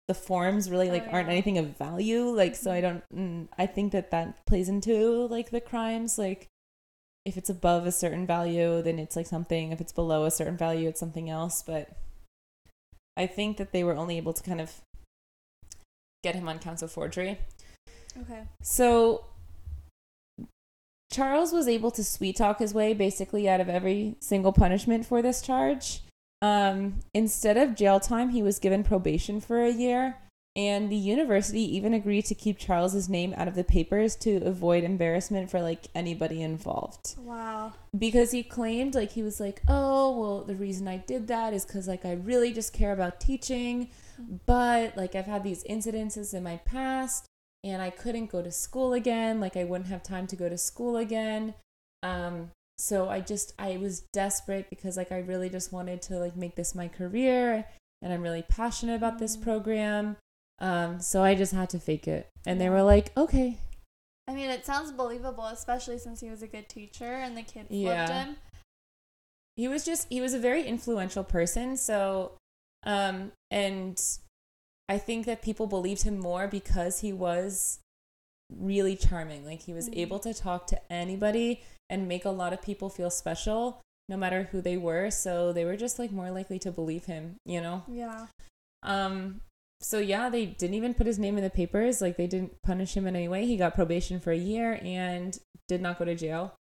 the 0.08 0.14
forms 0.14 0.70
really 0.70 0.92
like 0.92 1.06
Oh, 1.08 1.12
aren't 1.14 1.28
yeah. 1.30 1.34
anything 1.34 1.58
of 1.58 1.76
value. 1.78 2.26
Like, 2.26 2.56
so 2.56 2.72
I 2.72 2.78
Mhm. 2.80 2.82
don't. 2.82 3.04
Mm, 3.12 3.48
I 3.58 3.66
think 3.66 3.92
that 3.94 4.12
that 4.12 4.46
plays 4.46 4.70
into 4.70 5.26
like 5.28 5.50
the 5.50 5.62
crimes. 5.62 6.20
Like, 6.20 6.48
if 7.26 7.38
it's 7.38 7.50
above 7.50 7.88
a 7.88 7.92
certain 7.92 8.28
value, 8.28 8.82
then 8.82 9.00
it's 9.00 9.16
like 9.16 9.28
something. 9.28 9.72
If 9.72 9.82
it's 9.82 9.92
below 9.92 10.26
a 10.26 10.32
certain 10.32 10.58
value, 10.58 10.88
it's 10.88 11.00
something 11.00 11.30
else. 11.30 11.64
But 11.66 11.90
I 13.18 13.26
think 13.26 13.58
that 13.58 13.72
they 13.72 13.84
were 13.84 13.96
only 13.96 14.18
able 14.18 14.34
to 14.34 14.44
kind 14.44 14.62
of 14.62 14.82
get 16.24 16.36
him 16.36 16.48
on 16.48 16.60
counts 16.60 16.82
of 16.82 16.92
forgery. 16.92 17.40
Okay. 18.22 18.44
So 18.62 19.26
Charles 21.12 21.52
was 21.52 21.68
able 21.68 21.92
to 21.92 22.04
sweet 22.04 22.36
talk 22.36 22.60
his 22.60 22.74
way 22.74 22.94
basically 22.94 23.50
out 23.50 23.60
of 23.60 23.70
every 23.70 24.16
single 24.20 24.54
punishment 24.54 25.06
for 25.06 25.22
this 25.22 25.42
charge. 25.42 26.02
Um, 26.42 27.00
instead 27.14 27.58
of 27.58 27.76
jail 27.76 28.00
time, 28.00 28.30
he 28.30 28.44
was 28.44 28.60
given 28.60 28.84
probation 28.84 29.40
for 29.40 29.64
a 29.64 29.72
year, 29.72 30.18
and 30.58 30.90
the 30.90 30.96
university 30.96 31.76
even 31.76 31.94
agreed 31.94 32.24
to 32.26 32.34
keep 32.34 32.58
Charles's 32.58 33.10
name 33.10 33.34
out 33.36 33.48
of 33.50 33.56
the 33.56 33.64
papers 33.64 34.16
to 34.18 34.38
avoid 34.38 34.84
embarrassment 34.86 35.52
for 35.52 35.62
like 35.62 35.88
anybody 35.94 36.42
involved 36.42 37.16
Wow. 37.18 37.74
because 37.98 38.32
he 38.32 38.42
claimed 38.44 38.96
like 38.96 39.12
he 39.12 39.24
was 39.24 39.40
like 39.40 39.62
oh 39.68 40.18
well 40.18 40.44
the 40.44 40.56
reason 40.56 40.88
i 40.88 40.98
did 40.98 41.28
that 41.28 41.54
is 41.54 41.66
because 41.66 41.88
like 41.88 42.06
i 42.06 42.14
really 42.14 42.54
just 42.54 42.72
care 42.74 42.94
about 42.94 43.20
teaching 43.20 43.90
but 44.46 44.96
like 44.96 45.14
i've 45.16 45.26
had 45.26 45.44
these 45.44 45.64
incidences 45.66 46.34
in 46.34 46.44
my 46.44 46.58
past 46.58 47.26
and 47.64 47.82
i 47.82 47.90
couldn't 47.90 48.32
go 48.32 48.42
to 48.42 48.52
school 48.52 48.94
again 48.94 49.40
like 49.40 49.58
i 49.58 49.64
wouldn't 49.64 49.90
have 49.90 50.04
time 50.04 50.26
to 50.28 50.36
go 50.36 50.48
to 50.48 50.58
school 50.58 50.96
again 50.98 51.54
um 52.04 52.52
so 52.78 53.10
i 53.10 53.20
just 53.20 53.54
i 53.60 53.76
was 53.78 54.02
desperate 54.14 54.70
because 54.70 54.96
like 54.98 55.12
i 55.12 55.18
really 55.20 55.50
just 55.50 55.74
wanted 55.74 56.02
to 56.02 56.18
like 56.18 56.36
make 56.38 56.56
this 56.56 56.74
my 56.76 56.88
career 56.88 57.66
and 58.02 58.14
i'm 58.14 58.22
really 58.22 58.44
passionate 58.44 58.96
about 58.96 59.20
this 59.20 59.36
Mm. 59.38 59.44
program 59.44 60.18
um 60.60 61.00
so 61.00 61.22
i 61.24 61.36
just 61.36 61.54
had 61.54 61.70
to 61.70 61.80
fake 61.80 62.08
it 62.08 62.28
and 62.46 62.60
they 62.62 62.70
were 62.70 62.84
like 62.84 63.12
okay 63.18 63.58
I 64.28 64.34
mean, 64.34 64.50
it 64.50 64.66
sounds 64.66 64.92
believable, 64.92 65.46
especially 65.46 66.00
since 66.00 66.20
he 66.20 66.32
was 66.32 66.42
a 66.42 66.48
good 66.48 66.68
teacher 66.68 67.06
and 67.06 67.38
the 67.38 67.44
kids 67.44 67.68
Yeah. 67.70 68.08
loved 68.08 68.12
him. 68.12 68.38
he 69.56 69.68
was 69.68 69.86
just 69.86 70.08
he 70.10 70.20
was 70.20 70.34
a 70.34 70.40
very 70.40 70.64
influential 70.66 71.24
person 71.24 71.78
so 71.78 72.32
um 72.84 73.32
and 73.52 74.02
i 74.90 74.98
think 74.98 75.28
that 75.28 75.44
people 75.44 75.68
believed 75.68 76.02
him 76.02 76.18
more 76.18 76.48
because 76.48 77.02
he 77.02 77.14
was 77.14 77.80
really 78.52 78.96
charming 78.96 79.46
like 79.46 79.62
he 79.62 79.74
was 79.74 79.90
Mhm. 79.90 79.98
able 79.98 80.20
to 80.20 80.34
talk 80.34 80.66
to 80.68 80.92
anybody 80.92 81.62
and 81.90 82.08
make 82.08 82.26
a 82.26 82.30
lot 82.32 82.52
of 82.52 82.62
people 82.64 82.90
feel 82.90 83.10
special 83.12 83.80
no 84.10 84.18
matter 84.18 84.44
who 84.52 84.60
they 84.60 84.76
were 84.78 85.10
so 85.12 85.54
they 85.54 85.66
were 85.66 85.78
just 85.78 86.00
like 86.00 86.12
more 86.12 86.32
likely 86.32 86.58
to 86.60 86.72
believe 86.72 87.06
him 87.06 87.36
you 87.46 87.62
know 87.62 87.84
Yeah. 87.88 88.28
um 88.84 89.42
so 89.82 90.00
yeah 90.00 90.30
they 90.30 90.46
didn't 90.46 90.76
even 90.76 90.94
put 90.94 91.08
his 91.08 91.20
name 91.20 91.38
in 91.38 91.44
the 91.44 91.50
papers 91.50 92.02
like 92.02 92.18
they 92.18 92.28
didn't 92.28 92.54
punish 92.64 92.96
him 92.96 93.08
in 93.08 93.16
any 93.16 93.28
way 93.28 93.46
he 93.46 93.58
got 93.58 93.76
probation 93.76 94.20
for 94.20 94.32
a 94.32 94.38
year 94.38 94.80
and 94.84 95.40
did 95.68 95.82
not 95.82 96.00
go 96.00 96.06
to 96.06 96.16
jail 96.16 96.56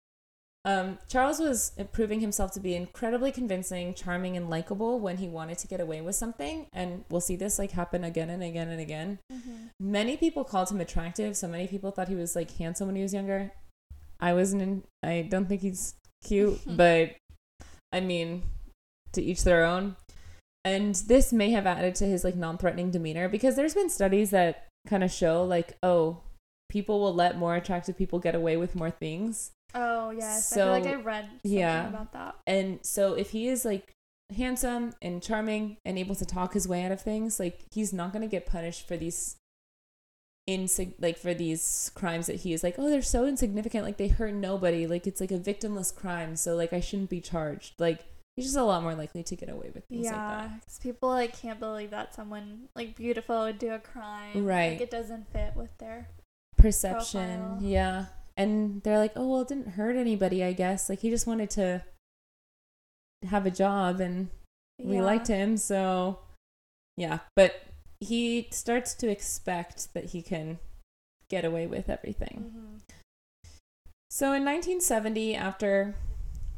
um, 0.66 0.98
Charles 1.08 1.40
was 1.40 1.74
proving 1.92 2.22
himself 2.22 2.52
to 2.54 2.60
be 2.60 2.76
incredibly 2.76 3.32
convincing, 3.32 3.94
charming, 3.94 4.36
and 4.36 4.50
likable 4.50 5.00
when 5.00 5.18
he 5.18 5.28
wanted 5.28 5.60
to 5.60 5.68
get 5.68 5.80
away 5.80 6.02
with 6.02 6.16
something. 6.16 6.66
And 6.74 7.06
we'll 7.08 7.22
see 7.22 7.36
this 7.36 7.60
like 7.60 7.72
happen 7.72 8.04
again 8.04 8.32
and 8.32 8.42
again 8.42 8.70
and 8.70 8.82
again. 8.82 9.20
Mm-hmm. 9.32 9.68
Many 9.80 10.18
people 10.18 10.44
called 10.44 10.72
him 10.72 10.82
attractive. 10.82 11.38
So 11.38 11.48
many 11.48 11.68
people 11.68 11.92
thought 11.92 12.08
he 12.08 12.16
was 12.16 12.36
like 12.36 12.58
handsome 12.58 12.88
when 12.88 12.96
he 12.96 13.04
was 13.04 13.14
younger. 13.14 13.52
I 14.20 14.34
wasn't. 14.34 14.64
In, 14.64 14.84
I 15.04 15.28
don't 15.30 15.48
think 15.48 15.62
he's 15.62 15.94
cute, 16.24 16.60
but 16.66 17.12
I 17.94 18.00
mean, 18.00 18.42
to 19.14 19.22
each 19.22 19.44
their 19.44 19.66
own. 19.66 19.96
And 20.66 20.96
this 20.96 21.32
may 21.32 21.52
have 21.52 21.68
added 21.68 21.94
to 21.96 22.06
his 22.06 22.24
like 22.24 22.36
non-threatening 22.36 22.90
demeanor 22.90 23.30
because 23.30 23.56
there's 23.56 23.76
been 23.76 23.90
studies 23.90 24.32
that 24.32 24.66
kind 24.88 25.04
of 25.04 25.12
show 25.12 25.44
like, 25.44 25.78
oh, 25.84 26.22
people 26.70 27.00
will 27.00 27.14
let 27.14 27.38
more 27.38 27.56
attractive 27.56 27.98
people 27.98 28.20
get 28.20 28.34
away 28.34 28.58
with 28.58 28.76
more 28.76 28.90
things. 28.90 29.52
Oh 29.76 30.10
yes, 30.10 30.52
I 30.52 30.56
feel 30.56 30.68
like 30.68 30.88
I 30.88 30.96
read 30.96 31.26
something 31.26 31.52
yeah. 31.60 31.88
about 31.88 32.14
that. 32.14 32.36
And 32.48 32.80
so 32.82 33.14
if 33.14 33.30
he 33.30 33.48
is 33.48 33.64
like 33.64 33.94
handsome 34.36 34.94
and 35.02 35.22
charming 35.22 35.78
and 35.86 36.00
able 36.00 36.16
to 36.16 36.26
talk 36.26 36.54
his 36.54 36.68
way 36.68 36.84
out 36.84 36.92
of 36.92 37.00
things, 37.00 37.40
like 37.40 37.60
he's 37.72 37.94
not 37.94 38.12
going 38.12 38.24
to 38.24 38.28
get 38.28 38.48
punished 38.48 38.88
for 38.88 38.98
these 38.98 39.38
insig 40.50 40.94
like 41.00 41.18
for 41.18 41.34
these 41.34 41.92
crimes 41.94 42.28
that 42.28 42.38
he 42.38 42.54
is 42.54 42.64
like, 42.64 42.76
oh, 42.80 42.90
they're 42.90 43.02
so 43.02 43.26
insignificant, 43.26 43.86
like 43.86 43.98
they 43.98 44.08
hurt 44.08 44.34
nobody, 44.34 44.88
like 44.88 45.06
it's 45.06 45.22
like 45.22 45.32
a 45.32 45.38
victimless 45.38 45.94
crime, 45.94 46.36
so 46.36 46.56
like 46.56 46.74
I 46.74 46.80
shouldn't 46.80 47.10
be 47.10 47.22
charged. 47.22 47.74
Like 47.80 48.06
he's 48.36 48.46
just 48.46 48.58
a 48.58 48.64
lot 48.64 48.82
more 48.84 48.96
likely 48.96 49.24
to 49.24 49.36
get 49.36 49.50
away 49.50 49.72
with 49.74 49.86
things 49.86 50.06
Yeah, 50.06 50.12
like 50.42 50.50
that. 50.50 50.66
'cause 50.66 50.80
people 50.80 51.10
like 51.10 51.34
can't 51.38 51.60
believe 51.60 51.92
that 51.92 52.14
someone 52.14 52.70
like 52.76 52.96
beautiful 52.96 53.40
would 53.44 53.60
do 53.60 53.72
a 53.74 53.80
crime. 53.80 54.46
Right. 54.46 54.72
Like 54.74 54.82
it 54.82 54.92
doesn't 54.92 55.32
fit 55.32 55.56
with 55.56 55.76
their. 55.78 56.10
Perception, 56.58 57.40
Profile. 57.42 57.60
yeah. 57.62 58.06
And 58.38 58.82
they're 58.84 58.98
like, 58.98 59.14
oh 59.16 59.28
well, 59.30 59.42
it 59.42 59.48
didn't 59.48 59.70
hurt 59.74 59.96
anybody, 59.96 60.44
I 60.44 60.54
guess. 60.54 60.90
Like 60.90 61.00
he 61.00 61.10
just 61.10 61.28
wanted 61.28 61.50
to 61.52 61.84
have 63.28 63.46
a 63.46 63.52
job 63.52 64.00
and 64.00 64.30
we 64.80 64.96
Yeah. 64.98 65.04
liked 65.04 65.28
him 65.28 65.58
so 65.58 66.20
yeah 66.98 67.20
but 67.36 67.64
he 68.00 68.48
starts 68.52 68.94
to 68.94 69.08
expect 69.10 69.92
that 69.94 70.06
he 70.12 70.22
can 70.22 70.60
get 71.30 71.44
away 71.44 71.66
with 71.66 71.90
everything 71.90 72.54
Mhm. 72.54 72.94
so 74.12 74.32
in 74.34 74.44
1970 74.44 75.34
after 75.36 75.96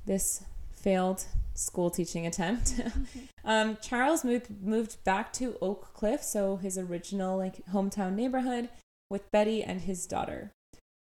this 0.05 0.43
failed 0.73 1.27
school 1.57 1.89
teaching 1.89 2.25
attempt 2.27 2.79
um, 3.45 3.77
charles 3.81 4.23
moved 4.23 4.47
moved 4.61 5.03
back 5.03 5.33
to 5.33 5.57
oak 5.61 5.93
cliff 5.93 6.21
so 6.23 6.57
his 6.57 6.77
original 6.77 7.37
like 7.37 7.65
hometown 7.73 8.13
neighborhood 8.13 8.69
with 9.09 9.29
betty 9.31 9.63
and 9.63 9.81
his 9.81 10.05
daughter 10.05 10.51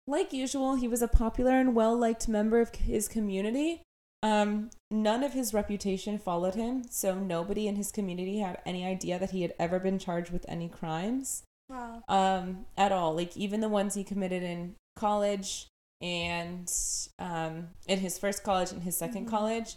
like 0.07 0.35
usual, 0.35 0.75
he 0.75 0.87
was 0.87 1.01
a 1.01 1.09
popular 1.09 1.53
and 1.53 1.75
well 1.75 1.97
liked 1.97 2.29
member 2.29 2.61
of 2.61 2.75
his 2.75 3.09
community. 3.09 3.81
Um, 4.23 4.69
none 4.91 5.25
of 5.25 5.33
his 5.33 5.55
reputation 5.55 6.19
followed 6.19 6.55
him, 6.55 6.85
so 6.91 7.15
nobody 7.15 7.67
in 7.67 7.77
his 7.77 7.91
community 7.91 8.41
had 8.41 8.59
any 8.67 8.85
idea 8.85 9.19
that 9.19 9.31
he 9.31 9.41
had 9.41 9.55
ever 9.59 9.79
been 9.79 9.99
charged 9.99 10.31
with 10.31 10.45
any 10.47 10.69
crimes 10.69 11.43
Wow. 11.71 12.03
um, 12.09 12.67
at 12.77 12.93
all. 12.93 13.15
Like 13.15 13.35
even 13.35 13.61
the 13.63 13.69
ones 13.71 13.95
he 13.95 14.05
committed 14.05 14.43
in 14.43 14.75
college 14.95 15.69
and 16.03 16.71
um, 17.19 17.69
in 17.87 18.01
his 18.01 18.19
first 18.19 18.43
college 18.45 18.73
and 18.73 18.83
his 18.83 18.97
2nd 18.99 19.25
Mhm. 19.25 19.29
college. 19.31 19.77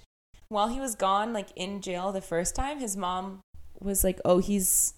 While 0.50 0.70
he 0.70 0.80
was 0.80 0.96
gone, 0.96 1.34
like 1.34 1.50
in 1.56 1.82
jail 1.82 2.12
the 2.12 2.22
first 2.22 2.56
time, 2.56 2.80
his 2.80 2.96
mom 2.96 3.42
was 3.80 4.04
like, 4.04 4.20
"Oh, 4.24 4.40
he's 4.40 4.94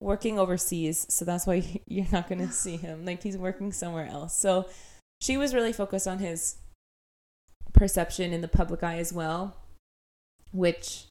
working 0.00 0.38
overseas, 0.38 1.06
so 1.08 1.24
that's 1.24 1.46
why 1.46 1.80
you're 1.86 2.06
not 2.12 2.28
gonna 2.28 2.50
see 2.64 2.76
him. 2.76 3.04
Like 3.04 3.22
he's 3.22 3.36
working 3.36 3.72
somewhere 3.72 4.06
else." 4.06 4.36
So 4.36 4.68
she 5.20 5.36
was 5.36 5.54
really 5.54 5.72
focused 5.72 6.08
on 6.08 6.18
his 6.18 6.56
perception 7.72 8.32
in 8.32 8.40
the 8.40 8.48
public 8.48 8.82
eye 8.82 8.98
as 8.98 9.12
well, 9.12 9.56
which 10.52 11.06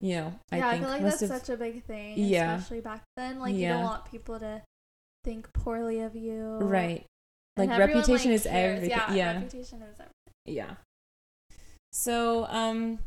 you 0.00 0.14
know 0.16 0.34
I 0.50 0.58
yeah, 0.58 0.68
I, 0.68 0.78
feel 0.78 0.88
like 0.88 1.02
that's 1.02 1.20
have 1.20 1.28
such 1.28 1.48
a 1.48 1.56
big 1.56 1.84
thing, 1.84 2.14
Yeah. 2.16 2.56
especially 2.56 2.80
back 2.80 3.02
then. 3.16 3.38
Like 3.38 3.54
you 3.54 3.68
don't 3.68 3.84
want 3.84 4.10
people 4.10 4.38
to 4.40 4.62
think 5.24 5.52
poorly 5.52 6.00
of 6.00 6.16
you. 6.16 6.58
right. 6.60 7.04
Like 7.56 7.70
everyone, 7.70 7.96
reputation 7.96 8.30
like, 8.30 8.36
is 8.36 8.42
cares. 8.44 8.76
everything. 8.76 8.90
Yeah, 8.90 9.12
yeah. 9.14 9.32
reputation 9.34 9.82
is 9.82 9.94
everything. 9.98 10.34
Yeah. 10.46 10.74
So, 11.92 12.46
um, 12.48 12.98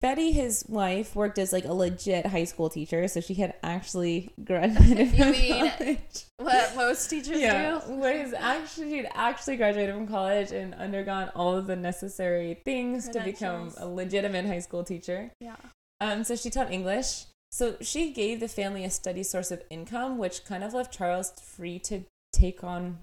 Betty, 0.00 0.32
his 0.32 0.64
wife, 0.68 1.14
worked 1.14 1.38
as 1.38 1.52
like 1.52 1.64
a 1.64 1.72
legit 1.72 2.26
high 2.26 2.42
school 2.42 2.68
teacher, 2.68 3.06
so 3.06 3.20
she 3.20 3.34
had 3.34 3.54
actually 3.62 4.30
graduated 4.44 5.08
You 5.12 5.16
from 5.16 5.30
mean 5.30 5.70
college. 5.70 6.24
What 6.38 6.74
most 6.74 7.08
teachers 7.08 7.40
Yeah, 7.40 7.80
do. 7.86 7.92
was 7.94 8.34
actually 8.36 8.90
she'd 8.90 9.08
actually 9.14 9.56
graduated 9.56 9.94
from 9.94 10.08
college 10.08 10.50
and 10.50 10.74
undergone 10.74 11.30
all 11.36 11.56
of 11.56 11.68
the 11.68 11.76
necessary 11.76 12.60
things 12.64 13.08
to 13.10 13.20
become 13.20 13.72
a 13.76 13.86
legitimate 13.86 14.44
high 14.46 14.58
school 14.58 14.82
teacher. 14.82 15.30
Yeah. 15.40 15.54
Um, 16.00 16.24
so 16.24 16.34
she 16.34 16.50
taught 16.50 16.72
English. 16.72 17.26
So 17.52 17.76
she 17.80 18.12
gave 18.12 18.40
the 18.40 18.48
family 18.48 18.84
a 18.84 18.90
steady 18.90 19.22
source 19.22 19.52
of 19.52 19.62
income, 19.70 20.18
which 20.18 20.44
kind 20.44 20.64
of 20.64 20.74
left 20.74 20.92
Charles 20.92 21.30
free 21.40 21.78
to 21.80 22.02
take 22.32 22.64
on 22.64 22.98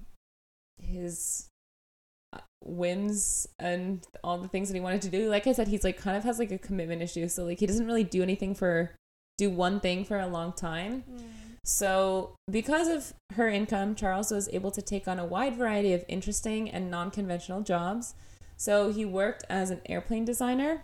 his 0.81 1.47
whims 2.63 3.47
and 3.57 4.05
all 4.23 4.37
the 4.37 4.47
things 4.47 4.69
that 4.69 4.75
he 4.75 4.81
wanted 4.81 5.01
to 5.03 5.09
do. 5.09 5.29
Like 5.29 5.47
I 5.47 5.53
said, 5.53 5.67
he's 5.67 5.83
like 5.83 5.97
kind 5.97 6.17
of 6.17 6.23
has 6.23 6.39
like 6.39 6.51
a 6.51 6.57
commitment 6.57 7.01
issue. 7.01 7.27
So 7.27 7.45
like 7.45 7.59
he 7.59 7.67
doesn't 7.67 7.85
really 7.85 8.03
do 8.03 8.21
anything 8.23 8.53
for 8.53 8.95
do 9.37 9.49
one 9.49 9.79
thing 9.79 10.03
for 10.03 10.19
a 10.19 10.27
long 10.27 10.51
time. 10.53 11.03
Mm. 11.09 11.21
So, 11.65 12.35
because 12.49 12.87
of 12.87 13.13
her 13.35 13.47
income, 13.47 13.93
Charles 13.95 14.31
was 14.31 14.49
able 14.49 14.71
to 14.71 14.81
take 14.81 15.07
on 15.07 15.19
a 15.19 15.25
wide 15.25 15.55
variety 15.55 15.93
of 15.93 16.03
interesting 16.07 16.69
and 16.69 16.89
non 16.89 17.11
conventional 17.11 17.61
jobs. 17.61 18.15
So, 18.57 18.91
he 18.91 19.05
worked 19.05 19.43
as 19.49 19.69
an 19.69 19.81
airplane 19.85 20.25
designer, 20.25 20.83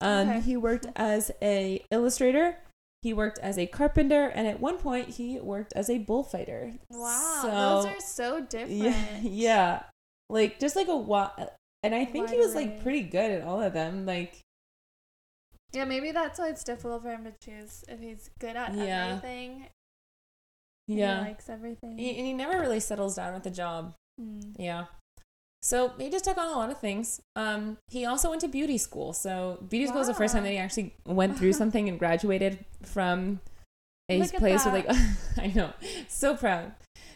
um, 0.00 0.28
Okay. 0.28 0.40
he 0.40 0.56
worked 0.56 0.86
as 0.96 1.30
a 1.42 1.84
illustrator, 1.90 2.56
he 3.02 3.12
worked 3.12 3.38
as 3.40 3.58
a 3.58 3.66
carpenter, 3.66 4.28
and 4.28 4.46
at 4.48 4.58
one 4.60 4.78
point, 4.78 5.10
he 5.10 5.38
worked 5.38 5.72
as 5.74 5.90
a 5.90 5.98
bullfighter. 5.98 6.72
Wow, 6.90 7.38
So- 7.42 7.48
those 7.50 7.86
are 7.86 8.00
so 8.00 8.40
different. 8.48 8.72
Yeah, 8.72 9.18
yeah. 9.22 9.82
Like, 10.32 10.58
just 10.58 10.74
like 10.76 10.88
a 10.88 10.96
wa- 10.96 11.30
And 11.84 11.94
I 11.94 12.04
think 12.04 12.30
he 12.30 12.38
was 12.38 12.54
like 12.54 12.82
pretty 12.82 13.02
good 13.02 13.30
at 13.30 13.42
all 13.42 13.60
of 13.62 13.72
them. 13.72 14.06
Like, 14.06 14.40
Yeah, 15.72 15.84
maybe 15.84 16.10
that's 16.10 16.38
why 16.38 16.48
it's 16.48 16.64
difficult 16.64 17.02
for 17.02 17.10
him 17.10 17.24
to 17.24 17.32
choose 17.40 17.84
if 17.88 18.00
he's 18.00 18.30
good 18.40 18.56
at 18.56 18.74
Yeah. 18.74 19.06
everything. 19.08 19.66
yeah. 20.88 21.18
He 21.22 21.28
likes 21.30 21.48
everything. 21.48 21.98
He, 21.98 22.16
and 22.16 22.26
he 22.26 22.32
never 22.32 22.58
really 22.60 22.80
settles 22.80 23.16
down 23.16 23.34
with 23.34 23.42
the 23.44 23.50
job. 23.50 23.94
Mm. 24.20 24.54
Yeah. 24.58 24.86
So 25.62 25.90
he 25.98 26.10
just 26.10 26.24
took 26.24 26.36
on 26.38 26.48
a 26.48 26.58
lot 26.58 26.70
of 26.70 26.78
things. 26.80 27.20
Um, 27.36 27.78
he 27.88 28.04
also 28.04 28.28
went 28.30 28.40
to 28.40 28.48
beauty 28.48 28.78
school. 28.78 29.12
So 29.12 29.58
beauty 29.68 29.86
school 29.86 29.98
was 30.00 30.08
the 30.08 30.14
first 30.14 30.34
time 30.34 30.42
that 30.44 30.50
he 30.50 30.58
actually 30.58 30.94
went 31.06 31.38
through 31.38 31.52
something 31.52 31.88
and 31.88 31.98
graduated 31.98 32.64
from 32.82 33.40
a 34.08 34.18
Look 34.18 34.32
place 34.34 34.64
with 34.64 34.74
like. 34.74 34.86
I 35.38 35.52
know, 35.54 35.72
so 36.08 36.36
proud. 36.36 36.72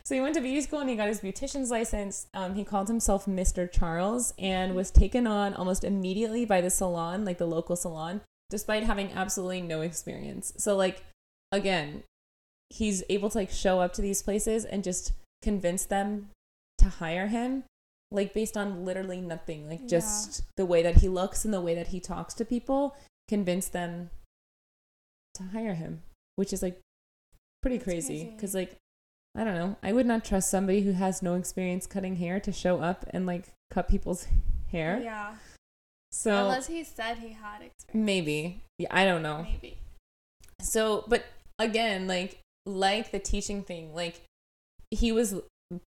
So 0.06 0.14
he 0.14 0.20
went 0.20 0.36
to 0.36 0.40
beauty 0.40 0.60
school 0.60 0.78
and 0.78 0.88
he 0.88 0.94
got 0.94 1.08
his 1.08 1.18
beautician's 1.20 1.68
license. 1.68 2.28
Um, 2.32 2.54
he 2.54 2.62
called 2.62 2.86
himself 2.86 3.26
Mr. 3.26 3.68
Charles 3.68 4.32
and 4.38 4.76
was 4.76 4.92
taken 4.92 5.26
on 5.26 5.52
almost 5.52 5.82
immediately 5.82 6.44
by 6.44 6.60
the 6.60 6.70
salon, 6.70 7.24
like 7.24 7.38
the 7.38 7.46
local 7.46 7.74
salon, 7.74 8.20
despite 8.48 8.84
having 8.84 9.10
absolutely 9.12 9.62
no 9.62 9.80
experience. 9.80 10.52
So 10.58 10.76
like 10.76 11.02
again, 11.50 12.04
he's 12.70 13.02
able 13.08 13.30
to 13.30 13.38
like 13.38 13.50
show 13.50 13.80
up 13.80 13.94
to 13.94 14.00
these 14.00 14.22
places 14.22 14.64
and 14.64 14.84
just 14.84 15.10
convince 15.42 15.84
them 15.84 16.30
to 16.78 16.88
hire 16.88 17.26
him 17.26 17.64
like 18.12 18.32
based 18.32 18.56
on 18.56 18.84
literally 18.84 19.20
nothing 19.20 19.68
like 19.68 19.80
Yeah. 19.82 19.88
just 19.88 20.44
the 20.56 20.66
way 20.66 20.84
that 20.84 20.98
he 21.00 21.08
looks 21.08 21.44
and 21.44 21.52
the 21.52 21.60
way 21.60 21.74
that 21.74 21.88
he 21.88 21.98
talks 21.98 22.32
to 22.34 22.44
people 22.44 22.94
convince 23.26 23.66
them 23.66 24.10
to 25.34 25.42
hire 25.42 25.74
him 25.74 26.02
which 26.36 26.52
is 26.52 26.62
like 26.62 26.78
pretty 27.60 27.78
That's 27.78 27.84
crazy 27.88 28.18
crazy. 28.20 28.30
because 28.36 28.54
like 28.54 28.76
i 29.36 29.44
don't 29.44 29.54
know 29.54 29.76
i 29.82 29.92
would 29.92 30.06
not 30.06 30.24
trust 30.24 30.50
somebody 30.50 30.80
who 30.82 30.92
has 30.92 31.22
no 31.22 31.34
experience 31.34 31.86
cutting 31.86 32.16
hair 32.16 32.40
to 32.40 32.50
show 32.52 32.80
up 32.80 33.04
and 33.10 33.26
like 33.26 33.44
cut 33.70 33.88
people's 33.88 34.26
hair 34.72 35.00
Yeah. 35.02 35.34
so 36.10 36.44
Unless 36.44 36.66
he 36.68 36.82
said 36.84 37.18
he 37.18 37.30
had 37.34 37.62
experience. 37.62 37.94
maybe 37.94 38.62
yeah 38.78 38.88
i 38.90 39.04
don't 39.04 39.22
know 39.22 39.42
Maybe. 39.44 39.78
so, 40.60 41.04
but 41.08 41.24
again, 41.58 42.06
like 42.06 42.38
like 42.66 43.12
the 43.12 43.18
teaching 43.18 43.62
thing, 43.62 43.94
like 43.94 44.22
he 44.90 45.12
was 45.12 45.34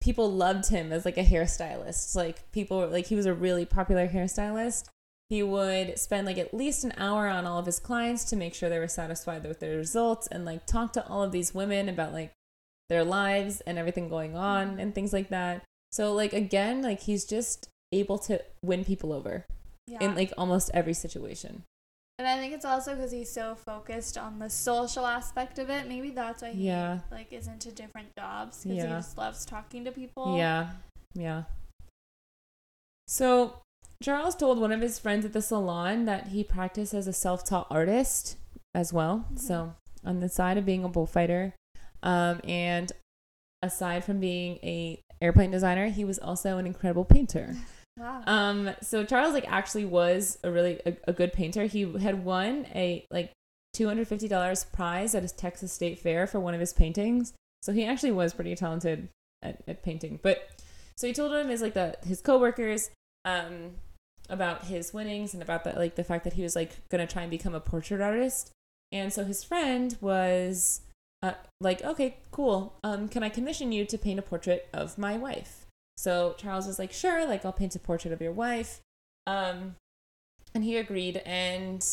people 0.00 0.30
loved 0.30 0.68
him 0.68 0.92
as 0.92 1.04
like 1.04 1.18
a 1.18 1.24
hairstylist. 1.24 2.14
Like 2.14 2.50
people 2.52 2.86
like 2.88 3.06
he 3.06 3.14
was 3.16 3.26
a 3.26 3.34
really 3.34 3.64
popular 3.64 4.08
hairstylist. 4.08 4.84
He 5.28 5.42
would 5.42 5.98
spend 5.98 6.26
like 6.26 6.38
at 6.38 6.54
least 6.54 6.84
an 6.84 6.92
hour 6.96 7.26
on 7.28 7.46
all 7.46 7.58
of 7.58 7.66
his 7.66 7.78
clients 7.80 8.24
to 8.26 8.36
make 8.36 8.54
sure 8.54 8.68
they 8.70 8.78
were 8.78 8.88
satisfied 8.88 9.44
with 9.44 9.60
their 9.60 9.76
results 9.76 10.26
and 10.28 10.44
like 10.44 10.66
talk 10.66 10.92
to 10.94 11.06
all 11.06 11.22
of 11.22 11.32
these 11.32 11.52
women 11.54 11.88
about 11.88 12.12
like 12.12 12.32
their 12.88 13.04
lives 13.04 13.60
and 13.62 13.78
everything 13.78 14.08
going 14.08 14.34
on 14.36 14.78
and 14.78 14.94
things 14.94 15.12
like 15.12 15.28
that. 15.28 15.62
So 15.92 16.12
like 16.14 16.32
again, 16.32 16.82
like 16.82 17.00
he's 17.00 17.24
just 17.24 17.68
able 17.92 18.18
to 18.20 18.42
win 18.62 18.84
people 18.84 19.12
over 19.12 19.44
Yeah. 19.86 19.98
in 20.02 20.14
like 20.14 20.32
almost 20.36 20.70
every 20.74 20.94
situation. 20.94 21.64
and 22.20 22.26
I 22.26 22.36
think 22.36 22.52
it's 22.52 22.64
also 22.64 22.96
because 22.96 23.12
he's 23.12 23.30
so 23.30 23.54
focused 23.54 24.18
on 24.18 24.40
the 24.40 24.50
social 24.50 25.06
aspect 25.06 25.58
of 25.60 25.70
it. 25.70 25.86
Maybe 25.86 26.10
that's 26.10 26.42
why 26.42 26.50
he 26.50 26.66
Yeah. 26.66 27.00
like 27.12 27.32
is 27.32 27.46
into 27.46 27.70
different 27.70 28.08
jobs 28.18 28.64
because 28.64 28.82
he 28.82 28.88
just 28.88 29.16
loves 29.16 29.44
talking 29.46 29.84
to 29.84 29.92
people. 29.92 30.36
Yeah, 30.36 30.72
yeah. 31.14 31.44
So 33.06 33.60
Charles 34.02 34.34
told 34.34 34.58
one 34.58 34.72
of 34.72 34.80
his 34.80 34.98
friends 34.98 35.24
at 35.24 35.32
the 35.32 35.42
salon 35.42 36.04
that 36.06 36.28
he 36.28 36.44
practiced 36.44 36.92
as 36.94 37.06
a 37.06 37.12
self-taught 37.12 37.66
artist 37.70 38.36
as 38.74 38.92
well. 38.92 39.24
Mhm. 39.32 39.38
So 39.38 39.74
on 40.04 40.20
the 40.20 40.28
side 40.28 40.58
of 40.58 40.64
being 40.66 40.84
a 40.84 40.88
bullfighter, 40.88 41.54
um, 42.02 42.40
and 42.44 42.92
aside 43.62 44.04
from 44.04 44.20
being 44.20 44.56
a 44.62 45.00
airplane 45.20 45.50
designer, 45.50 45.88
he 45.88 46.04
was 46.04 46.18
also 46.18 46.58
an 46.58 46.66
incredible 46.66 47.04
painter. 47.04 47.56
Wow. 47.98 48.22
Um, 48.26 48.70
so 48.80 49.04
Charles 49.04 49.34
like 49.34 49.50
actually 49.50 49.84
was 49.84 50.38
a 50.44 50.50
really 50.52 50.80
a, 50.86 50.96
a 51.08 51.12
good 51.12 51.32
painter. 51.32 51.64
He 51.64 51.92
had 51.98 52.24
won 52.24 52.66
a 52.74 53.04
like 53.10 53.32
two 53.72 53.88
hundred 53.88 54.06
fifty 54.06 54.28
dollars 54.28 54.64
prize 54.64 55.14
at 55.14 55.22
his 55.22 55.32
Texas 55.32 55.72
State 55.72 55.98
Fair 55.98 56.26
for 56.26 56.38
one 56.38 56.54
of 56.54 56.60
his 56.60 56.72
paintings. 56.72 57.32
So 57.62 57.72
he 57.72 57.84
actually 57.84 58.12
was 58.12 58.34
pretty 58.34 58.54
talented 58.54 59.08
at, 59.42 59.62
at 59.66 59.82
painting. 59.82 60.20
But 60.22 60.48
so 60.96 61.06
he 61.06 61.12
told 61.12 61.32
him 61.32 61.48
his 61.48 61.60
like 61.60 61.74
the 61.74 61.96
his 62.06 62.20
coworkers 62.20 62.90
um 63.24 63.72
about 64.30 64.66
his 64.66 64.92
winnings 64.92 65.34
and 65.34 65.42
about 65.42 65.64
the 65.64 65.72
like 65.72 65.96
the 65.96 66.04
fact 66.04 66.24
that 66.24 66.34
he 66.34 66.42
was 66.42 66.54
like 66.54 66.88
gonna 66.90 67.06
try 67.06 67.22
and 67.22 67.30
become 67.30 67.54
a 67.54 67.60
portrait 67.60 68.00
artist. 68.00 68.52
And 68.92 69.12
so 69.12 69.24
his 69.24 69.42
friend 69.42 69.96
was 70.00 70.82
uh, 71.22 71.32
like, 71.60 71.82
okay, 71.82 72.16
cool. 72.30 72.74
Um, 72.84 73.08
can 73.08 73.22
I 73.22 73.28
commission 73.28 73.72
you 73.72 73.84
to 73.86 73.98
paint 73.98 74.18
a 74.18 74.22
portrait 74.22 74.68
of 74.72 74.98
my 74.98 75.16
wife? 75.16 75.66
So 75.96 76.34
Charles 76.38 76.66
was 76.66 76.78
like, 76.78 76.92
sure, 76.92 77.26
like 77.26 77.44
I'll 77.44 77.52
paint 77.52 77.74
a 77.74 77.80
portrait 77.80 78.12
of 78.12 78.20
your 78.20 78.32
wife. 78.32 78.80
Um, 79.26 79.74
and 80.54 80.64
he 80.64 80.76
agreed, 80.76 81.20
and 81.26 81.84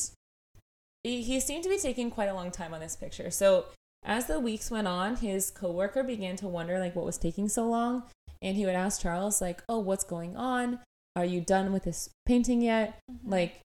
he, 1.03 1.21
he 1.21 1.39
seemed 1.39 1.63
to 1.63 1.69
be 1.69 1.77
taking 1.77 2.09
quite 2.09 2.29
a 2.29 2.33
long 2.33 2.51
time 2.51 2.73
on 2.73 2.79
this 2.79 2.95
picture. 2.95 3.29
So 3.31 3.65
as 4.03 4.27
the 4.27 4.39
weeks 4.39 4.69
went 4.69 4.87
on, 4.87 5.17
his 5.17 5.49
coworker 5.49 6.03
began 6.03 6.35
to 6.37 6.47
wonder 6.47 6.79
like 6.79 6.95
what 6.95 7.05
was 7.05 7.17
taking 7.17 7.49
so 7.49 7.67
long, 7.67 8.03
and 8.41 8.55
he 8.55 8.65
would 8.65 8.75
ask 8.75 9.01
Charles 9.01 9.41
like, 9.41 9.63
"Oh, 9.67 9.79
what's 9.79 10.03
going 10.03 10.37
on? 10.37 10.79
Are 11.15 11.25
you 11.25 11.41
done 11.41 11.73
with 11.73 11.83
this 11.83 12.09
painting 12.25 12.61
yet? 12.61 12.99
Mhm. 13.09 13.31
Like, 13.31 13.61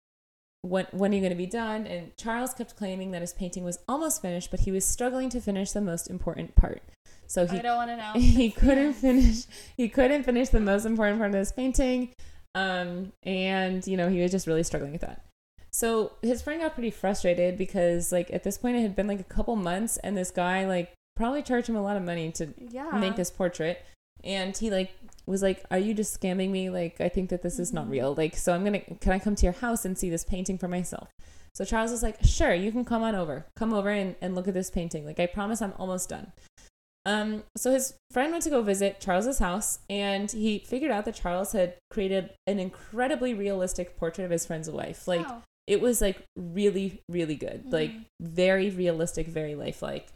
when 0.63 0.87
when 0.93 1.13
are 1.13 1.15
you 1.15 1.21
going 1.21 1.31
to 1.31 1.37
be 1.37 1.47
done?" 1.47 1.87
And 1.87 2.17
Charles 2.17 2.55
kept 2.55 2.77
claiming 2.77 3.11
that 3.13 3.21
his 3.21 3.33
painting 3.33 3.65
was 3.65 3.79
almost 3.89 4.23
finished, 4.23 4.51
but 4.51 4.61
he 4.61 4.71
was 4.73 4.85
struggling 4.85 5.29
to 5.31 5.41
finish 5.41 5.73
the 5.73 5.81
most 5.81 6.09
important 6.09 6.55
part. 6.55 6.83
So 7.27 7.47
he 7.47 7.59
I 7.59 7.63
don't 7.63 7.77
want 7.77 7.91
to 7.91 7.97
know. 7.97 8.13
he 8.21 8.51
couldn't 8.51 8.95
finish 8.95 9.45
he 9.77 9.89
couldn't 9.89 10.25
finish 10.25 10.49
the 10.49 10.61
most 10.61 10.85
important 10.85 11.19
part 11.19 11.31
of 11.31 11.37
his 11.39 11.53
painting 11.53 12.13
um 12.57 13.13
and 13.23 13.87
you 13.87 13.97
know 13.97 14.09
he 14.09 14.21
was 14.21 14.33
just 14.33 14.49
really 14.49 14.65
struggling 14.65 14.91
with 14.91 15.03
that 15.03 15.25
so 15.71 16.11
his 16.23 16.43
friend 16.43 16.61
got 16.61 16.75
pretty 16.75 16.91
frustrated 16.91 17.57
because 17.57 18.11
like 18.11 18.29
at 18.33 18.43
this 18.43 18.59
point 18.59 18.77
it 18.77 18.83
had 18.83 18.97
been 18.97 19.07
like 19.07 19.21
a 19.21 19.25
couple 19.25 19.55
months 19.55 19.97
and 19.99 20.17
this 20.17 20.33
guy 20.33 20.67
like 20.67 20.93
probably 21.15 21.43
charged 21.43 21.69
him 21.69 21.77
a 21.77 21.83
lot 21.83 21.97
of 21.97 22.03
money 22.03 22.33
to 22.33 22.49
Yeah. 22.59 22.91
make 22.99 23.15
this 23.15 23.31
portrait 23.31 23.85
and 24.25 24.57
he 24.57 24.69
like 24.69 24.91
was 25.31 25.43
like, 25.43 25.65
"Are 25.71 25.79
you 25.79 25.95
just 25.95 26.19
scamming 26.21 26.51
me? 26.51 26.69
Like, 26.71 27.01
I 27.01 27.09
think 27.09 27.31
that 27.31 27.43
this 27.43 27.59
is 27.59 27.73
not 27.73 27.89
real. 27.89 28.15
Like, 28.15 28.37
so 28.37 28.53
I'm 28.53 28.65
gonna 28.65 28.81
can 28.81 29.13
I 29.13 29.19
come 29.19 29.35
to 29.37 29.45
your 29.45 29.53
house 29.55 29.85
and 29.85 29.97
see 29.97 30.11
this 30.11 30.25
painting 30.25 30.59
for 30.59 30.69
myself?" 30.69 31.09
So 31.55 31.65
Charles 31.65 31.91
was 31.91 32.03
like, 32.03 32.19
"Sure, 32.25 32.55
you 32.55 32.71
can 32.73 32.85
come 32.85 33.03
on 33.03 33.15
over. 33.15 33.47
Come 33.57 33.73
over 33.73 33.91
and, 33.91 34.17
and 34.21 34.35
look 34.35 34.49
at 34.49 34.55
this 34.55 34.71
painting. 34.71 35.05
Like, 35.05 35.19
I 35.21 35.27
promise 35.27 35.63
I'm 35.63 35.75
almost 35.79 36.09
done." 36.09 36.33
Um, 37.07 37.45
so 37.57 37.73
his 37.73 37.95
friend 38.13 38.31
went 38.31 38.45
to 38.45 38.51
go 38.51 38.61
visit 38.63 39.01
Charles's 39.01 39.39
house, 39.39 39.79
and 39.89 40.31
he 40.31 40.59
figured 40.59 40.91
out 40.91 41.07
that 41.07 41.15
Charles 41.15 41.53
had 41.53 41.75
created 41.91 42.31
an 42.47 42.59
incredibly 42.59 43.33
realistic 43.33 43.97
portrait 43.97 44.25
of 44.25 44.31
his 44.31 44.45
friend's 44.47 44.69
wife. 44.71 45.09
Like, 45.09 45.27
Wow. 45.27 45.43
it 45.67 45.81
was 45.81 46.01
like 46.03 46.25
really, 46.37 47.01
really 47.09 47.37
good. 47.37 47.73
Like, 47.73 47.91
Mhm. 47.91 48.05
very 48.21 48.69
realistic, 48.69 49.29
very 49.29 49.55
lifelike. 49.55 50.09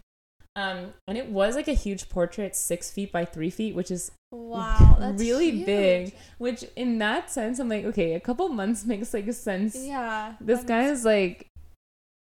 Um, 0.57 0.93
and 1.09 1.19
it 1.19 1.31
was 1.31 1.57
like 1.57 1.69
a 1.69 1.73
huge 1.73 2.09
portrait, 2.09 2.55
six 2.55 2.91
feet 2.91 3.11
by 3.11 3.25
three 3.25 3.51
feet, 3.51 3.75
which 3.75 3.91
is 3.91 4.13
Wow, 4.35 4.97
that's 5.01 5.23
really 5.23 5.51
huge. 5.53 5.67
big. 5.67 6.15
which 6.39 6.65
in 6.75 6.99
that 6.99 7.31
sense, 7.31 7.59
I'm 7.61 7.69
like, 7.69 7.85
okay, 7.85 8.15
a 8.15 8.21
couple 8.21 8.49
months 8.49 8.85
makes 8.87 9.15
like 9.15 9.33
sense. 9.33 9.77
Yeah. 9.77 10.35
This 10.41 10.65
guy 10.65 10.85
is 10.87 11.05
like, 11.05 11.47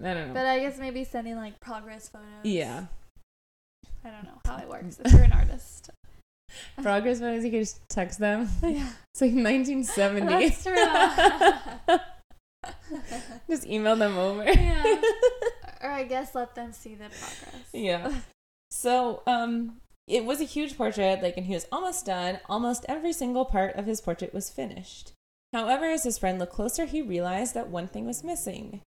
I 0.04 0.14
don't 0.14 0.30
know. 0.30 0.34
But 0.34 0.46
I 0.48 0.60
guess 0.60 0.80
maybe 0.80 1.04
sending 1.04 1.36
like 1.36 1.60
progress 1.60 2.10
photos. 2.10 2.28
yeah, 2.44 2.86
I 4.04 4.10
don't 4.10 4.24
know 4.24 4.40
how 4.46 4.58
it 4.58 4.68
works 4.68 5.00
if 5.04 5.12
you're 5.12 5.24
an 5.24 5.34
artist. 5.34 5.92
progress 6.82 7.20
photos. 7.20 7.44
You 7.46 7.52
can 7.52 7.60
just 7.62 7.88
text 7.90 8.18
them. 8.20 8.50
yeah. 8.64 8.90
It's 9.14 9.22
like 9.22 9.34
1970. 9.34 10.50
That's 10.50 10.64
true. 10.64 12.00
just 13.50 13.68
email 13.68 13.96
them 13.96 14.18
over. 14.18 14.46
yeah. 14.46 15.02
Or 15.82 15.92
I 15.92 16.04
guess 16.04 16.34
let 16.34 16.56
them 16.56 16.74
see 16.74 16.96
the 16.96 17.06
progress. 17.10 17.70
yeah. 17.72 18.12
So, 18.72 19.22
um, 19.28 19.78
it 20.10 20.26
was 20.26 20.42
a 20.42 20.46
huge 20.46 20.76
portrait, 20.78 21.22
like, 21.22 21.38
and 21.38 21.46
he 21.46 21.54
was 21.54 21.68
almost 21.72 22.06
done. 22.06 22.40
Almost 22.50 22.86
every 22.90 23.14
single 23.14 23.46
part 23.46 23.76
of 23.76 23.86
his 23.86 24.02
portrait 24.02 24.34
was 24.34 24.50
finished. 24.50 25.14
However, 25.54 25.86
as 25.86 26.04
his 26.04 26.18
friend 26.18 26.40
looked 26.40 26.54
closer, 26.54 26.86
he 26.86 27.02
realized 27.02 27.54
that 27.54 27.70
one 27.70 27.88
thing 27.88 28.06
was 28.06 28.24
missing. 28.24 28.82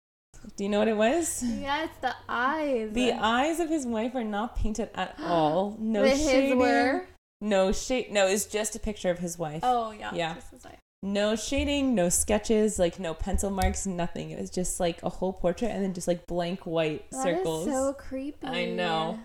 Do 0.57 0.65
you 0.65 0.71
know 0.71 0.79
what 0.79 0.89
it 0.89 0.97
was? 0.97 1.43
Yeah, 1.43 1.85
it's 1.85 1.99
the 2.01 2.15
eyes. 2.29 2.91
The 2.93 3.13
eyes 3.13 3.61
of 3.61 3.69
his 3.69 3.87
wife 3.87 4.15
are 4.15 4.25
not 4.25 4.57
painted 4.57 4.89
at 4.95 5.15
all. 5.23 5.77
No 5.79 6.05
his 6.05 6.23
shading. 6.23 6.59
were. 6.59 7.07
No 7.41 7.73
shade. 7.73 8.11
No, 8.11 8.27
it's 8.27 8.47
just 8.47 8.75
a 8.75 8.79
picture 8.79 9.11
of 9.11 9.19
his 9.19 9.39
wife. 9.39 9.61
Oh 9.63 9.91
yeah. 9.93 10.13
Yeah. 10.15 10.37
Is 10.37 10.67
No 11.03 11.37
shading, 11.37 11.95
no 11.95 12.09
sketches, 12.09 12.79
like 12.79 12.99
no 12.99 13.15
pencil 13.15 13.51
marks, 13.51 13.87
nothing. 13.87 14.31
It 14.31 14.39
was 14.41 14.51
just 14.51 14.81
like 14.81 15.03
a 15.03 15.09
whole 15.09 15.33
portrait 15.33 15.71
and 15.71 15.83
then 15.83 15.95
just 15.95 16.09
like 16.09 16.27
blank 16.27 16.67
white 16.67 17.07
circles. 17.13 17.25
that 17.25 17.29
is 17.31 17.37
circles. 17.39 17.65
so 17.67 17.93
creepy. 17.95 18.47
I 18.47 18.67
know. 18.67 19.19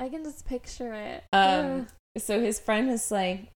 I 0.00 0.08
can 0.08 0.24
just 0.24 0.46
picture 0.46 0.92
it. 0.94 1.22
Um, 1.32 1.80
Ugh. 1.82 1.88
so 2.18 2.40
his 2.40 2.58
friend 2.58 2.88
was 2.88 3.10
like, 3.10 3.48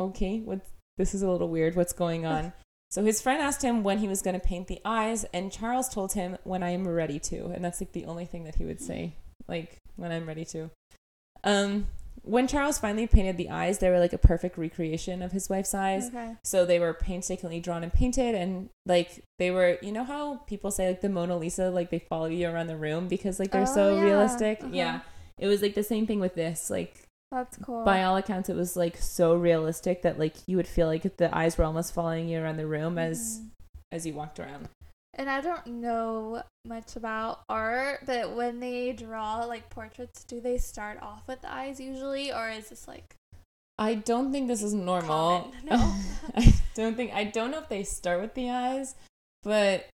"Okay, 0.00 0.40
what? 0.40 0.60
This 0.98 1.14
is 1.14 1.22
a 1.22 1.30
little 1.30 1.48
weird. 1.48 1.74
What's 1.74 1.92
going 1.92 2.24
on?" 2.26 2.52
so 2.90 3.02
his 3.04 3.20
friend 3.22 3.40
asked 3.42 3.62
him 3.62 3.82
when 3.82 3.98
he 3.98 4.06
was 4.08 4.22
going 4.22 4.38
to 4.38 4.46
paint 4.46 4.68
the 4.68 4.80
eyes, 4.84 5.24
and 5.32 5.50
Charles 5.50 5.88
told 5.88 6.12
him 6.12 6.36
when 6.44 6.62
I 6.62 6.70
am 6.70 6.86
ready 6.86 7.18
to, 7.20 7.46
and 7.46 7.64
that's 7.64 7.80
like 7.80 7.92
the 7.92 8.04
only 8.04 8.26
thing 8.26 8.44
that 8.44 8.56
he 8.56 8.64
would 8.64 8.80
say, 8.80 9.14
like 9.48 9.78
when 9.96 10.12
I'm 10.12 10.26
ready 10.26 10.44
to. 10.46 10.70
Um, 11.44 11.88
when 12.22 12.48
Charles 12.48 12.78
finally 12.78 13.06
painted 13.06 13.36
the 13.36 13.50
eyes, 13.50 13.78
they 13.78 13.88
were 13.88 14.00
like 14.00 14.12
a 14.12 14.18
perfect 14.18 14.58
recreation 14.58 15.22
of 15.22 15.30
his 15.30 15.48
wife's 15.48 15.74
eyes. 15.74 16.08
okay. 16.08 16.34
So 16.44 16.64
they 16.66 16.80
were 16.80 16.92
painstakingly 16.92 17.60
drawn 17.60 17.82
and 17.84 17.92
painted, 17.92 18.34
and 18.34 18.68
like 18.84 19.22
they 19.38 19.50
were, 19.50 19.78
you 19.80 19.92
know 19.92 20.02
how 20.04 20.36
people 20.48 20.70
say 20.70 20.88
like 20.88 21.02
the 21.02 21.08
Mona 21.08 21.36
Lisa, 21.36 21.70
like 21.70 21.90
they 21.90 22.00
follow 22.00 22.26
you 22.26 22.48
around 22.48 22.66
the 22.66 22.76
room 22.76 23.06
because 23.08 23.38
like 23.38 23.52
they're 23.52 23.62
Oh, 23.62 23.74
so 23.80 23.94
yeah. 23.96 24.02
realistic. 24.02 24.58
Uh-huh. 24.60 24.70
Yeah, 24.72 25.00
it 25.38 25.46
was 25.46 25.62
like 25.62 25.74
the 25.74 25.82
same 25.82 26.06
thing 26.06 26.20
with 26.20 26.34
this. 26.34 26.70
Like 26.70 27.02
That's 27.30 27.56
cool. 27.58 27.84
by 27.84 28.02
all 28.04 28.16
accounts, 28.16 28.48
it 28.48 28.56
was 28.56 28.76
like 28.76 28.96
so 28.96 29.34
realistic 29.34 30.02
that 30.02 30.18
like 30.18 30.36
you 30.46 30.56
would 30.56 30.68
feel 30.68 30.86
like 30.86 31.16
the 31.16 31.34
eyes 31.36 31.58
were 31.58 31.64
almost 31.64 31.92
following 31.94 32.28
you 32.28 32.40
around 32.40 32.56
the 32.56 32.66
room 32.66 32.98
as 32.98 33.40
Mhm. 33.40 33.50
as 33.92 34.06
you 34.06 34.14
walked 34.14 34.38
around. 34.40 34.68
And 35.18 35.30
I 35.30 35.40
don't 35.40 35.66
know 35.66 36.42
much 36.66 36.94
about 36.94 37.40
art, 37.48 38.00
but 38.04 38.36
when 38.36 38.60
they 38.60 38.92
draw 38.92 39.44
like 39.44 39.70
portraits, 39.70 40.24
do 40.24 40.40
they 40.40 40.58
start 40.58 41.00
off 41.00 41.26
with 41.26 41.40
the 41.40 41.52
eyes 41.52 41.80
usually, 41.80 42.32
or 42.32 42.50
is 42.50 42.68
this 42.68 42.86
like 42.86 43.14
I 43.78 43.94
don't 43.94 44.32
think 44.32 44.48
this 44.48 44.62
is 44.62 44.72
normal. 44.72 45.52
Common, 45.52 45.64
no. 45.64 45.94
I 46.34 46.54
don't 46.74 46.96
think 46.96 47.12
I 47.12 47.24
don't 47.24 47.50
know 47.50 47.58
if 47.58 47.68
they 47.68 47.82
start 47.82 48.20
with 48.20 48.34
the 48.34 48.50
eyes, 48.50 48.94
but 49.42 49.86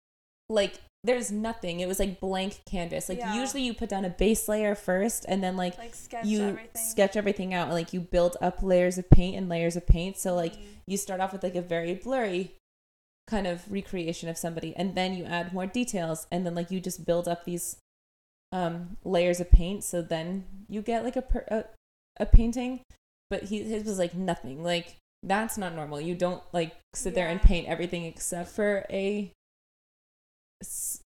like 0.49 0.80
there's 1.05 1.32
nothing. 1.32 1.80
It 1.80 1.88
was 1.88 1.98
like 1.98 2.20
blank 2.20 2.61
canvas. 2.64 3.09
Like 3.09 3.18
Yeah. 3.18 3.34
usually 3.34 3.62
you 3.62 3.74
put 3.74 3.88
down 3.88 4.05
a 4.05 4.11
base 4.11 4.48
layer 4.48 4.74
first 4.74 5.24
and 5.28 5.42
then 5.42 5.57
like 5.57 5.76
like 5.78 5.94
sketch 5.94 6.24
you 6.26 6.42
everything? 6.42 6.82
sketch 6.82 7.16
everything 7.16 7.53
out 7.55 7.64
and 7.66 7.74
like 7.74 7.92
you 7.92 8.00
build 8.00 8.36
up 8.40 8.62
layers 8.62 8.98
of 8.98 9.11
paint 9.11 9.36
and 9.36 9.48
layers 9.48 9.74
of 9.76 9.86
paint. 9.86 10.16
So 10.16 10.34
like 10.34 10.55
Mm. 10.55 10.64
you 10.86 10.96
start 10.96 11.20
off 11.20 11.32
with 11.32 11.42
like 11.42 11.57
a 11.57 11.62
very 11.62 11.94
blurry 11.94 12.55
kind 13.26 13.46
of 13.46 13.70
recreation 13.70 14.28
of 14.28 14.36
somebody 14.36 14.74
and 14.76 14.94
then 14.94 15.14
you 15.14 15.24
add 15.24 15.53
more 15.53 15.66
details 15.66 16.26
and 16.30 16.44
then 16.44 16.55
like 16.55 16.70
you 16.70 16.80
just 16.80 17.05
build 17.07 17.26
up 17.28 17.44
these 17.44 17.76
um 18.50 18.96
layers 19.05 19.40
of 19.40 19.50
paint 19.50 19.82
so 19.84 20.03
then 20.03 20.44
you 20.68 20.82
get 20.82 21.05
like 21.05 21.16
a 21.16 21.22
per- 21.22 21.46
a, 21.48 21.64
a 22.18 22.26
painting 22.26 22.80
but 23.30 23.44
he 23.44 23.62
his 23.62 23.84
was 23.84 23.98
like 23.98 24.14
nothing 24.14 24.62
like 24.62 24.96
that's 25.22 25.57
not 25.57 25.72
normal 25.74 26.00
you 26.00 26.14
don't 26.16 26.42
like 26.53 26.74
sit 26.94 27.14
there 27.14 27.28
and 27.28 27.40
paint 27.40 27.66
everything 27.68 28.05
except 28.05 28.50
for 28.50 28.84
a 28.90 29.30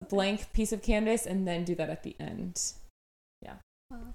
blank 0.08 0.52
piece 0.52 0.72
of 0.72 0.82
canvas 0.82 1.26
and 1.26 1.46
then 1.46 1.64
do 1.64 1.74
that 1.74 1.90
at 1.90 2.02
the 2.02 2.16
end 2.20 2.72
Wow. 3.90 4.14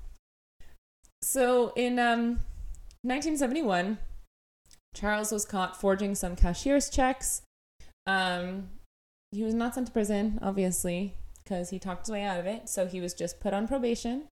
so 1.22 1.72
in 1.78 1.98
um 1.98 2.42
1971, 3.04 3.98
Charles 4.94 5.32
was 5.32 5.46
caught 5.46 5.80
forging 5.80 6.14
some 6.14 6.36
cashier's 6.36 6.90
checks. 6.90 7.42
Um, 8.06 8.70
he 9.32 9.44
was 9.44 9.56
not 9.56 9.74
sent 9.74 9.88
to 9.88 9.94
prison, 9.94 10.38
obviously, 10.42 11.16
because 11.44 11.72
he 11.72 11.80
talked 11.80 12.06
his 12.06 12.12
way 12.12 12.22
out 12.24 12.40
of 12.40 12.46
it. 12.46 12.70
So 12.70 12.86
he 12.86 13.02
was 13.02 13.14
just 13.14 13.40
put 13.40 13.54
on 13.54 13.68
probation. 13.68 14.26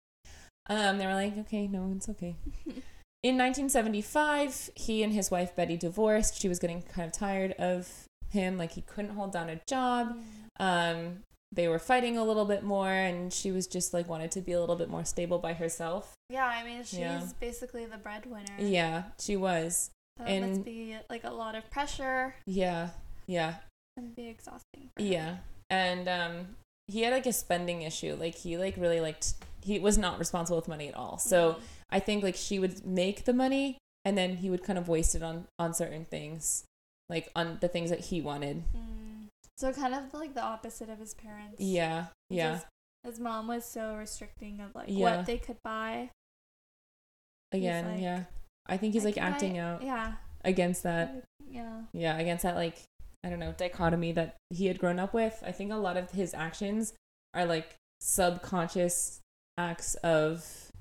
Um, 0.69 0.99
they 0.99 1.07
were 1.07 1.15
like, 1.15 1.35
okay, 1.39 1.67
no, 1.67 1.91
it's 1.95 2.09
okay. 2.09 2.35
In 3.23 3.37
1975, 3.37 4.69
he 4.75 5.01
and 5.01 5.11
his 5.11 5.31
wife 5.31 5.55
Betty 5.55 5.77
divorced. 5.77 6.39
She 6.39 6.47
was 6.47 6.59
getting 6.59 6.83
kind 6.83 7.07
of 7.07 7.11
tired 7.11 7.53
of 7.53 8.05
him, 8.29 8.57
like 8.57 8.73
he 8.73 8.81
couldn't 8.81 9.15
hold 9.15 9.31
down 9.31 9.49
a 9.49 9.59
job. 9.67 10.15
Um, 10.59 11.23
they 11.51 11.67
were 11.67 11.79
fighting 11.79 12.17
a 12.17 12.23
little 12.23 12.45
bit 12.45 12.63
more, 12.63 12.91
and 12.91 13.33
she 13.33 13.51
was 13.51 13.65
just 13.65 13.93
like 13.93 14.07
wanted 14.07 14.31
to 14.31 14.41
be 14.41 14.51
a 14.51 14.59
little 14.59 14.75
bit 14.75 14.89
more 14.89 15.03
stable 15.05 15.39
by 15.39 15.53
herself. 15.53 16.13
Yeah, 16.29 16.45
I 16.45 16.63
mean 16.63 16.83
she's 16.83 16.99
Yeah. 16.99 17.25
basically 17.39 17.85
the 17.85 17.97
breadwinner. 17.97 18.53
Yeah, 18.59 19.03
she 19.19 19.35
was. 19.35 19.89
That 20.17 20.27
and- 20.27 20.49
must 20.51 20.65
be 20.65 20.95
like 21.09 21.23
a 21.23 21.31
lot 21.31 21.55
of 21.55 21.69
pressure 21.71 22.35
Yeah, 22.45 22.89
yeah, 23.25 23.55
and 23.97 24.15
be 24.15 24.27
exhausting. 24.27 24.91
yeah. 24.97 25.37
And 25.71 26.07
um, 26.09 26.55
he 26.87 27.01
had 27.03 27.13
like 27.13 27.25
a 27.25 27.33
spending 27.33 27.81
issue. 27.83 28.15
Like 28.19 28.35
he 28.35 28.57
like 28.57 28.75
really 28.77 28.99
liked. 29.01 29.33
He 29.63 29.79
was 29.79 29.97
not 29.97 30.19
responsible 30.19 30.57
with 30.57 30.67
money 30.67 30.87
at 30.87 30.95
all. 30.95 31.17
So 31.17 31.53
Mhm. 31.53 31.61
I 31.91 31.99
think 31.99 32.23
like 32.23 32.35
she 32.35 32.59
would 32.59 32.85
make 32.85 33.25
the 33.25 33.33
money, 33.33 33.77
and 34.05 34.17
then 34.17 34.37
he 34.37 34.49
would 34.51 34.63
kind 34.63 34.77
of 34.77 34.87
waste 34.87 35.15
it 35.15 35.23
on 35.23 35.47
on 35.57 35.73
certain 35.73 36.05
things, 36.05 36.65
like 37.09 37.31
on 37.35 37.57
the 37.61 37.67
things 37.67 37.89
that 37.89 38.01
he 38.05 38.21
wanted. 38.21 38.63
Mm. 38.75 39.08
So 39.59 39.73
kind 39.73 39.93
of 39.93 40.13
like 40.13 40.33
the 40.35 40.41
opposite 40.41 40.89
of 40.89 40.99
his 40.99 41.13
parents. 41.13 41.59
Yeah, 41.59 42.05
yeah. 42.29 42.59
His, 43.03 43.19
mom 43.19 43.47
was 43.49 43.65
so 43.65 43.95
restricting 43.95 44.61
of 44.61 44.73
like 44.73 44.85
Yeah. 44.87 45.17
what 45.17 45.25
they 45.25 45.37
could 45.37 45.57
buy. 45.63 46.11
Again, 47.51 47.85
like, 47.91 48.01
yeah. 48.01 48.23
I 48.67 48.77
think 48.77 48.93
he's 48.93 49.03
I 49.03 49.07
like 49.09 49.15
buy- 49.15 49.21
acting 49.23 49.57
out 49.57 49.81
Yeah. 49.81 50.13
against 50.45 50.83
that. 50.83 51.25
Yeah. 51.45 51.81
Yeah, 51.91 52.17
against 52.17 52.43
that 52.43 52.55
like 52.55 52.77
I 53.25 53.29
don't 53.29 53.39
know 53.39 53.51
dichotomy 53.51 54.13
that 54.13 54.37
he 54.49 54.67
had 54.67 54.79
grown 54.79 54.97
up 54.97 55.13
with. 55.13 55.43
I 55.45 55.51
think 55.51 55.73
a 55.73 55.75
lot 55.75 55.97
of 55.97 56.11
his 56.11 56.33
actions 56.33 56.93
are 57.33 57.45
like 57.45 57.75
subconscious 57.99 59.19
acts 59.57 59.95
of 59.95 60.71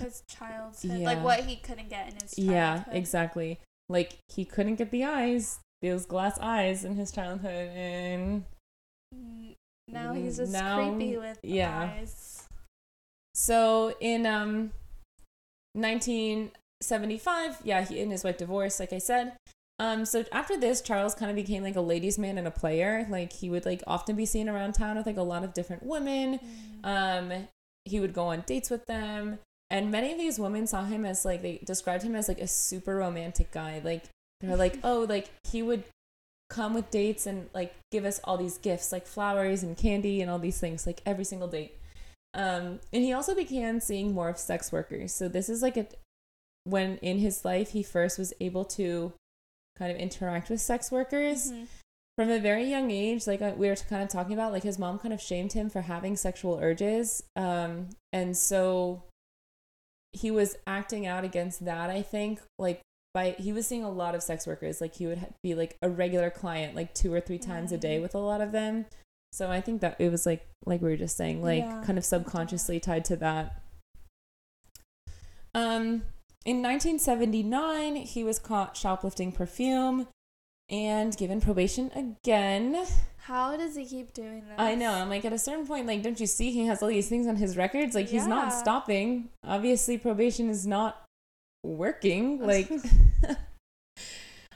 His 0.00 0.22
childhood, 0.28 1.00
Yeah. 1.00 1.06
like 1.06 1.22
what 1.24 1.40
he 1.46 1.56
couldn't 1.56 1.88
get 1.88 2.08
in 2.08 2.14
his 2.20 2.34
childhood. 2.34 2.54
yeah, 2.54 2.84
exactly. 2.90 3.60
Like 3.88 4.18
he 4.28 4.44
couldn't 4.44 4.74
get 4.74 4.90
the 4.90 5.04
eyes, 5.04 5.60
those 5.82 6.06
glass 6.06 6.38
eyes 6.40 6.84
in 6.84 6.94
his 6.96 7.12
childhood, 7.12 7.70
and 7.74 8.44
Now 9.88 10.12
he's 10.14 10.36
just 10.38 10.52
Now- 10.52 10.90
creepy 10.90 11.16
with 11.16 11.38
yeah. 11.42 11.92
eyes. 11.98 12.48
so 13.34 13.94
in 14.00 14.26
um 14.26 14.72
1975, 15.74 17.58
yeah, 17.64 17.82
he 17.84 18.00
and 18.00 18.10
his 18.12 18.24
wife 18.24 18.38
divorced, 18.38 18.80
like 18.80 18.92
I 18.92 18.98
said. 18.98 19.36
Um, 19.78 20.04
so 20.06 20.24
after 20.32 20.56
this, 20.58 20.80
Charles 20.80 21.14
kind 21.14 21.30
of 21.30 21.36
became 21.36 21.62
like 21.62 21.76
a 21.76 21.80
ladies' 21.82 22.18
man 22.18 22.38
and 22.38 22.46
a 22.46 22.50
player. 22.50 23.06
Like 23.10 23.32
he 23.32 23.50
would 23.50 23.66
like 23.66 23.82
often 23.86 24.16
be 24.16 24.24
seen 24.26 24.48
around 24.48 24.72
town 24.72 24.96
with 24.96 25.06
like 25.06 25.18
a 25.18 25.22
lot 25.22 25.44
of 25.44 25.52
different 25.52 25.82
women. 25.84 26.40
Mm. 26.82 26.86
Um, 27.32 27.48
he 27.84 28.00
would 28.00 28.14
go 28.14 28.24
on 28.28 28.42
dates 28.46 28.70
with 28.70 28.86
them, 28.86 29.38
and 29.70 29.90
many 29.90 30.12
of 30.12 30.18
these 30.18 30.38
women 30.38 30.66
saw 30.66 30.84
him 30.84 31.04
as 31.04 31.24
like 31.24 31.42
they 31.42 31.58
described 31.64 32.02
him 32.02 32.16
as 32.16 32.26
like 32.28 32.40
a 32.40 32.48
super 32.48 32.96
romantic 32.96 33.50
guy. 33.52 33.80
Like 33.84 34.04
they're 34.40 34.56
like, 34.56 34.78
oh, 34.84 35.06
like 35.08 35.30
he 35.50 35.62
would 35.62 35.84
come 36.50 36.74
with 36.74 36.90
dates 36.90 37.26
and 37.26 37.48
like 37.54 37.74
give 37.90 38.04
us 38.04 38.20
all 38.24 38.36
these 38.36 38.58
gifts, 38.58 38.92
like 38.92 39.06
flowers 39.06 39.62
and 39.62 39.76
candy 39.76 40.20
and 40.22 40.30
all 40.30 40.38
these 40.38 40.60
things, 40.60 40.86
like 40.86 41.00
every 41.06 41.24
single 41.24 41.48
date. 41.48 41.74
Um, 42.34 42.80
and 42.92 43.02
he 43.02 43.12
also 43.12 43.34
began 43.34 43.80
seeing 43.80 44.12
more 44.14 44.28
of 44.28 44.38
sex 44.38 44.70
workers. 44.70 45.12
So 45.14 45.28
this 45.28 45.48
is 45.48 45.62
like 45.62 45.76
a 45.76 45.86
when 46.64 46.98
in 46.98 47.18
his 47.18 47.44
life 47.44 47.70
he 47.70 47.82
first 47.82 48.18
was 48.18 48.34
able 48.40 48.64
to 48.64 49.12
kind 49.78 49.92
of 49.92 49.96
interact 49.98 50.50
with 50.50 50.60
sex 50.60 50.90
workers 50.90 51.50
Mhm. 51.52 51.66
from 52.16 52.30
a 52.30 52.40
very 52.40 52.64
young 52.64 52.90
age 52.90 53.26
like 53.26 53.40
uh, 53.40 53.52
we 53.56 53.68
were 53.68 53.76
kind 53.76 54.02
of 54.02 54.08
talking 54.08 54.32
about 54.32 54.50
like 54.52 54.64
his 54.64 54.78
mom 54.78 54.98
kind 54.98 55.14
of 55.14 55.20
shamed 55.20 55.52
him 55.52 55.70
for 55.70 55.82
having 55.82 56.16
sexual 56.16 56.58
urges 56.60 57.22
um 57.36 57.90
and 58.12 58.36
so 58.36 59.02
he 60.12 60.30
was 60.30 60.56
acting 60.66 61.06
out 61.06 61.22
against 61.24 61.64
that 61.66 61.88
i 61.90 62.02
think 62.02 62.40
like 62.58 62.80
by 63.16 63.34
he 63.38 63.50
was 63.52 63.66
seeing 63.66 63.82
a 63.84 63.90
lot 64.02 64.14
of 64.14 64.22
sex 64.22 64.46
workers 64.46 64.80
like 64.80 64.94
he 64.94 65.06
would 65.06 65.18
ha- 65.18 65.26
be 65.42 65.54
like 65.54 65.76
a 65.82 65.88
regular 65.88 66.28
client 66.30 66.74
like 66.76 66.92
two 66.94 67.10
or 67.12 67.20
three 67.20 67.38
times 67.38 67.72
a 67.72 67.78
day 67.78 67.96
Mhm. 67.98 68.02
with 68.02 68.14
a 68.14 68.18
lot 68.18 68.40
of 68.42 68.52
them 68.52 68.84
so 69.32 69.50
i 69.50 69.60
think 69.60 69.80
that 69.80 69.96
it 69.98 70.10
was 70.10 70.26
like 70.26 70.42
like 70.66 70.82
we 70.82 70.90
were 70.90 70.96
just 71.06 71.16
saying 71.16 71.42
like 71.42 71.64
Yeah. 71.64 71.82
kind 71.86 71.98
of 71.98 72.04
subconsciously 72.04 72.78
tied 72.78 73.04
to 73.06 73.16
that 73.16 73.62
um 75.54 76.02
in 76.44 76.62
1979 76.62 77.96
he 77.96 78.22
was 78.22 78.38
caught 78.38 78.76
shoplifting 78.76 79.32
perfume 79.32 80.08
and 80.68 81.16
given 81.16 81.40
probation 81.40 81.90
again 81.94 82.84
How 83.18 83.56
does 83.56 83.74
he 83.76 83.84
keep 83.86 84.12
doing 84.14 84.42
this? 84.48 84.54
I 84.56 84.76
know. 84.76 84.92
I'm 84.92 85.08
like, 85.08 85.24
at 85.24 85.32
a 85.32 85.38
certain 85.38 85.66
point, 85.66 85.86
like, 85.88 86.00
don't 86.04 86.20
you 86.20 86.28
see 86.28 86.52
he 86.52 86.66
has 86.66 86.80
all 86.80 86.88
these 86.88 87.08
things 87.08 87.26
on 87.26 87.34
his 87.34 87.56
records? 87.56 87.92
Like, 87.96 88.06
he's 88.06 88.24
not 88.24 88.52
stopping. 88.52 89.30
Obviously, 89.42 89.98
probation 89.98 90.48
is 90.48 90.64
not 90.64 91.02
working. 91.66 92.38
Like, 92.46 92.70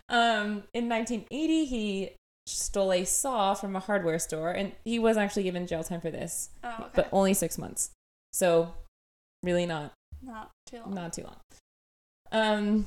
um, 0.09 0.65
in 0.75 0.89
1980, 0.89 1.65
he 1.67 2.11
stole 2.47 2.93
a 2.93 3.05
saw 3.05 3.55
from 3.55 3.77
a 3.77 3.81
hardware 3.81 4.19
store, 4.19 4.51
and 4.51 4.73
he 4.85 4.99
was 4.99 5.17
actually 5.17 5.45
given 5.45 5.67
jail 5.67 5.85
time 5.85 6.01
for 6.01 6.11
this, 6.11 6.51
Oh, 6.65 6.69
okay. 6.81 6.85
but 6.95 7.09
only 7.13 7.35
six 7.35 7.59
months. 7.59 7.91
So, 8.33 8.75
really 9.43 9.67
not 9.67 9.93
not 10.23 10.51
too 10.67 10.79
long. 10.79 10.95
not 10.95 11.13
too 11.13 11.23
long. 11.23 11.37
Um, 12.33 12.87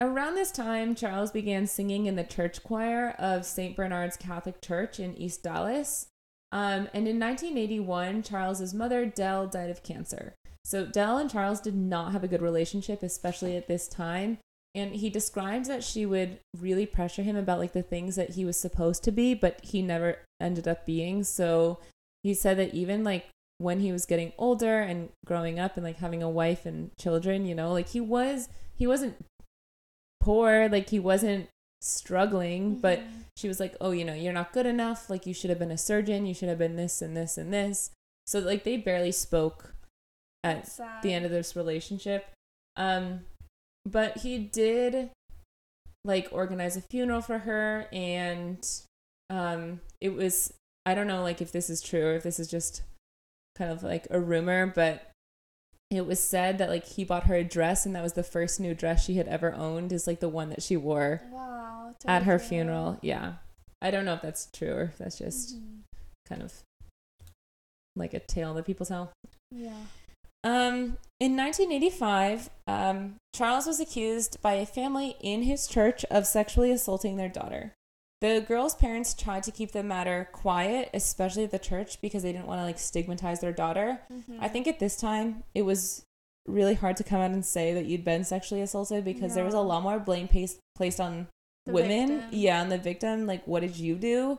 around 0.00 0.34
this 0.34 0.50
time, 0.50 0.94
Charles 0.94 1.30
began 1.30 1.66
singing 1.66 2.06
in 2.06 2.16
the 2.16 2.24
church 2.24 2.62
choir 2.62 3.14
of 3.18 3.44
St. 3.44 3.76
Bernard's 3.76 4.16
Catholic 4.16 4.60
Church 4.60 4.98
in 5.00 5.16
East 5.16 5.42
Dallas. 5.42 6.08
Um, 6.52 6.88
and 6.94 7.08
in 7.08 7.18
1981, 7.18 8.22
Charles's 8.22 8.72
mother, 8.72 9.04
Dell, 9.04 9.46
died 9.46 9.70
of 9.70 9.82
cancer. 9.82 10.34
So 10.64 10.84
Dell 10.84 11.18
and 11.18 11.30
Charles 11.30 11.60
did 11.60 11.76
not 11.76 12.12
have 12.12 12.24
a 12.24 12.28
good 12.28 12.42
relationship, 12.42 13.02
especially 13.02 13.56
at 13.56 13.68
this 13.68 13.88
time. 13.88 14.38
And 14.74 14.96
he 14.96 15.08
describes 15.08 15.68
that 15.68 15.84
she 15.84 16.04
would 16.04 16.40
really 16.58 16.86
pressure 16.86 17.22
him 17.22 17.36
about 17.36 17.58
like 17.58 17.72
the 17.72 17.82
things 17.82 18.16
that 18.16 18.30
he 18.30 18.44
was 18.44 18.58
supposed 18.58 19.02
to 19.04 19.12
be, 19.12 19.32
but 19.32 19.60
he 19.62 19.80
never 19.80 20.18
ended 20.40 20.68
up 20.68 20.84
being. 20.84 21.24
So 21.24 21.78
he 22.22 22.34
said 22.34 22.58
that 22.58 22.74
even 22.74 23.02
like 23.02 23.26
when 23.58 23.80
he 23.80 23.90
was 23.90 24.04
getting 24.04 24.32
older 24.36 24.80
and 24.80 25.08
growing 25.24 25.58
up 25.58 25.76
and 25.76 25.84
like 25.84 25.98
having 25.98 26.22
a 26.22 26.28
wife 26.28 26.66
and 26.66 26.90
children, 27.00 27.46
you 27.46 27.54
know, 27.54 27.72
like 27.72 27.88
he 27.88 28.00
was 28.00 28.48
he 28.74 28.86
wasn't 28.86 29.16
poor, 30.20 30.68
like 30.68 30.90
he 30.90 30.98
wasn't 30.98 31.48
struggling, 31.86 32.78
but 32.78 32.98
Mhm. 33.00 33.24
she 33.36 33.48
was 33.48 33.60
like, 33.60 33.76
"Oh, 33.80 33.90
you 33.92 34.04
know, 34.04 34.14
you're 34.14 34.32
not 34.32 34.52
good 34.52 34.66
enough. 34.66 35.08
Like 35.10 35.26
you 35.26 35.34
should 35.34 35.50
have 35.50 35.58
been 35.58 35.70
a 35.70 35.78
surgeon. 35.78 36.26
You 36.26 36.34
should 36.34 36.48
have 36.48 36.58
been 36.58 36.76
this 36.76 37.00
and 37.02 37.16
this 37.16 37.38
and 37.38 37.52
this." 37.52 37.90
So 38.26 38.40
like 38.40 38.64
they 38.64 38.76
barely 38.76 39.12
spoke 39.12 39.74
at 40.44 40.66
the 41.02 41.12
end 41.12 41.24
of 41.24 41.30
this 41.30 41.56
relationship. 41.56 42.26
Um, 42.76 43.26
but 43.84 44.18
he 44.18 44.38
did 44.38 45.10
like 46.04 46.28
organize 46.30 46.76
a 46.76 46.80
funeral 46.82 47.20
for 47.20 47.38
her, 47.38 47.88
and 47.92 48.58
um, 49.30 49.80
it 50.00 50.10
was 50.10 50.52
I 50.84 50.94
don't 50.94 51.06
know 51.08 51.22
like 51.22 51.40
if 51.40 51.50
this 51.52 51.68
is 51.68 51.80
true 51.80 52.06
or 52.06 52.14
if 52.14 52.22
this 52.22 52.38
is 52.38 52.48
just 52.48 52.82
kind 53.56 53.70
of 53.72 53.82
like 53.82 54.06
a 54.10 54.20
rumor, 54.20 54.66
but 54.66 55.10
it 55.90 56.04
was 56.06 56.22
said 56.22 56.58
that 56.58 56.68
like 56.68 56.84
he 56.84 57.04
bought 57.04 57.24
her 57.24 57.34
a 57.36 57.44
dress, 57.44 57.86
and 57.86 57.94
that 57.96 58.02
was 58.02 58.12
the 58.12 58.22
first 58.22 58.60
new 58.60 58.74
dress 58.74 59.04
she 59.04 59.14
had 59.16 59.26
ever 59.28 59.52
owned. 59.54 59.92
Is 59.92 60.06
like 60.06 60.20
the 60.20 60.28
one 60.28 60.50
that 60.50 60.62
she 60.62 60.76
wore 60.76 61.22
Wow. 61.30 61.65
At 62.06 62.22
her 62.24 62.38
funeral. 62.38 62.98
Yeah, 63.02 63.34
I 63.80 63.90
don't 63.90 64.04
know 64.04 64.14
if 64.14 64.22
that's 64.22 64.46
true 64.52 64.72
or 64.72 64.82
if 64.82 64.98
that's 64.98 65.18
just 65.18 65.56
Mhm. 65.56 65.80
kind 66.28 66.42
of 66.42 66.62
like 67.94 68.14
a 68.14 68.20
tale 68.20 68.54
that 68.54 68.66
people 68.66 68.86
tell. 68.86 69.12
Yeah. 69.50 69.76
Um, 70.44 70.98
in 71.18 71.34
1985, 71.34 72.50
um, 72.66 73.16
Charles 73.34 73.66
was 73.66 73.80
accused 73.80 74.40
by 74.42 74.54
a 74.54 74.66
family 74.66 75.16
in 75.20 75.42
his 75.42 75.66
church 75.66 76.04
of 76.10 76.26
sexually 76.26 76.70
assaulting 76.70 77.16
their 77.16 77.28
daughter. 77.28 77.72
The 78.20 78.44
girl's 78.46 78.74
parents 78.74 79.12
tried 79.12 79.42
to 79.44 79.50
keep 79.50 79.72
the 79.72 79.82
matter 79.82 80.28
quiet, 80.32 80.90
especially 80.94 81.44
at 81.44 81.50
the 81.50 81.58
church, 81.58 82.00
because 82.00 82.22
they 82.22 82.32
didn't 82.32 82.46
want 82.46 82.60
to 82.60 82.64
like 82.64 82.78
stigmatize 82.78 83.40
their 83.40 83.52
daughter. 83.52 84.00
Mhm. 84.10 84.38
I 84.40 84.48
think 84.48 84.66
at 84.66 84.78
this 84.78 84.96
time 84.96 85.42
it 85.54 85.62
was 85.62 86.02
really 86.46 86.74
hard 86.74 86.96
to 86.98 87.04
come 87.04 87.20
out 87.20 87.32
and 87.32 87.44
say 87.44 87.74
that 87.74 87.86
you'd 87.86 88.04
been 88.04 88.22
sexually 88.24 88.62
assaulted 88.62 89.04
because 89.04 89.34
there 89.34 89.44
was 89.44 89.54
a 89.54 89.60
lot 89.60 89.82
more 89.82 89.98
blame 89.98 90.28
placed 90.28 90.58
placed 90.76 91.00
on 91.00 91.26
The 91.66 91.72
women 91.72 92.08
victim. 92.20 92.28
yeah 92.32 92.62
and 92.62 92.70
the 92.72 92.78
victim 92.78 93.26
like 93.26 93.46
what 93.46 93.60
did 93.60 93.76
you 93.76 93.96
do 93.96 94.38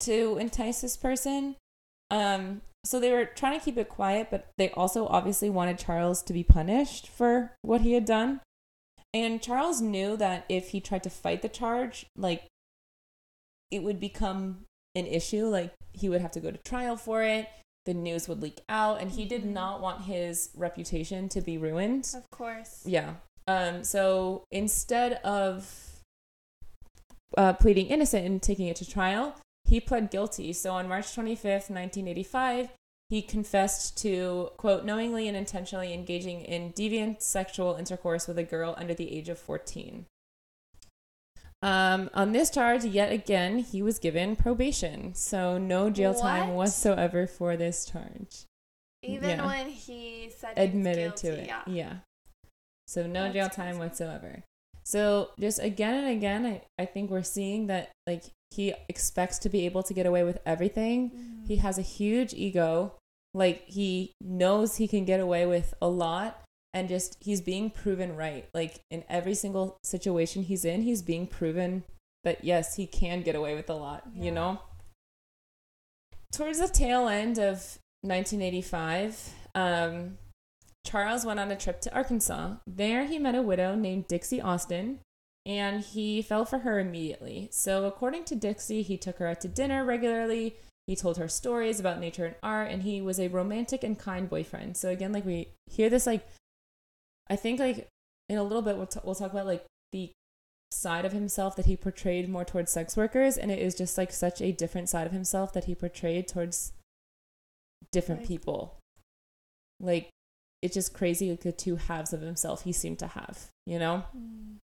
to 0.00 0.38
entice 0.38 0.80
this 0.80 0.96
person 0.96 1.56
um 2.10 2.60
so 2.84 2.98
they 2.98 3.12
were 3.12 3.24
trying 3.24 3.58
to 3.58 3.64
keep 3.64 3.76
it 3.78 3.88
quiet 3.88 4.28
but 4.30 4.48
they 4.58 4.70
also 4.70 5.06
obviously 5.06 5.50
wanted 5.50 5.78
charles 5.78 6.22
to 6.22 6.32
be 6.32 6.42
punished 6.44 7.08
for 7.08 7.52
what 7.62 7.80
he 7.82 7.92
had 7.94 8.04
done 8.04 8.40
and 9.14 9.42
charles 9.42 9.80
knew 9.80 10.16
that 10.16 10.44
if 10.48 10.68
he 10.70 10.80
tried 10.80 11.02
to 11.02 11.10
fight 11.10 11.42
the 11.42 11.48
charge 11.48 12.06
like 12.16 12.44
it 13.70 13.82
would 13.82 13.98
become 14.00 14.64
an 14.94 15.06
issue 15.06 15.46
like 15.46 15.72
he 15.92 16.08
would 16.08 16.20
have 16.20 16.30
to 16.32 16.40
go 16.40 16.50
to 16.50 16.58
trial 16.58 16.96
for 16.96 17.22
it 17.22 17.48
the 17.86 17.94
news 17.94 18.28
would 18.28 18.40
leak 18.42 18.60
out 18.68 19.00
and 19.00 19.10
he 19.12 19.24
did 19.24 19.42
Mhm. 19.42 19.52
not 19.52 19.80
want 19.80 20.02
his 20.02 20.50
reputation 20.54 21.28
to 21.30 21.40
be 21.40 21.58
ruined 21.58 22.08
Of 22.14 22.30
course. 22.30 22.82
yeah. 22.86 23.14
Um. 23.48 23.82
So 23.82 24.44
instead 24.52 25.14
of 25.24 25.91
uh, 27.36 27.52
pleading 27.54 27.86
innocent 27.86 28.26
and 28.26 28.42
taking 28.42 28.66
it 28.68 28.76
to 28.76 28.88
trial, 28.88 29.36
he 29.64 29.80
pled 29.80 30.10
guilty. 30.10 30.52
So 30.52 30.72
on 30.72 30.88
March 30.88 31.06
25th, 31.06 31.70
1985, 31.70 32.70
he 33.08 33.22
confessed 33.22 33.96
to, 33.98 34.50
quote, 34.56 34.84
knowingly 34.84 35.28
and 35.28 35.36
intentionally 35.36 35.92
engaging 35.92 36.40
in 36.42 36.72
deviant 36.72 37.20
sexual 37.22 37.74
intercourse 37.74 38.26
with 38.26 38.38
a 38.38 38.42
girl 38.44 38.74
under 38.78 38.94
the 38.94 39.14
age 39.16 39.28
of 39.28 39.38
14. 39.38 40.06
Um, 41.62 42.10
on 42.12 42.32
this 42.32 42.50
charge, 42.50 42.84
yet 42.84 43.12
again, 43.12 43.58
he 43.58 43.82
was 43.82 43.98
given 44.00 44.34
probation. 44.34 45.14
So 45.14 45.58
no 45.58 45.90
jail 45.90 46.14
time 46.14 46.54
whatsoever 46.54 47.26
for 47.26 47.56
this 47.56 47.84
charge 47.84 48.46
Even 49.04 49.30
Yeah. 49.30 49.46
when 49.46 49.68
he 49.68 50.30
said 50.36 50.56
he 50.58 50.60
was 50.64 50.68
admitted 50.70 51.16
to 51.18 51.28
it. 51.32 51.46
Yeah. 51.46 51.62
Yeah. 51.66 51.96
So 52.88 53.06
no 53.06 53.24
That's 53.24 53.34
jail 53.34 53.48
time 53.48 53.76
crazy. 53.76 53.78
whatsoever. 53.78 54.42
So 54.92 55.30
just 55.40 55.58
again 55.58 55.94
and 56.04 56.08
again, 56.08 56.44
I, 56.44 56.62
I 56.78 56.84
think 56.84 57.10
we're 57.10 57.22
seeing 57.22 57.66
that 57.68 57.92
like 58.06 58.24
he 58.50 58.74
expects 58.90 59.38
to 59.38 59.48
be 59.48 59.64
able 59.64 59.82
to 59.84 59.94
get 59.94 60.04
away 60.04 60.22
with 60.22 60.38
everything. 60.44 61.10
Mhm. 61.10 61.48
He 61.48 61.56
has 61.56 61.78
a 61.78 61.82
huge 61.82 62.34
ego. 62.34 62.96
Like 63.32 63.64
he 63.66 64.12
knows 64.20 64.76
he 64.76 64.86
can 64.86 65.06
get 65.06 65.18
away 65.18 65.46
with 65.46 65.72
a 65.80 65.88
lot 65.88 66.42
and 66.74 66.90
just 66.90 67.16
he's 67.20 67.40
being 67.40 67.70
proven 67.70 68.14
right. 68.16 68.46
Like 68.52 68.80
in 68.90 69.04
every 69.08 69.32
single 69.34 69.78
situation 69.82 70.42
he's 70.42 70.66
in, 70.66 70.82
he's 70.82 71.00
being 71.00 71.26
proven 71.26 71.84
that 72.24 72.44
yes, 72.44 72.76
he 72.76 72.86
can 72.86 73.22
get 73.22 73.34
away 73.34 73.54
with 73.54 73.70
a 73.70 73.74
lot, 73.74 74.02
Yeah. 74.14 74.24
you 74.24 74.30
know? 74.30 74.60
Towards 76.32 76.58
the 76.60 76.68
tail 76.68 77.08
end 77.08 77.38
of 77.38 77.78
1985, 78.02 79.30
um, 79.54 80.18
Charles 80.84 81.24
went 81.24 81.40
on 81.40 81.50
a 81.50 81.56
trip 81.56 81.80
to 81.82 81.94
Arkansas. 81.94 82.56
There, 82.66 83.06
he 83.06 83.18
met 83.18 83.34
a 83.34 83.42
widow 83.42 83.74
named 83.74 84.08
Dixie 84.08 84.40
Austin, 84.40 84.98
and 85.46 85.82
he 85.82 86.22
fell 86.22 86.44
for 86.44 86.60
her 86.60 86.78
immediately. 86.78 87.48
So, 87.52 87.84
according 87.84 88.24
to 88.24 88.34
Dixie, 88.34 88.82
he 88.82 88.96
took 88.96 89.18
her 89.18 89.26
out 89.26 89.40
to 89.42 89.48
dinner 89.48 89.84
regularly. 89.84 90.56
He 90.86 90.96
told 90.96 91.16
her 91.16 91.28
stories 91.28 91.78
about 91.78 92.00
nature 92.00 92.26
and 92.26 92.34
art, 92.42 92.70
and 92.70 92.82
he 92.82 93.00
was 93.00 93.20
a 93.20 93.28
romantic 93.28 93.84
and 93.84 93.98
kind 93.98 94.28
boyfriend. 94.28 94.76
So, 94.76 94.88
again, 94.88 95.12
like 95.12 95.24
we 95.24 95.48
hear 95.66 95.88
this, 95.88 96.06
like, 96.06 96.26
I 97.30 97.36
think, 97.36 97.60
like, 97.60 97.88
in 98.28 98.36
a 98.36 98.42
little 98.42 98.62
bit, 98.62 98.76
we'll, 98.76 98.86
t- 98.86 99.00
we'll 99.04 99.14
talk 99.14 99.30
about, 99.30 99.46
like, 99.46 99.64
the 99.92 100.10
side 100.72 101.04
of 101.04 101.12
himself 101.12 101.54
that 101.56 101.66
he 101.66 101.76
portrayed 101.76 102.28
more 102.28 102.44
towards 102.44 102.72
sex 102.72 102.96
workers, 102.96 103.36
and 103.36 103.50
it 103.50 103.60
is 103.60 103.74
just, 103.74 103.96
like, 103.96 104.12
such 104.12 104.40
a 104.40 104.52
different 104.52 104.88
side 104.88 105.06
of 105.06 105.12
himself 105.12 105.52
that 105.52 105.64
he 105.64 105.74
portrayed 105.74 106.26
towards 106.26 106.72
different 107.92 108.26
people. 108.26 108.78
Like, 109.80 110.10
it's 110.62 110.74
just 110.74 110.94
crazy 110.94 111.30
like 111.30 111.40
the 111.40 111.52
two 111.52 111.76
halves 111.76 112.12
of 112.12 112.20
himself 112.20 112.64
he 112.64 112.72
seemed 112.72 112.98
to 113.00 113.08
have, 113.08 113.48
you 113.66 113.78
know? 113.78 114.04
Mm. 114.16 114.58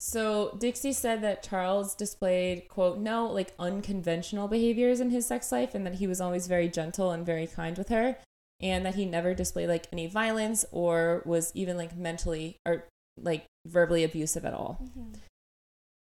So 0.00 0.56
Dixie 0.58 0.92
said 0.92 1.22
that 1.22 1.44
Charles 1.44 1.94
displayed, 1.94 2.66
quote, 2.68 2.98
no 2.98 3.26
like 3.26 3.54
unconventional 3.58 4.48
behaviors 4.48 4.98
in 4.98 5.10
his 5.10 5.26
sex 5.26 5.52
life 5.52 5.76
and 5.76 5.86
that 5.86 5.94
he 5.94 6.08
was 6.08 6.20
always 6.20 6.48
very 6.48 6.68
gentle 6.68 7.12
and 7.12 7.24
very 7.24 7.46
kind 7.46 7.78
with 7.78 7.88
her 7.90 8.16
and 8.60 8.84
that 8.84 8.94
he 8.96 9.04
never 9.04 9.34
displayed 9.34 9.68
like 9.68 9.86
any 9.92 10.08
violence 10.08 10.64
or 10.72 11.22
was 11.24 11.52
even 11.54 11.76
like 11.76 11.96
mentally 11.96 12.56
or 12.66 12.84
like 13.16 13.44
verbally 13.66 14.02
abusive 14.02 14.44
at 14.44 14.54
all. 14.54 14.80
Mhm. 14.82 15.14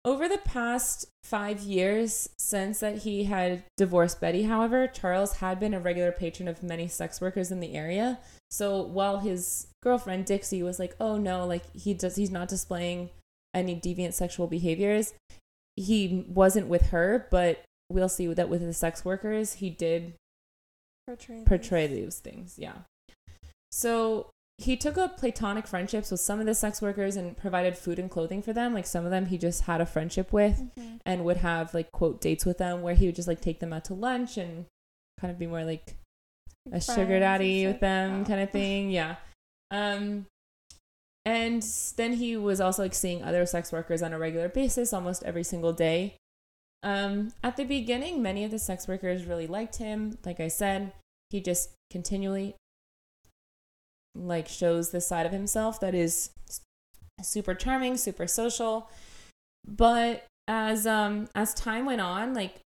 Over 0.03 0.27
the 0.27 0.39
past 0.39 1.05
five 1.23 1.59
years 1.59 2.29
since 2.37 2.79
that 2.79 2.99
he 2.99 3.25
had 3.25 3.63
divorced 3.77 4.19
Betty, 4.19 4.43
however, 4.43 4.87
Charles 4.87 5.33
had 5.37 5.59
been 5.59 5.73
a 5.73 5.79
regular 5.79 6.11
patron 6.11 6.47
of 6.47 6.63
many 6.63 6.87
sex 6.87 7.21
workers 7.21 7.51
in 7.51 7.59
the 7.59 7.75
area. 7.75 8.19
So 8.51 8.81
while 8.81 9.19
his 9.19 9.67
girlfriend 9.81 10.25
Dixie 10.25 10.61
was 10.61 10.77
like, 10.77 10.95
"Oh 10.99 11.17
no, 11.17 11.45
like 11.45 11.63
he 11.73 11.93
does, 11.93 12.15
he's 12.17 12.31
not 12.31 12.49
displaying 12.49 13.09
any 13.53 13.75
deviant 13.79 14.13
sexual 14.13 14.47
behaviors," 14.47 15.13
he 15.77 16.25
wasn't 16.27 16.67
with 16.67 16.87
her. 16.87 17.27
But 17.31 17.63
we'll 17.89 18.09
see 18.09 18.27
that 18.33 18.49
with 18.49 18.61
the 18.61 18.73
sex 18.73 19.03
workers, 19.05 19.53
he 19.53 19.69
did 19.69 20.13
Portray. 21.07 21.43
portray 21.45 21.87
these 21.87 22.19
things. 22.19 22.55
Yeah. 22.57 22.79
So 23.71 24.29
he 24.57 24.77
took 24.77 24.97
up 24.97 25.17
platonic 25.17 25.65
friendships 25.65 26.11
with 26.11 26.19
some 26.19 26.39
of 26.39 26.45
the 26.45 26.53
sex 26.53 26.81
workers 26.81 27.15
and 27.15 27.35
provided 27.35 27.77
food 27.77 27.97
and 27.97 28.11
clothing 28.11 28.41
for 28.41 28.53
them. 28.53 28.73
Like 28.73 28.85
some 28.85 29.05
of 29.05 29.11
them 29.11 29.25
he 29.27 29.37
just 29.37 29.61
had 29.63 29.81
a 29.81 29.85
friendship 29.85 30.31
with 30.31 30.61
Mhm. 30.77 30.99
and 31.05 31.25
would 31.25 31.37
have 31.37 31.73
like 31.73 31.91
quote 31.91 32.21
dates 32.21 32.45
with 32.45 32.57
them 32.59 32.81
where 32.81 32.93
he 32.93 33.07
would 33.07 33.15
just 33.15 33.27
like 33.27 33.41
take 33.41 33.59
them 33.59 33.73
out 33.73 33.85
to 33.85 33.93
lunch 33.93 34.37
and 34.37 34.65
kind 35.19 35.31
of 35.31 35.39
be 35.39 35.47
more 35.47 35.63
like 35.63 35.95
a 36.71 36.79
sugar 36.81 37.19
daddy 37.19 37.65
with 37.65 37.79
them 37.79 38.21
Oh. 38.21 38.25
kind 38.27 38.41
of 38.41 38.51
thing. 38.51 38.89
Yeah. 38.91 39.15
Um 39.71 40.25
and 41.25 41.63
then 41.97 42.13
he 42.13 42.35
was 42.35 42.59
also 42.59 42.81
like 42.83 42.93
seeing 42.95 43.23
other 43.23 43.45
sex 43.45 43.71
workers 43.71 44.01
on 44.01 44.11
a 44.13 44.19
regular 44.19 44.49
basis 44.49 44.91
almost 44.93 45.23
every 45.23 45.43
single 45.43 45.73
day. 45.73 46.15
Um 46.83 47.33
at 47.43 47.57
the 47.57 47.63
beginning 47.63 48.21
many 48.21 48.43
of 48.43 48.51
the 48.51 48.59
sex 48.59 48.87
workers 48.87 49.25
really 49.25 49.47
liked 49.47 49.77
him. 49.77 50.17
Like 50.25 50.39
I 50.39 50.47
said, 50.47 50.93
he 51.29 51.39
just 51.41 51.71
continually 51.89 52.55
like 54.15 54.47
shows 54.47 54.91
this 54.91 55.07
side 55.07 55.25
of 55.25 55.31
himself 55.31 55.79
that 55.79 55.95
is 55.95 56.31
super 57.21 57.53
charming, 57.55 57.97
super 57.97 58.27
social. 58.27 58.89
But 59.65 60.25
as 60.47 60.85
um 60.87 61.27
as 61.35 61.53
time 61.53 61.85
went 61.85 62.01
on, 62.01 62.33
like 62.33 62.59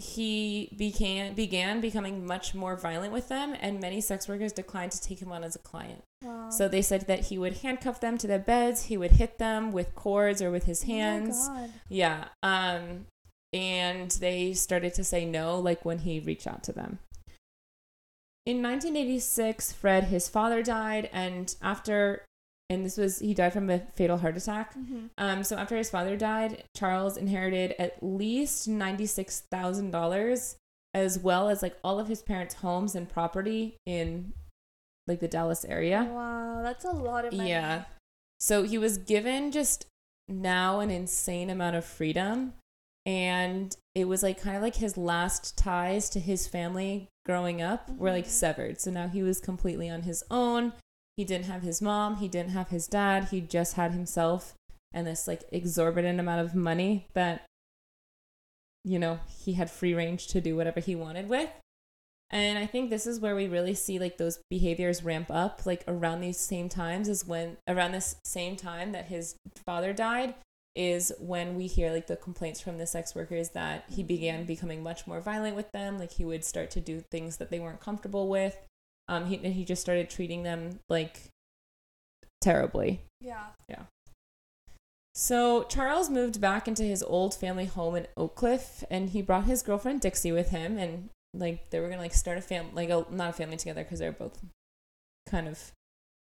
he 0.00 0.74
began 0.76 1.34
began 1.34 1.80
becoming 1.80 2.26
much 2.26 2.54
more 2.54 2.74
violent 2.74 3.12
with 3.12 3.28
them 3.28 3.54
and 3.60 3.80
many 3.80 4.00
sex 4.00 4.26
workers 4.28 4.52
declined 4.52 4.92
to 4.92 5.00
take 5.00 5.20
him 5.20 5.30
on 5.30 5.44
as 5.44 5.54
a 5.54 5.58
client. 5.58 6.02
Wow. 6.22 6.48
So 6.50 6.68
they 6.68 6.82
said 6.82 7.06
that 7.06 7.26
he 7.26 7.36
would 7.38 7.58
handcuff 7.58 8.00
them 8.00 8.16
to 8.18 8.26
their 8.26 8.38
beds, 8.38 8.84
he 8.84 8.96
would 8.96 9.12
hit 9.12 9.38
them 9.38 9.72
with 9.72 9.94
cords 9.94 10.40
or 10.40 10.50
with 10.50 10.64
his 10.64 10.84
hands. 10.84 11.48
Oh. 11.50 11.68
Yeah. 11.88 12.28
Um 12.42 13.06
and 13.52 14.10
they 14.12 14.54
started 14.54 14.94
to 14.94 15.04
say 15.04 15.24
no 15.24 15.58
like 15.58 15.84
when 15.84 15.98
he 15.98 16.18
reached 16.18 16.46
out 16.46 16.62
to 16.64 16.72
them. 16.72 16.98
In 18.46 18.62
1986, 18.62 19.72
Fred 19.72 20.04
his 20.04 20.28
father 20.28 20.62
died 20.62 21.10
and 21.12 21.54
after 21.60 22.24
and 22.70 22.86
this 22.86 22.96
was 22.96 23.18
he 23.18 23.34
died 23.34 23.52
from 23.52 23.68
a 23.68 23.80
fatal 23.80 24.16
heart 24.18 24.36
attack. 24.38 24.74
Mhm. 24.74 25.10
Um 25.18 25.44
so 25.44 25.56
after 25.56 25.76
his 25.76 25.90
father 25.90 26.16
died, 26.16 26.64
Charles 26.74 27.18
inherited 27.18 27.74
at 27.78 28.02
least 28.02 28.66
$96,000 28.68 30.56
as 30.94 31.18
well 31.18 31.48
as 31.48 31.62
like 31.62 31.76
all 31.84 31.98
of 32.00 32.08
his 32.08 32.22
parents' 32.22 32.54
homes 32.54 32.94
and 32.94 33.08
property 33.08 33.76
in 33.86 34.32
like 35.06 35.20
the 35.20 35.28
Dallas 35.28 35.64
area. 35.64 36.04
Wow, 36.10 36.62
that's 36.62 36.84
a 36.84 36.90
lot 36.90 37.24
of 37.24 37.32
money. 37.34 37.50
Yeah. 37.50 37.84
So 38.38 38.62
he 38.62 38.78
was 38.78 38.98
given 38.98 39.52
just 39.52 39.86
now 40.28 40.80
an 40.80 40.90
insane 40.90 41.50
amount 41.50 41.76
of 41.76 41.84
freedom. 41.84 42.54
And 43.06 43.74
it 43.94 44.04
was 44.06 44.22
like 44.22 44.40
kind 44.40 44.56
of 44.56 44.62
like 44.62 44.76
his 44.76 44.96
last 44.96 45.56
ties 45.56 46.10
to 46.10 46.20
his 46.20 46.46
family 46.46 47.08
growing 47.24 47.62
up 47.62 47.88
were 47.96 48.10
like 48.10 48.26
Mhm. 48.26 48.30
severed. 48.30 48.80
So 48.80 48.90
now 48.90 49.08
he 49.08 49.22
was 49.22 49.40
completely 49.40 49.88
on 49.88 50.02
his 50.02 50.22
own. 50.30 50.72
He 51.20 51.26
didn't 51.26 51.48
have 51.48 51.60
his 51.60 51.82
mom, 51.82 52.16
he 52.16 52.28
didn't 52.28 52.52
have 52.52 52.70
his 52.70 52.86
dad, 52.86 53.24
he 53.24 53.42
just 53.42 53.74
had 53.74 53.92
himself 53.92 54.54
and 54.90 55.06
this 55.06 55.28
like 55.28 55.44
exorbitant 55.52 56.18
amount 56.18 56.40
of 56.40 56.54
money 56.54 57.08
that 57.12 57.44
you 58.84 58.98
know, 58.98 59.20
he 59.44 59.52
had 59.52 59.70
free 59.70 59.92
range 59.92 60.28
to 60.28 60.40
do 60.40 60.56
whatever 60.56 60.80
he 60.80 60.94
wanted 60.94 61.28
with. 61.28 61.50
And 62.30 62.56
I 62.56 62.64
think 62.64 62.88
this 62.88 63.06
is 63.06 63.20
where 63.20 63.36
we 63.36 63.48
really 63.48 63.74
see 63.74 63.98
like 63.98 64.16
those 64.16 64.40
behaviors 64.48 65.04
ramp 65.04 65.26
up, 65.28 65.66
like 65.66 65.84
around 65.86 66.22
these 66.22 66.40
same 66.40 66.70
times 66.70 67.06
is 67.06 67.26
when 67.26 67.58
around 67.68 67.92
this 67.92 68.16
same 68.24 68.56
time 68.56 68.92
that 68.92 69.08
his 69.08 69.36
father 69.66 69.92
died 69.92 70.32
is 70.74 71.12
when 71.18 71.54
we 71.54 71.66
hear 71.66 71.92
like 71.92 72.06
the 72.06 72.16
complaints 72.16 72.62
from 72.62 72.78
the 72.78 72.86
sex 72.86 73.14
workers 73.14 73.50
that 73.50 73.84
he 73.90 74.02
began 74.02 74.46
becoming 74.46 74.82
much 74.82 75.06
more 75.06 75.20
violent 75.20 75.54
with 75.54 75.70
them, 75.72 75.98
like 75.98 76.12
he 76.12 76.24
would 76.24 76.46
start 76.46 76.70
to 76.70 76.80
do 76.80 77.04
things 77.10 77.36
that 77.36 77.50
they 77.50 77.60
weren't 77.60 77.80
comfortable 77.80 78.26
with. 78.26 78.56
Um 79.10 79.26
he 79.26 79.36
and 79.44 79.52
he 79.52 79.64
just 79.66 79.82
started 79.82 80.08
treating 80.08 80.44
them 80.44 80.78
like 80.88 81.28
terribly. 82.40 83.02
Yeah. 83.20 83.46
Yeah. 83.68 83.82
So 85.14 85.64
Charles 85.64 86.08
moved 86.08 86.40
back 86.40 86.68
into 86.68 86.84
his 86.84 87.02
old 87.02 87.34
family 87.34 87.66
home 87.66 87.96
in 87.96 88.06
Oak 88.16 88.36
Cliff, 88.36 88.84
and 88.90 89.10
he 89.10 89.20
brought 89.20 89.44
his 89.44 89.62
girlfriend 89.62 90.00
Dixie 90.00 90.32
with 90.32 90.50
him, 90.50 90.78
and 90.78 91.10
like 91.34 91.70
they 91.70 91.80
were 91.80 91.88
gonna 91.88 92.00
like 92.00 92.14
start 92.14 92.38
a 92.38 92.40
family, 92.40 92.70
like 92.74 92.90
a, 92.90 93.04
not 93.12 93.30
a 93.30 93.32
family 93.32 93.56
together 93.56 93.82
because 93.82 93.98
they're 93.98 94.12
both 94.12 94.38
kind 95.28 95.48
of 95.48 95.72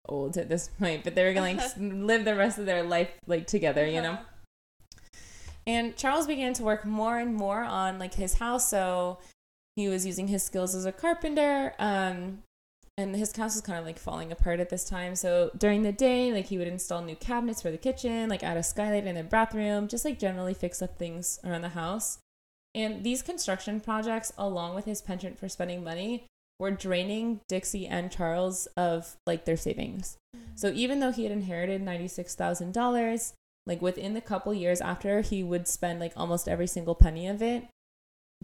old 0.07 0.37
at 0.37 0.49
this 0.49 0.67
point, 0.79 1.03
but 1.03 1.15
they 1.15 1.23
were 1.23 1.33
gonna 1.33 1.53
like 1.55 1.71
live 1.79 2.25
the 2.25 2.35
rest 2.35 2.59
of 2.59 2.65
their 2.65 2.83
life 2.83 3.09
like 3.25 3.47
together, 3.47 3.87
you 3.87 4.01
know. 4.01 4.13
Uh-huh. 4.13 4.23
And 5.67 5.95
Charles 5.95 6.27
began 6.27 6.53
to 6.53 6.63
work 6.63 6.85
more 6.85 7.17
and 7.17 7.33
more 7.33 7.63
on 7.63 7.97
like 7.97 8.13
his 8.13 8.35
house, 8.35 8.69
so 8.69 9.17
he 9.75 9.87
was 9.87 10.05
using 10.05 10.27
his 10.27 10.43
skills 10.43 10.75
as 10.75 10.85
a 10.85 10.91
carpenter. 10.91 11.73
Um, 11.79 12.43
and 12.97 13.15
his 13.15 13.35
house 13.35 13.55
was 13.55 13.61
kind 13.61 13.77
of 13.77 13.85
like 13.85 13.99
falling 13.99 14.31
apart 14.31 14.59
at 14.59 14.69
this 14.69 14.85
time. 14.85 15.15
So 15.15 15.51
during 15.57 15.83
the 15.83 15.91
day, 15.91 16.31
like 16.31 16.45
he 16.45 16.57
would 16.57 16.67
install 16.67 17.01
new 17.01 17.15
cabinets 17.15 17.61
for 17.61 17.69
the 17.69 17.77
kitchen, 17.77 18.29
like 18.29 18.43
add 18.43 18.57
a 18.57 18.63
skylight 18.63 19.05
in 19.05 19.15
the 19.15 19.23
bathroom, 19.23 19.87
just 19.87 20.05
like 20.05 20.17
generally 20.17 20.53
fix 20.53 20.81
up 20.81 20.97
things 20.97 21.39
around 21.43 21.61
the 21.61 21.69
house. 21.69 22.19
And 22.73 23.03
these 23.03 23.21
construction 23.21 23.79
projects, 23.79 24.31
along 24.37 24.75
with 24.75 24.85
his 24.85 25.01
penchant 25.01 25.37
for 25.37 25.49
spending 25.49 25.83
money, 25.83 26.25
were 26.57 26.71
draining 26.71 27.41
Dixie 27.49 27.87
and 27.87 28.11
Charles 28.11 28.65
of 28.77 29.17
like 29.25 29.45
their 29.45 29.57
savings. 29.57 30.17
Mm-hmm. 30.35 30.55
So 30.55 30.71
even 30.73 30.99
though 30.99 31.11
he 31.11 31.23
had 31.23 31.31
inherited 31.33 31.83
$96,000, 31.83 33.33
like 33.65 33.81
within 33.81 34.13
the 34.13 34.21
couple 34.21 34.53
years 34.53 34.79
after, 34.79 35.21
he 35.21 35.43
would 35.43 35.67
spend 35.67 35.99
like 35.99 36.13
almost 36.15 36.47
every 36.47 36.67
single 36.67 36.95
penny 36.95 37.27
of 37.27 37.41
it 37.41 37.65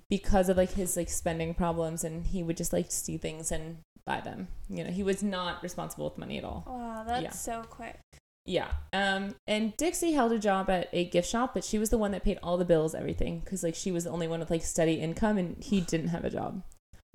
because 0.09 0.49
of 0.49 0.57
like 0.57 0.73
his 0.73 0.97
like 0.97 1.09
spending 1.09 1.53
problems 1.53 2.03
and 2.03 2.27
he 2.27 2.43
would 2.43 2.57
just 2.57 2.73
like 2.73 2.91
see 2.91 3.17
things 3.17 3.51
and 3.51 3.77
buy 4.05 4.21
them. 4.21 4.47
You 4.69 4.83
know, 4.83 4.91
he 4.91 5.03
was 5.03 5.21
not 5.23 5.61
responsible 5.63 6.05
with 6.05 6.17
money 6.17 6.37
at 6.37 6.43
all. 6.43 6.63
Wow, 6.67 7.03
that's 7.07 7.23
Yeah. 7.23 7.29
so 7.31 7.63
quick. 7.69 7.99
Yeah. 8.45 8.71
Um 8.93 9.35
and 9.47 9.75
Dixie 9.77 10.13
held 10.13 10.31
a 10.31 10.39
job 10.39 10.69
at 10.69 10.89
a 10.93 11.05
gift 11.05 11.29
shop, 11.29 11.53
but 11.53 11.63
she 11.63 11.77
was 11.77 11.89
the 11.91 11.97
one 11.97 12.11
that 12.11 12.23
paid 12.23 12.39
all 12.41 12.57
the 12.57 12.65
bills, 12.65 12.95
everything 12.95 13.41
cuz 13.41 13.61
like 13.63 13.75
she 13.75 13.91
was 13.91 14.05
the 14.05 14.09
only 14.09 14.27
one 14.27 14.39
with 14.39 14.49
like 14.49 14.63
steady 14.63 14.95
income 14.99 15.37
and 15.37 15.63
he 15.63 15.79
didn't 15.81 16.07
have 16.09 16.25
a 16.25 16.29
job. 16.29 16.63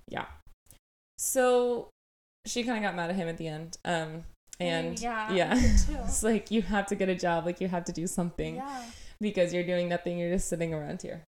Yeah. 0.08 0.26
So 1.18 1.88
she 2.46 2.62
kind 2.62 2.76
of 2.78 2.82
got 2.82 2.94
mad 2.94 3.10
at 3.10 3.16
him 3.16 3.28
at 3.28 3.38
the 3.38 3.48
end. 3.48 3.76
Um 3.84 4.24
and 4.60 4.98
yeah, 5.00 5.32
yeah. 5.32 5.54
it's 6.04 6.22
like 6.22 6.50
you 6.50 6.62
have 6.62 6.86
to 6.86 6.94
get 6.94 7.08
a 7.08 7.14
job, 7.14 7.44
like 7.44 7.60
you 7.60 7.68
have 7.68 7.84
to 7.86 7.92
do 7.92 8.06
something 8.06 8.56
Yeah. 8.56 8.84
because 9.20 9.52
you're 9.52 9.64
doing 9.66 9.88
nothing, 9.88 10.18
you're 10.18 10.32
just 10.32 10.48
sitting 10.48 10.72
around 10.72 11.02
here. 11.02 11.24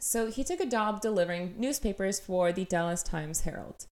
So 0.00 0.30
he 0.30 0.42
took 0.44 0.60
a 0.60 0.66
job 0.66 1.00
delivering 1.00 1.54
newspapers 1.56 2.18
for 2.20 2.52
the 2.52 2.64
Dallas 2.64 3.02
Times 3.02 3.42
Herald. 3.42 3.86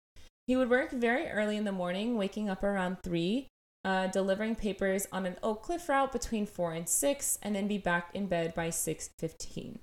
He 0.49 0.55
would 0.55 0.71
work 0.71 0.89
very 0.89 1.27
early 1.27 1.57
in 1.57 1.63
the 1.63 1.71
morning, 1.71 2.17
waking 2.17 2.49
up 2.49 2.63
around 2.63 3.03
3, 3.03 3.45
uh, 3.85 4.07
delivering 4.07 4.55
papers 4.55 5.05
on 5.11 5.27
an 5.27 5.37
Oak 5.43 5.61
Cliff 5.61 5.87
route 5.87 6.11
between 6.11 6.47
4 6.47 6.73
and 6.73 6.89
6, 6.89 7.37
and 7.43 7.55
then 7.55 7.67
be 7.67 7.77
back 7.77 8.09
in 8.15 8.25
bed 8.25 8.55
by 8.55 8.69
6.15. 8.69 9.77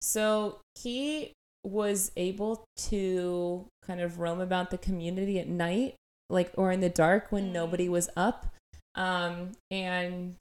So 0.00 0.60
he 0.76 1.32
was 1.64 2.12
able 2.16 2.64
to 2.76 3.66
kind 3.82 4.00
of 4.00 4.20
roam 4.20 4.40
about 4.40 4.70
the 4.70 4.78
community 4.78 5.40
at 5.40 5.48
night, 5.48 5.96
like, 6.30 6.52
or 6.56 6.70
in 6.70 6.78
the 6.78 6.88
dark 6.88 7.32
when 7.32 7.48
Mm. 7.48 7.52
nobody 7.52 7.88
was 7.88 8.08
up. 8.14 8.46
Um, 8.94 9.56
and 9.72 10.36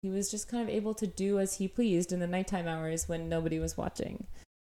he 0.00 0.10
was 0.10 0.30
just 0.30 0.46
kind 0.46 0.62
of 0.62 0.68
able 0.68 0.94
to 0.94 1.08
do 1.08 1.40
as 1.40 1.54
he 1.54 1.66
pleased 1.66 2.12
in 2.12 2.20
the 2.20 2.28
nighttime 2.28 2.68
hours 2.68 3.08
when 3.08 3.28
nobody 3.28 3.58
was 3.58 3.76
watching. 3.76 4.28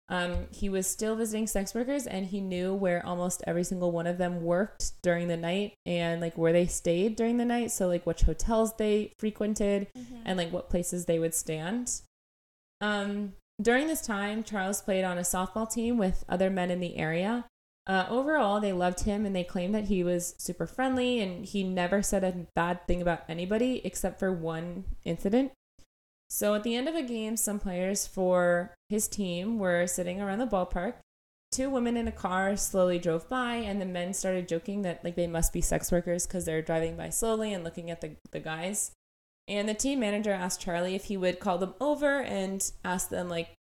Um, 0.10 0.48
he 0.52 0.68
was 0.70 0.86
still 0.86 1.16
visiting 1.16 1.48
sex 1.48 1.74
workers 1.74 2.06
and 2.06 2.26
he 2.26 2.42
knew 2.42 2.74
where 2.74 3.04
almost 3.06 3.42
every 3.48 3.64
single 3.64 3.92
one 3.92 4.06
of 4.06 4.18
them 4.18 4.44
worked 4.44 4.92
during 5.02 5.28
the 5.30 5.38
night 5.38 5.74
and 5.86 6.20
like 6.22 6.38
where 6.38 6.52
they 6.54 6.68
stayed 6.68 7.16
during 7.16 7.38
the 7.38 7.46
night. 7.46 7.72
So, 7.72 7.88
like, 7.88 8.06
which 8.06 8.22
hotels 8.24 8.74
they 8.76 9.14
frequented 9.18 9.88
Mhm. 9.98 10.22
and 10.26 10.38
like 10.38 10.52
what 10.52 10.70
places 10.70 11.06
they 11.06 11.20
would 11.20 11.34
stand. 11.34 12.02
Um, 12.82 13.34
during 13.62 13.88
this 13.88 14.02
time, 14.06 14.44
Charles 14.44 14.82
played 14.82 15.04
on 15.06 15.18
a 15.18 15.22
softball 15.22 15.72
team 15.72 15.98
with 15.98 16.26
other 16.28 16.50
men 16.50 16.70
in 16.70 16.80
the 16.80 16.98
area. 16.98 17.46
Uh, 17.88 18.06
overall, 18.10 18.60
they 18.60 18.74
loved 18.74 19.02
him 19.02 19.26
and 19.26 19.36
they 19.36 19.44
claimed 19.44 19.74
that 19.76 19.86
he 19.86 20.04
was 20.04 20.36
super 20.38 20.66
friendly 20.66 21.20
and 21.20 21.46
he 21.46 21.64
never 21.64 22.02
said 22.02 22.24
a 22.24 22.46
bad 22.56 22.86
thing 22.88 23.02
about 23.02 23.24
anybody 23.30 23.82
except 23.86 24.20
for 24.20 24.32
one 24.34 24.84
incident. 25.06 25.52
So 26.34 26.56
at 26.56 26.64
the 26.64 26.76
end 26.76 26.90
of 26.90 26.96
a 26.96 27.04
game, 27.04 27.38
some 27.38 27.60
players 27.60 28.08
for 28.08 28.74
his 28.90 29.08
team 29.08 29.60
were 29.60 29.86
sitting 29.86 30.20
around 30.20 30.40
the 30.40 30.48
ballpark. 30.48 30.96
Two 31.52 31.70
women 31.70 31.96
in 31.96 32.08
a 32.08 32.12
car 32.12 32.58
slowly 32.58 32.98
drove 32.98 33.30
by, 33.30 33.58
and 33.58 33.80
the 33.80 33.86
men 33.86 34.16
started 34.16 34.48
joking 34.48 34.82
that 34.82 35.04
like 35.04 35.16
they 35.16 35.28
must 35.28 35.54
be 35.54 35.62
sex 35.62 35.92
workers 35.92 36.26
because 36.26 36.46
they're 36.46 36.64
driving 36.64 36.98
by 36.98 37.10
slowly 37.10 37.54
and 37.54 37.64
looking 37.64 37.92
at 37.92 38.02
the, 38.02 38.16
the 38.32 38.40
guys. 38.40 38.94
And 39.48 39.70
the 39.70 39.76
team 39.76 40.00
manager 40.00 40.32
asked 40.32 40.60
Charlie 40.60 40.96
if 40.96 41.06
he 41.06 41.18
would 41.18 41.40
call 41.40 41.60
them 41.60 41.76
over 41.80 42.24
and 42.24 42.68
ask 42.84 43.10
them 43.10 43.30
like 43.30 43.52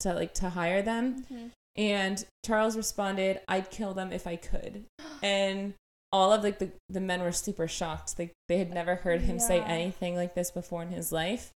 to 0.00 0.14
like 0.14 0.32
to 0.34 0.48
hire 0.48 0.80
them. 0.80 1.26
Mhm. 1.30 1.50
And 1.76 2.24
Charles 2.42 2.74
responded, 2.74 3.42
"I'd 3.46 3.70
kill 3.70 3.92
them 3.92 4.14
if 4.14 4.26
I 4.26 4.36
could." 4.36 4.86
And 5.22 5.74
all 6.10 6.32
of 6.32 6.42
like 6.42 6.58
the, 6.58 6.70
the 6.88 7.02
men 7.02 7.20
were 7.20 7.32
super 7.32 7.68
shocked. 7.68 8.18
Like 8.18 8.32
they 8.48 8.56
had 8.56 8.72
never 8.72 8.94
heard 8.94 9.20
him 9.20 9.38
say 9.38 9.60
anything 9.60 10.16
like 10.16 10.34
this 10.34 10.50
before 10.50 10.80
in 10.80 10.88
his 10.88 11.12
life. 11.12 11.52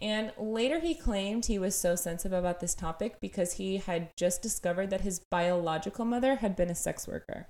And 0.00 0.32
later 0.38 0.80
he 0.80 0.94
claimed 0.94 1.46
he 1.46 1.58
was 1.58 1.74
so 1.74 1.94
sensitive 1.94 2.36
about 2.36 2.60
this 2.60 2.74
topic 2.74 3.20
because 3.20 3.54
he 3.54 3.76
had 3.76 4.10
just 4.16 4.42
discovered 4.42 4.90
that 4.90 5.02
his 5.02 5.20
biological 5.30 6.04
mother 6.04 6.36
had 6.36 6.56
been 6.56 6.70
a 6.70 6.74
sex 6.74 7.06
worker. 7.06 7.48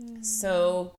Mm. 0.00 0.24
So 0.24 0.94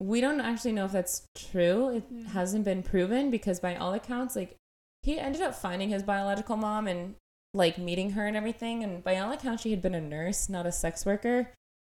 we 0.00 0.20
don't 0.20 0.40
actually 0.40 0.72
know 0.72 0.84
if 0.84 0.92
that's 0.92 1.26
true. 1.34 1.88
It 1.96 2.12
Mhm. 2.12 2.26
hasn't 2.26 2.64
been 2.64 2.82
proven 2.82 3.30
because 3.30 3.60
by 3.60 3.76
all 3.76 3.94
accounts, 3.94 4.36
like 4.36 4.56
he 5.02 5.18
ended 5.18 5.40
up 5.40 5.54
finding 5.54 5.88
his 5.88 6.02
biological 6.02 6.56
mom 6.56 6.86
and 6.86 7.14
like 7.54 7.78
meeting 7.78 8.10
her 8.10 8.26
and 8.26 8.36
everything. 8.36 8.82
And 8.82 9.02
by 9.02 9.16
all 9.18 9.32
accounts, 9.32 9.62
she 9.62 9.70
had 9.70 9.80
been 9.80 9.94
a 9.94 10.00
nurse, 10.00 10.48
not 10.48 10.66
a 10.66 10.72
sex 10.72 11.06
worker. 11.06 11.52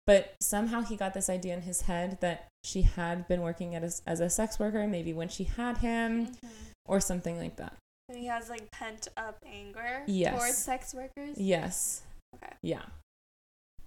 But 0.06 0.36
somehow 0.40 0.82
he 0.82 0.94
got 0.94 1.14
this 1.14 1.28
idea 1.28 1.54
in 1.54 1.62
his 1.62 1.82
head 1.82 2.20
that 2.20 2.46
she 2.62 2.82
had 2.82 3.26
been 3.26 3.40
working 3.40 3.74
as, 3.74 4.02
as 4.06 4.20
a 4.20 4.30
sex 4.30 4.58
worker, 4.58 4.86
maybe 4.86 5.12
when 5.12 5.28
she 5.28 5.44
had 5.44 5.78
him 5.78 6.26
Mhm. 6.26 6.65
Or 6.86 7.00
something 7.00 7.38
like 7.38 7.56
that. 7.56 7.74
And 8.08 8.18
he 8.18 8.26
has 8.26 8.48
like 8.48 8.70
pent 8.70 9.08
up 9.16 9.42
anger 9.44 10.02
Yes. 10.06 10.38
towards 10.38 10.58
sex 10.58 10.94
workers. 10.94 11.36
Yes. 11.38 12.02
Okay. 12.34 12.52
Yeah. 12.62 12.82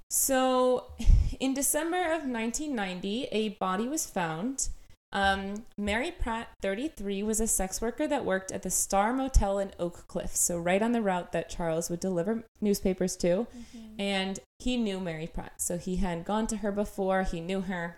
So, 0.10 0.86
in 1.40 1.54
December 1.54 1.98
of 2.04 2.26
1990, 2.26 3.26
a 3.32 3.50
body 3.50 3.88
was 3.88 4.06
found. 4.06 4.70
Um, 5.12 5.66
Mary 5.76 6.12
Pratt, 6.12 6.50
33, 6.62 7.24
was 7.24 7.40
a 7.40 7.48
sex 7.48 7.82
worker 7.82 8.06
that 8.08 8.26
worked 8.26 8.52
at 8.52 8.62
the 8.62 8.70
Star 8.70 9.12
Motel 9.12 9.58
in 9.58 9.72
Oak 9.80 10.08
Cliff, 10.08 10.36
so 10.36 10.58
right 10.60 10.82
on 10.84 10.92
the 10.92 11.02
route 11.02 11.32
that 11.32 11.50
Charles 11.50 11.90
would 11.90 12.00
deliver 12.00 12.44
newspapers 12.62 13.16
to. 13.18 13.48
Mhm. 13.76 13.96
And 14.00 14.40
he 14.60 14.78
knew 14.78 15.00
Mary 15.00 15.26
Pratt, 15.26 15.54
so 15.62 15.80
he 15.80 15.96
had 15.96 16.26
gone 16.26 16.46
to 16.48 16.58
her 16.58 16.72
before, 16.72 17.24
he 17.24 17.42
knew 17.42 17.62
her. 17.62 17.98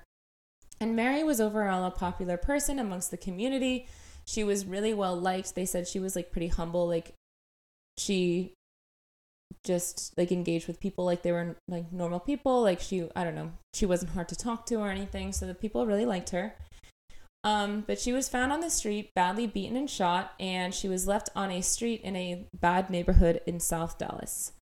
And 0.80 0.96
Mary 0.96 1.22
was 1.22 1.42
overall 1.42 1.84
a 1.84 1.92
popular 1.92 2.38
person 2.38 2.80
amongst 2.80 3.12
the 3.12 3.18
community. 3.18 3.88
She 4.32 4.46
was 4.46 4.66
really 4.66 4.94
well 4.94 5.16
liked. 5.16 5.56
They 5.56 5.66
said 5.66 5.88
she 5.88 6.00
was 6.00 6.16
like 6.16 6.32
pretty 6.32 6.48
humble, 6.48 6.88
like 6.88 7.14
she 7.98 8.54
just 9.66 10.18
like 10.18 10.32
engaged 10.32 10.68
with 10.68 10.80
people 10.80 11.04
like 11.04 11.22
they 11.22 11.34
were 11.34 11.58
like 11.68 11.92
normal 11.92 12.22
people. 12.22 12.62
Like 12.62 12.80
she, 12.80 13.10
I 13.14 13.26
don't 13.26 13.36
know, 13.36 13.52
she 13.74 13.86
wasn't 13.86 14.14
hard 14.14 14.30
to 14.30 14.36
talk 14.38 14.66
to 14.68 14.76
or 14.76 14.90
anything, 14.90 15.34
so 15.34 15.46
the 15.46 15.54
people 15.54 15.86
really 15.86 16.06
liked 16.06 16.30
her. 16.30 16.56
Um, 17.44 17.84
but 17.86 18.00
she 18.00 18.14
was 18.14 18.30
found 18.30 18.54
on 18.54 18.62
the 18.62 18.70
street, 18.70 19.14
badly 19.16 19.48
beaten 19.48 19.76
and 19.76 19.90
shot, 19.90 20.34
and 20.40 20.74
she 20.74 20.88
was 20.88 21.08
left 21.08 21.30
on 21.36 21.52
a 21.52 21.60
street 21.62 22.00
in 22.02 22.16
a 22.16 22.46
bad 22.58 22.90
neighborhood 22.90 23.42
in 23.46 23.60
South 23.60 23.98
Dallas. 23.98 24.54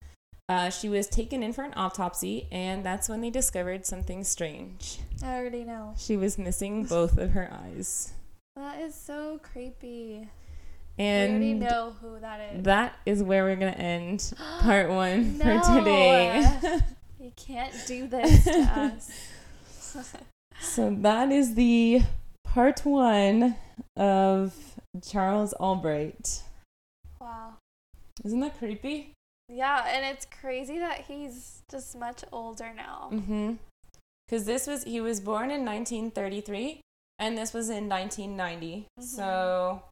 Uh, 0.48 0.72
she 0.72 0.90
was 0.90 1.08
taken 1.08 1.44
in 1.44 1.54
for 1.54 1.64
an 1.64 1.74
autopsy, 1.76 2.48
and 2.52 2.84
that's 2.84 3.08
when 3.08 3.22
they 3.22 3.30
discovered 3.30 3.86
something 3.86 4.24
strange. 4.24 4.98
I 5.22 5.36
already 5.36 5.64
know. 5.64 5.94
She 5.96 6.18
was 6.18 6.40
missing 6.40 6.86
both 6.86 7.20
of 7.20 7.32
her 7.32 7.54
eyes. 7.54 8.14
That 8.60 8.82
is 8.82 8.94
so 8.94 9.40
creepy. 9.42 10.28
And 10.98 11.40
we 11.40 11.52
already 11.52 11.54
know 11.54 11.96
who 12.02 12.20
that 12.20 12.42
is. 12.56 12.64
that 12.64 12.98
is 13.06 13.24
where 13.24 13.46
we're 13.46 13.56
going 13.56 13.74
to 13.74 13.80
end 13.80 14.34
part 14.60 14.90
one 14.90 15.36
for 15.38 15.46
No. 15.46 15.78
today. 15.80 16.80
You 17.22 17.32
can't 17.36 17.74
do 17.86 18.08
this 18.08 18.46
to 18.46 18.60
us. 18.62 19.12
so 20.62 20.96
that 21.02 21.32
is 21.34 21.56
the 21.56 22.02
part 22.46 22.80
one 22.86 23.56
of 23.98 24.54
Charles 25.06 25.52
Albright. 25.54 26.44
wow. 27.20 27.56
Isn't 28.24 28.40
that 28.40 28.58
creepy? 28.58 29.12
Yeah, 29.50 29.86
and 29.88 30.06
it's 30.06 30.26
crazy 30.42 30.80
that 30.80 31.06
he's 31.10 31.62
just 31.70 31.98
much 31.98 32.24
older 32.32 32.72
now. 32.76 33.10
Mm-hmm. 33.12 33.54
Because 34.28 34.46
this 34.46 34.66
was 34.66 34.84
he 34.86 35.02
was 35.02 35.20
born 35.20 35.52
in 35.52 35.66
1933, 35.66 36.80
and 37.20 37.38
this 37.38 37.54
was 37.54 37.70
in 37.70 37.88
1990. 37.88 38.88
Mhm. 39.00 39.04
So, 39.04 39.84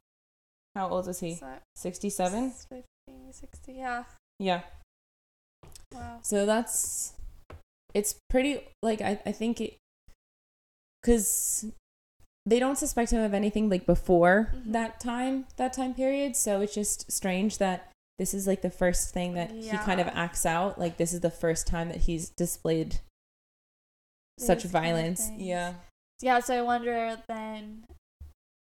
how 0.74 0.88
old 0.88 1.06
was 1.06 1.20
he? 1.20 1.34
So, 1.36 1.46
67. 1.76 2.50
50, 2.50 2.84
60, 3.32 3.72
yeah. 3.74 4.04
Yeah. 4.38 4.62
Wow. 5.92 6.18
So 6.22 6.44
that's 6.46 7.14
it's 7.94 8.16
pretty 8.28 8.60
like 8.82 9.00
I 9.00 9.20
I 9.24 9.32
think 9.32 9.60
it 9.60 9.76
because 11.02 11.64
they 12.44 12.58
don't 12.58 12.76
suspect 12.76 13.10
him 13.10 13.22
of 13.22 13.34
anything 13.34 13.68
like 13.68 13.86
before 13.86 14.50
Mhm. 14.54 14.72
that 14.72 15.00
time 15.00 15.46
that 15.56 15.72
time 15.72 15.94
period. 15.94 16.36
So 16.36 16.60
it's 16.60 16.74
just 16.74 17.10
strange 17.10 17.58
that 17.58 17.90
this 18.18 18.34
is 18.34 18.46
like 18.46 18.62
the 18.62 18.70
first 18.70 19.10
thing 19.14 19.34
that 19.34 19.50
he 19.50 19.70
kind 19.78 20.00
of 20.00 20.08
acts 20.08 20.44
out. 20.44 20.78
Like 20.78 20.96
this 20.98 21.12
is 21.12 21.20
the 21.20 21.30
first 21.30 21.66
time 21.66 21.88
that 21.88 22.02
he's 22.02 22.30
displayed 22.30 23.00
such 24.38 24.62
These 24.62 24.72
kind 24.72 24.86
of 24.86 24.92
violence. 24.92 25.30
Yeah. 25.36 25.74
Yeah, 26.20 26.40
so 26.40 26.58
I 26.58 26.62
wonder 26.62 27.16
then 27.28 27.84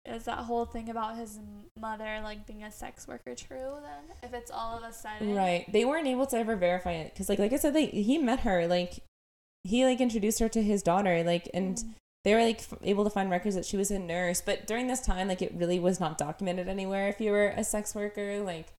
is 0.05 0.25
that 0.25 0.39
whole 0.39 0.65
thing 0.65 0.89
about 0.89 1.15
his 1.15 1.39
mother 1.79 2.19
like 2.23 2.45
being 2.45 2.63
a 2.63 2.71
sex 2.71 3.07
worker 3.07 3.35
true 3.35 3.75
then? 3.81 4.15
If 4.21 4.33
it's 4.33 4.51
all 4.51 4.77
of 4.77 4.83
a 4.83 4.91
sudden. 4.91 5.33
Right. 5.35 5.71
They 5.71 5.85
weren't 5.85 6.07
able 6.07 6.25
to 6.27 6.37
ever 6.37 6.55
verify 6.55 6.91
it 6.93 7.13
because, 7.13 7.29
like, 7.29 7.39
like 7.39 7.53
I 7.53 7.57
said, 7.57 7.73
they 7.73 7.85
he 7.85 8.17
met 8.17 8.41
her. 8.41 8.67
Like, 8.67 8.99
he 9.63 9.85
like 9.85 10.01
introduced 10.01 10.39
her 10.39 10.49
to 10.49 10.61
his 10.61 10.83
daughter. 10.83 11.23
Like, 11.23 11.49
and 11.53 11.77
Mm. 11.77 11.93
they 12.25 12.33
were 12.33 12.43
like 12.43 12.59
f- 12.59 12.73
able 12.83 13.03
to 13.05 13.09
find 13.09 13.29
records 13.29 13.55
that 13.55 13.65
she 13.65 13.77
was 13.77 13.91
a 13.91 13.99
nurse. 13.99 14.41
But 14.41 14.67
during 14.67 14.87
this 14.87 15.01
time, 15.01 15.27
like, 15.29 15.41
it 15.41 15.53
really 15.55 15.79
was 15.79 15.99
not 15.99 16.17
documented 16.17 16.67
anywhere. 16.67 17.07
If 17.07 17.21
you 17.21 17.31
were 17.31 17.47
a 17.49 17.63
sex 17.63 17.95
worker, 17.95 18.39
like, 18.41 18.73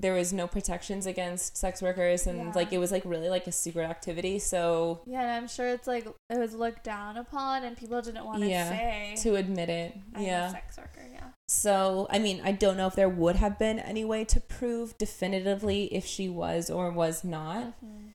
there 0.00 0.14
was 0.14 0.32
no 0.32 0.46
protections 0.46 1.06
against 1.06 1.56
sex 1.56 1.82
workers, 1.82 2.26
and 2.28 2.38
Yeah. 2.38 2.52
like 2.54 2.72
it 2.72 2.78
was 2.78 2.92
like 2.92 3.02
really 3.04 3.28
like 3.28 3.46
a 3.48 3.52
secret 3.52 3.84
activity. 3.90 4.38
So 4.38 5.00
Yeah, 5.06 5.22
and 5.22 5.30
I'm 5.32 5.48
sure 5.48 5.66
it's 5.68 5.88
like 5.88 6.06
it 6.06 6.38
was 6.38 6.54
looked 6.54 6.84
down 6.84 7.16
upon 7.16 7.64
and 7.64 7.76
people 7.76 8.00
didn't 8.00 8.24
want 8.24 8.42
to 8.42 8.48
Yeah, 8.48 8.68
say 8.68 9.14
to 9.22 9.34
admit 9.34 9.68
it, 9.68 9.96
I'm 10.14 10.22
yeah. 10.22 10.46
a 10.48 10.50
sex 10.50 10.76
worker, 10.78 11.04
yeah. 11.12 11.24
So, 11.48 12.06
I 12.10 12.18
mean, 12.18 12.40
I 12.44 12.52
don't 12.52 12.76
know 12.76 12.86
if 12.86 12.94
there 12.94 13.08
would 13.08 13.36
have 13.36 13.58
been 13.58 13.78
any 13.78 14.04
way 14.04 14.24
to 14.26 14.38
prove 14.38 14.96
definitively 14.98 15.86
if 15.94 16.04
she 16.06 16.28
was 16.28 16.70
or 16.70 16.90
was 16.92 17.24
not. 17.24 17.74
Mhm. 17.84 18.12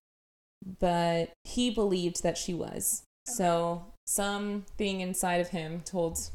but 0.80 1.32
he 1.44 1.70
believed 1.70 2.24
that 2.24 2.38
she 2.38 2.54
was. 2.54 3.04
So 3.26 3.86
something 4.08 5.02
inside 5.02 5.42
of 5.42 5.50
him 5.50 5.82
told 5.82 6.30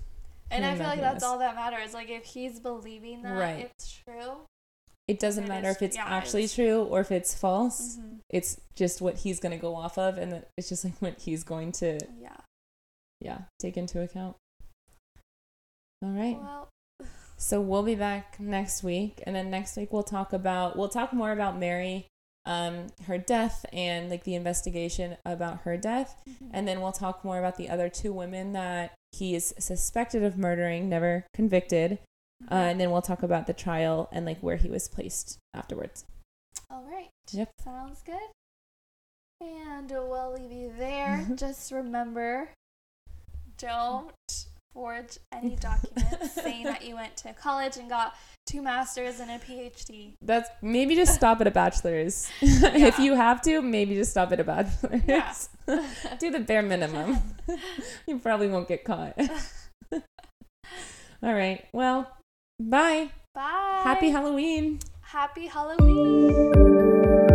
And 0.50 0.64
I 0.66 0.74
feel 0.76 0.86
like 0.86 1.00
that's 1.00 1.24
all 1.24 1.38
that 1.38 1.54
matters. 1.54 1.94
Like 1.94 2.10
if 2.10 2.24
he's 2.24 2.60
believing 2.60 3.22
that 3.22 3.36
Right. 3.38 3.70
it's 3.74 3.90
true. 4.04 4.40
It 5.08 5.18
doesn't 5.18 5.44
It 5.44 5.48
matter 5.48 5.68
is- 5.70 5.76
if 5.76 5.82
it's 5.82 5.96
yeah, 5.96 6.04
actually 6.06 6.44
it's- 6.44 6.54
true 6.54 6.84
or 6.84 7.00
if 7.00 7.10
it's 7.10 7.34
false. 7.34 7.96
Mhm. 7.96 8.20
It's 8.30 8.60
just 8.76 9.00
what 9.00 9.16
he's 9.18 9.40
going 9.40 9.52
to 9.52 9.58
go 9.58 9.74
off 9.74 9.96
of 9.98 10.18
and 10.18 10.44
it's 10.58 10.68
just 10.68 10.84
like 10.84 11.00
what 11.00 11.18
he's 11.20 11.42
going 11.44 11.72
to 11.72 11.98
Yeah. 12.20 12.36
yeah, 13.20 13.38
take 13.58 13.76
into 13.78 14.00
account. 14.02 14.36
All 16.02 16.10
right. 16.10 16.38
Well, 16.38 16.68
So 17.40 17.60
we'll 17.60 17.84
be 17.84 17.94
back 17.94 18.38
next 18.40 18.82
week 18.82 19.22
and 19.24 19.34
then 19.34 19.48
next 19.50 19.76
week 19.76 19.92
we'll 19.92 20.02
talk 20.02 20.32
about 20.32 20.76
we'll 20.76 20.88
talk 20.88 21.12
more 21.12 21.30
about 21.32 21.56
Mary 21.58 22.06
um 22.46 22.88
her 23.04 23.16
death 23.18 23.64
and 23.72 24.10
like 24.10 24.24
the 24.24 24.34
investigation 24.34 25.16
about 25.24 25.60
her 25.62 25.76
death 25.76 26.20
mhm. 26.28 26.50
And 26.52 26.66
then 26.66 26.80
we'll 26.80 26.92
talk 26.92 27.24
more 27.24 27.38
about 27.38 27.56
the 27.56 27.68
other 27.68 27.88
two 27.88 28.12
women 28.12 28.52
that 28.54 28.92
he 29.12 29.34
is 29.34 29.54
suspected 29.58 30.22
of 30.22 30.36
murdering, 30.36 30.88
never 30.88 31.24
convicted. 31.32 31.98
Uh, 32.50 32.54
and 32.54 32.80
then 32.80 32.90
we'll 32.90 33.02
talk 33.02 33.22
about 33.22 33.46
the 33.46 33.52
trial 33.52 34.08
and 34.12 34.24
like 34.24 34.38
where 34.40 34.56
he 34.56 34.68
was 34.68 34.88
placed 34.88 35.38
afterwards. 35.54 36.04
all 36.70 36.84
right. 36.84 37.08
Yep. 37.32 37.50
Sounds 37.64 38.00
good. 38.02 38.30
And 39.40 39.90
we'll 39.90 40.34
leave 40.34 40.52
you 40.52 40.72
there. 40.78 41.26
Just 41.34 41.70
remember 41.72 42.50
don't 43.58 44.12
forge 44.72 45.18
any 45.32 45.56
documents 45.60 46.32
saying 46.32 46.62
that 46.64 46.84
you 46.84 46.94
went 46.94 47.16
to 47.16 47.32
college 47.32 47.76
and 47.76 47.88
got 47.90 48.14
two 48.46 48.62
masters 48.62 49.18
and 49.20 49.30
a 49.30 49.38
PhD. 49.38 50.12
That's 50.22 50.48
maybe 50.62 50.94
just 50.94 51.14
stop 51.16 51.40
at 51.40 51.46
a 51.48 51.50
bachelor's. 51.50 52.30
if 52.40 52.98
you 53.00 53.14
have 53.14 53.42
to, 53.42 53.60
maybe 53.60 53.96
just 53.96 54.12
stop 54.12 54.30
at 54.32 54.38
a 54.40 54.44
bachelor's. 54.44 55.02
Yeah. 55.06 55.34
Do 56.18 56.30
the 56.30 56.38
bare 56.40 56.62
minimum. 56.62 57.18
you 58.06 58.18
probably 58.20 58.48
won't 58.48 58.68
get 58.68 58.84
caught. 58.84 59.14
All 59.92 61.34
right. 61.34 61.64
Well, 61.72 62.08
bye. 62.60 63.08
Bye. 63.34 63.80
Happy 63.84 64.10
Halloween. 64.10 64.80
Happy 65.02 65.46
Halloween. 65.46 67.27